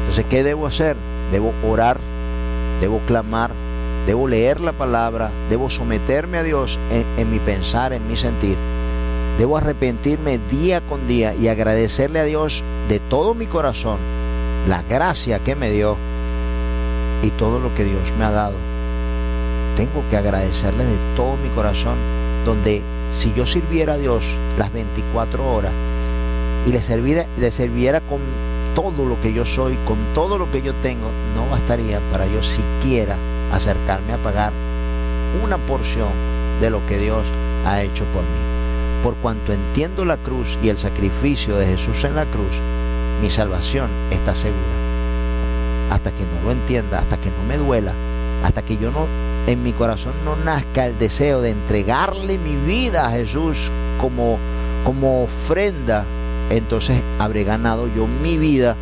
Entonces, 0.00 0.24
¿qué 0.28 0.42
debo 0.42 0.66
hacer? 0.66 0.96
Debo 1.30 1.52
orar, 1.66 1.98
debo 2.80 3.00
clamar, 3.06 3.52
debo 4.06 4.28
leer 4.28 4.60
la 4.60 4.72
palabra, 4.72 5.30
debo 5.48 5.70
someterme 5.70 6.38
a 6.38 6.42
Dios 6.42 6.78
en, 6.90 7.06
en 7.18 7.30
mi 7.30 7.38
pensar, 7.38 7.92
en 7.92 8.06
mi 8.06 8.16
sentir. 8.16 8.56
Debo 9.38 9.56
arrepentirme 9.56 10.38
día 10.38 10.82
con 10.82 11.06
día 11.06 11.34
y 11.34 11.48
agradecerle 11.48 12.20
a 12.20 12.24
Dios 12.24 12.62
de 12.88 13.00
todo 13.00 13.34
mi 13.34 13.46
corazón 13.46 13.98
la 14.66 14.82
gracia 14.82 15.42
que 15.42 15.56
me 15.56 15.70
dio 15.70 15.96
y 17.22 17.30
todo 17.30 17.60
lo 17.60 17.74
que 17.74 17.84
Dios 17.84 18.12
me 18.18 18.24
ha 18.24 18.30
dado. 18.30 18.56
Tengo 19.76 20.04
que 20.10 20.16
agradecerle 20.16 20.84
de 20.84 20.98
todo 21.16 21.36
mi 21.36 21.48
corazón, 21.48 21.96
donde 22.44 22.82
si 23.08 23.32
yo 23.32 23.46
sirviera 23.46 23.94
a 23.94 23.98
Dios 23.98 24.26
las 24.58 24.72
24 24.72 25.50
horas 25.50 25.72
y 26.66 26.72
le 26.72 26.80
sirviera, 26.80 27.26
le 27.36 27.50
sirviera 27.50 28.00
con 28.00 28.20
todo 28.74 29.06
lo 29.06 29.20
que 29.20 29.32
yo 29.32 29.44
soy, 29.44 29.76
con 29.84 29.98
todo 30.14 30.38
lo 30.38 30.50
que 30.50 30.62
yo 30.62 30.74
tengo, 30.76 31.10
no 31.34 31.48
bastaría 31.48 32.00
para 32.10 32.26
yo 32.26 32.42
siquiera 32.42 33.16
acercarme 33.50 34.12
a 34.12 34.22
pagar 34.22 34.52
una 35.42 35.58
porción 35.58 36.12
de 36.60 36.70
lo 36.70 36.84
que 36.86 36.98
Dios 36.98 37.28
ha 37.64 37.82
hecho 37.82 38.04
por 38.06 38.22
mí. 38.22 39.02
Por 39.02 39.16
cuanto 39.16 39.52
entiendo 39.52 40.04
la 40.04 40.16
cruz 40.16 40.58
y 40.62 40.68
el 40.68 40.76
sacrificio 40.76 41.56
de 41.56 41.66
Jesús 41.66 42.04
en 42.04 42.14
la 42.14 42.26
cruz, 42.26 42.60
mi 43.20 43.30
salvación 43.30 43.90
está 44.10 44.34
segura 44.34 44.91
hasta 45.92 46.14
que 46.14 46.24
no 46.24 46.42
lo 46.42 46.52
entienda, 46.52 47.00
hasta 47.00 47.20
que 47.20 47.30
no 47.30 47.44
me 47.44 47.58
duela, 47.58 47.92
hasta 48.42 48.62
que 48.62 48.78
yo 48.78 48.90
no 48.90 49.06
en 49.46 49.62
mi 49.62 49.72
corazón 49.72 50.14
no 50.24 50.36
nazca 50.36 50.86
el 50.86 50.98
deseo 50.98 51.42
de 51.42 51.50
entregarle 51.50 52.38
mi 52.38 52.56
vida 52.56 53.06
a 53.06 53.10
Jesús 53.10 53.70
como 54.00 54.38
como 54.84 55.22
ofrenda, 55.22 56.04
entonces 56.50 57.02
habré 57.18 57.44
ganado 57.44 57.88
yo 57.94 58.06
mi 58.06 58.38
vida 58.38 58.74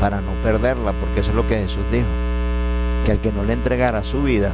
para 0.00 0.20
no 0.20 0.32
perderla, 0.42 0.94
porque 0.98 1.20
eso 1.20 1.30
es 1.30 1.36
lo 1.36 1.46
que 1.46 1.58
Jesús 1.58 1.84
dijo, 1.92 2.06
que 3.04 3.12
al 3.12 3.20
que 3.20 3.30
no 3.30 3.44
le 3.44 3.52
entregara 3.52 4.02
su 4.02 4.22
vida, 4.22 4.50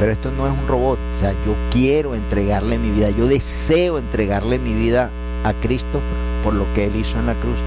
pero 0.00 0.10
esto 0.10 0.32
no 0.32 0.46
es 0.46 0.52
un 0.52 0.66
robot, 0.66 0.98
o 1.12 1.14
sea, 1.14 1.32
yo 1.44 1.54
quiero 1.70 2.14
entregarle 2.14 2.78
mi 2.78 2.90
vida, 2.90 3.10
yo 3.10 3.26
deseo 3.26 3.98
entregarle 3.98 4.58
mi 4.58 4.72
vida 4.72 5.10
a 5.44 5.52
Cristo 5.52 6.00
por 6.42 6.54
lo 6.54 6.72
que 6.72 6.86
Él 6.86 6.96
hizo 6.96 7.18
en 7.18 7.26
la 7.26 7.34
cruz. 7.34 7.58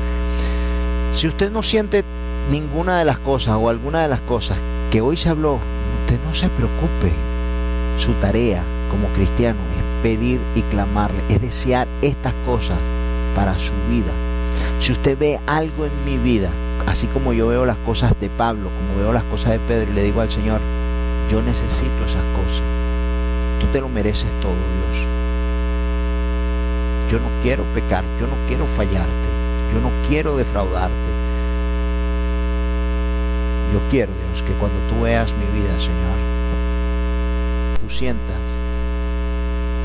Si 1.14 1.27
usted 1.27 1.52
no 1.52 1.61
siente 1.61 2.03
ninguna 2.49 2.98
de 2.98 3.06
las 3.06 3.19
cosas 3.19 3.56
o 3.60 3.69
alguna 3.69 4.02
de 4.02 4.07
las 4.07 4.22
cosas 4.22 4.57
que 4.90 4.99
hoy 4.99 5.15
se 5.15 5.30
habló, 5.30 5.60
usted 6.02 6.19
no 6.26 6.34
se 6.34 6.49
preocupe. 6.49 7.11
Su 7.98 8.14
tarea 8.14 8.64
como 8.90 9.07
cristiano 9.10 9.60
es 9.77 10.02
pedir 10.02 10.41
y 10.56 10.64
clamarle, 10.64 11.22
es 11.30 11.40
desear 11.40 11.88
estas 12.02 12.34
cosas 12.48 12.80
para 13.35 13.53
su 13.60 13.73
vida. 13.88 14.11
Si 14.80 14.91
usted 14.91 15.15
ve 15.15 15.40
algo 15.45 15.85
en 15.85 15.91
mi 16.03 16.18
vida, 16.18 16.49
así 16.88 17.06
como 17.06 17.31
yo 17.31 17.48
veo 17.48 17.64
las 17.64 17.77
cosas 17.77 18.19
de 18.19 18.31
Pablo, 18.31 18.72
como 18.72 18.99
veo 18.99 19.14
las 19.14 19.23
cosas 19.26 19.52
de 19.52 19.60
Pedro, 19.60 19.91
y 19.91 19.94
le 19.94 20.03
digo 20.03 20.19
al 20.19 20.31
Señor, 20.31 20.61
yo 21.30 21.44
necesito 21.44 22.06
esas 22.06 22.23
cosas. 22.35 22.64
Tú 23.60 23.68
te 23.68 23.80
lo 23.81 23.88
mereces 23.88 24.34
todo, 24.40 24.56
Dios. 24.56 25.07
Yo 27.11 27.19
no 27.19 27.30
quiero 27.44 27.64
pecar, 27.76 28.03
yo 28.19 28.26
no 28.26 28.35
quiero 28.48 28.65
fallarte. 28.65 29.44
Yo 29.73 29.81
no 29.81 29.90
quiero 30.07 30.38
defraudarte. 30.38 31.03
Yo 33.74 33.80
quiero, 33.90 34.14
Dios, 34.14 34.44
que 34.44 34.54
cuando 34.54 34.78
tú 34.88 35.02
veas 35.02 35.34
mi 35.34 35.45
vida, 35.45 35.80
Señor, 35.80 36.16
tú 37.82 37.90
sientas 37.90 38.38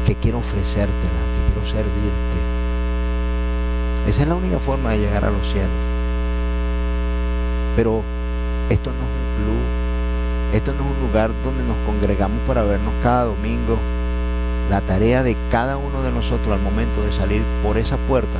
que 0.04 0.14
quiero 0.14 0.38
ofrecértela, 0.38 0.92
que 0.92 1.50
quiero 1.50 1.66
servirte. 1.66 2.38
Esa 4.06 4.22
es 4.24 4.28
la 4.28 4.34
única 4.34 4.58
forma 4.58 4.90
de 4.90 4.98
llegar 4.98 5.24
a 5.24 5.30
los 5.30 5.50
cielos. 5.50 5.70
Pero 7.76 8.02
esto 8.68 8.92
no 8.92 8.98
es 8.98 9.04
un 9.04 9.42
club, 9.42 9.62
esto 10.52 10.74
no 10.74 10.84
es 10.84 10.90
un 10.90 11.06
lugar 11.06 11.30
donde 11.42 11.64
nos 11.64 11.78
congregamos 11.86 12.40
para 12.46 12.64
vernos 12.64 12.92
cada 13.02 13.24
domingo. 13.24 13.78
La 14.68 14.82
tarea 14.82 15.22
de 15.22 15.34
cada 15.50 15.78
uno 15.78 16.02
de 16.02 16.12
nosotros 16.12 16.54
al 16.54 16.60
momento 16.60 17.02
de 17.02 17.10
salir 17.10 17.42
por 17.62 17.78
esa 17.78 17.96
puerta 17.96 18.38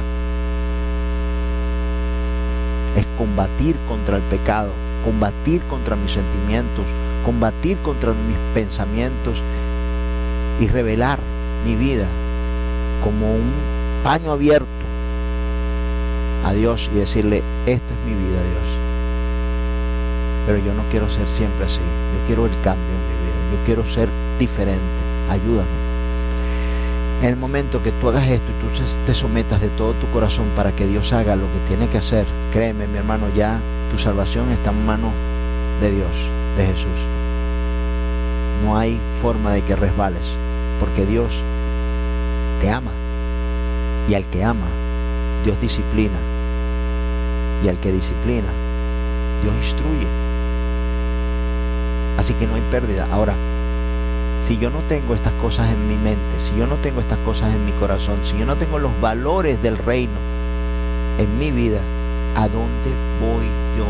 es 2.97 3.07
combatir 3.17 3.77
contra 3.89 4.19
el 4.19 4.23
pecado, 4.25 4.73
combatir 5.09 5.63
contra 5.63 5.97
mis 5.97 6.13
sentimientos, 6.13 6.85
combatir 7.25 7.79
contra 7.79 8.13
mis 8.13 8.37
pensamientos 8.53 9.43
y 10.61 10.69
revelar 10.69 11.19
mi 11.65 11.77
vida 11.77 12.07
como 13.03 13.33
un 13.33 13.51
paño 14.05 14.33
abierto 14.33 14.69
a 16.45 16.53
Dios 16.53 16.91
y 16.93 16.99
decirle, 16.99 17.43
esto 17.65 17.95
es 17.95 18.01
mi 18.05 18.13
vida, 18.13 18.39
Dios. 18.43 18.79
Pero 20.47 20.59
yo 20.59 20.75
no 20.75 20.83
quiero 20.91 21.09
ser 21.09 21.27
siempre 21.27 21.65
así, 21.65 21.81
yo 21.81 22.27
quiero 22.27 22.45
el 22.45 22.53
cambio 22.61 22.85
en 22.85 23.09
mi 23.09 23.15
vida, 23.25 23.59
yo 23.59 23.65
quiero 23.65 23.87
ser 23.87 24.11
diferente, 24.39 24.83
ayúdame. 25.31 25.89
En 27.23 27.31
el 27.31 27.37
momento 27.37 27.83
que 27.83 27.93
tú 27.93 28.11
hagas 28.11 28.29
esto 28.29 28.47
y 28.51 28.63
tú 28.63 28.69
te 29.07 29.15
sometas 29.15 29.63
de 29.63 29.71
todo 29.71 29.95
tu 29.95 30.07
corazón 30.11 30.49
para 30.55 30.77
que 30.77 30.87
Dios 30.87 31.15
haga 31.15 31.35
lo 31.35 31.51
que 31.51 31.61
tiene 31.67 31.89
que 31.89 31.97
hacer, 31.97 32.27
créeme 32.53 32.87
mi 32.87 32.99
hermano, 32.99 33.29
ya 33.35 33.59
tu 33.91 33.99
salvación 33.99 34.51
está 34.51 34.71
en 34.71 34.85
manos 34.85 35.13
de 35.81 35.91
Dios, 35.91 36.11
de 36.57 36.67
Jesús. 36.67 36.99
No 38.65 38.77
hay 38.77 39.01
forma 39.23 39.53
de 39.53 39.63
que 39.63 39.77
resbales, 39.77 40.37
porque 40.81 41.07
Dios 41.07 41.43
te 42.61 42.71
ama. 42.71 42.91
Y 44.09 44.15
al 44.15 44.27
que 44.27 44.45
ama, 44.45 44.67
Dios 45.45 45.61
disciplina. 45.61 46.19
Y 47.63 47.69
al 47.69 47.79
que 47.81 47.93
disciplina, 47.93 48.49
Dios 49.43 49.55
instruye. 49.55 50.07
Así 52.17 52.35
que 52.35 52.47
no 52.47 52.57
hay 52.57 52.63
pérdida. 52.71 53.07
Ahora, 53.11 53.35
si 54.41 54.59
yo 54.59 54.71
no 54.71 54.83
tengo 54.83 55.15
estas 55.15 55.33
cosas 55.35 55.71
en 55.71 55.89
mi 55.89 55.97
mente, 55.97 56.39
si 56.39 56.57
yo 56.57 56.67
no 56.67 56.77
tengo 56.77 57.01
estas 57.01 57.19
cosas 57.19 57.55
en 57.55 57.65
mi 57.65 57.73
corazón, 57.73 58.19
si 58.25 58.37
yo 58.39 58.47
no 58.47 58.57
tengo 58.57 58.79
los 58.79 58.99
valores 59.01 59.63
del 59.63 59.79
reino 59.79 60.19
en 61.19 61.39
mi 61.39 61.51
vida, 61.51 61.81
¿a 62.39 62.49
dónde 62.49 62.91
voy 63.21 63.47
yo? 63.77 63.85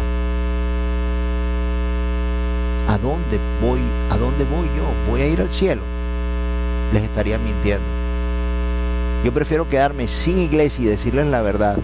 ¿A 2.89 2.97
dónde 2.97 3.39
voy? 3.61 3.81
¿A 4.09 4.17
dónde 4.17 4.45
voy 4.47 4.67
yo? 4.75 4.91
¿Voy 5.07 5.21
a 5.21 5.27
ir 5.27 5.43
al 5.43 5.53
cielo? 5.53 5.83
Les 6.95 7.03
estaría 7.03 7.39
mintiendo. 7.39 7.85
Yo 9.23 9.35
prefiero 9.35 9.69
quedarme 9.69 10.07
sin 10.07 10.39
iglesia 10.39 10.83
y 10.83 10.89
decirles 10.89 11.27
la 11.27 11.43
verdad 11.43 11.79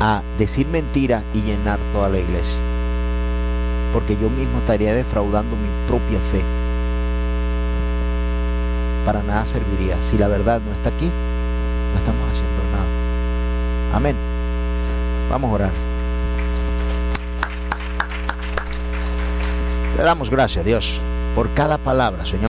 a 0.00 0.22
decir 0.38 0.68
mentira 0.68 1.24
y 1.32 1.42
llenar 1.42 1.80
toda 1.92 2.08
la 2.10 2.18
iglesia. 2.18 2.60
Porque 3.92 4.16
yo 4.16 4.30
mismo 4.30 4.58
estaría 4.58 4.94
defraudando 4.94 5.56
mi 5.56 5.68
propia 5.88 6.20
fe 6.30 6.44
para 9.04 9.24
nada 9.24 9.44
serviría. 9.44 10.00
Si 10.00 10.16
la 10.16 10.28
verdad 10.28 10.62
no 10.64 10.72
está 10.72 10.90
aquí, 10.90 11.10
no 11.90 11.98
estamos 11.98 12.30
haciendo 12.30 12.62
nada. 12.70 13.96
Amén. 13.96 14.23
Vamos 15.34 15.50
a 15.50 15.54
orar. 15.54 15.72
Te 19.96 20.02
damos 20.04 20.30
gracias, 20.30 20.64
Dios, 20.64 21.00
por 21.34 21.52
cada 21.54 21.76
palabra, 21.76 22.24
Señor. 22.24 22.46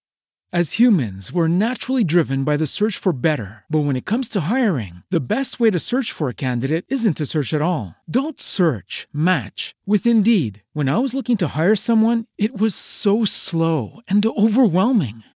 As 0.52 0.78
humans, 0.78 1.32
we're 1.32 1.48
naturally 1.48 2.05
driven 2.05 2.44
by 2.44 2.56
the 2.56 2.66
search 2.66 2.97
for 2.97 3.12
better. 3.12 3.65
But 3.69 3.86
when 3.86 3.97
it 3.97 4.05
comes 4.05 4.28
to 4.28 4.43
hiring, 4.52 5.02
the 5.11 5.19
best 5.19 5.59
way 5.59 5.70
to 5.70 5.78
search 5.81 6.12
for 6.12 6.28
a 6.28 6.35
candidate 6.35 6.85
isn't 6.89 7.16
to 7.16 7.27
search 7.27 7.52
at 7.55 7.62
all. 7.62 7.97
Don't 8.09 8.39
search, 8.39 9.09
match 9.12 9.74
with 9.86 10.06
Indeed. 10.06 10.62
When 10.74 10.89
I 10.89 10.98
was 10.98 11.15
looking 11.15 11.39
to 11.39 11.56
hire 11.56 11.74
someone, 11.74 12.27
it 12.39 12.56
was 12.56 12.74
so 12.74 13.24
slow 13.24 14.01
and 14.06 14.24
overwhelming. 14.24 15.24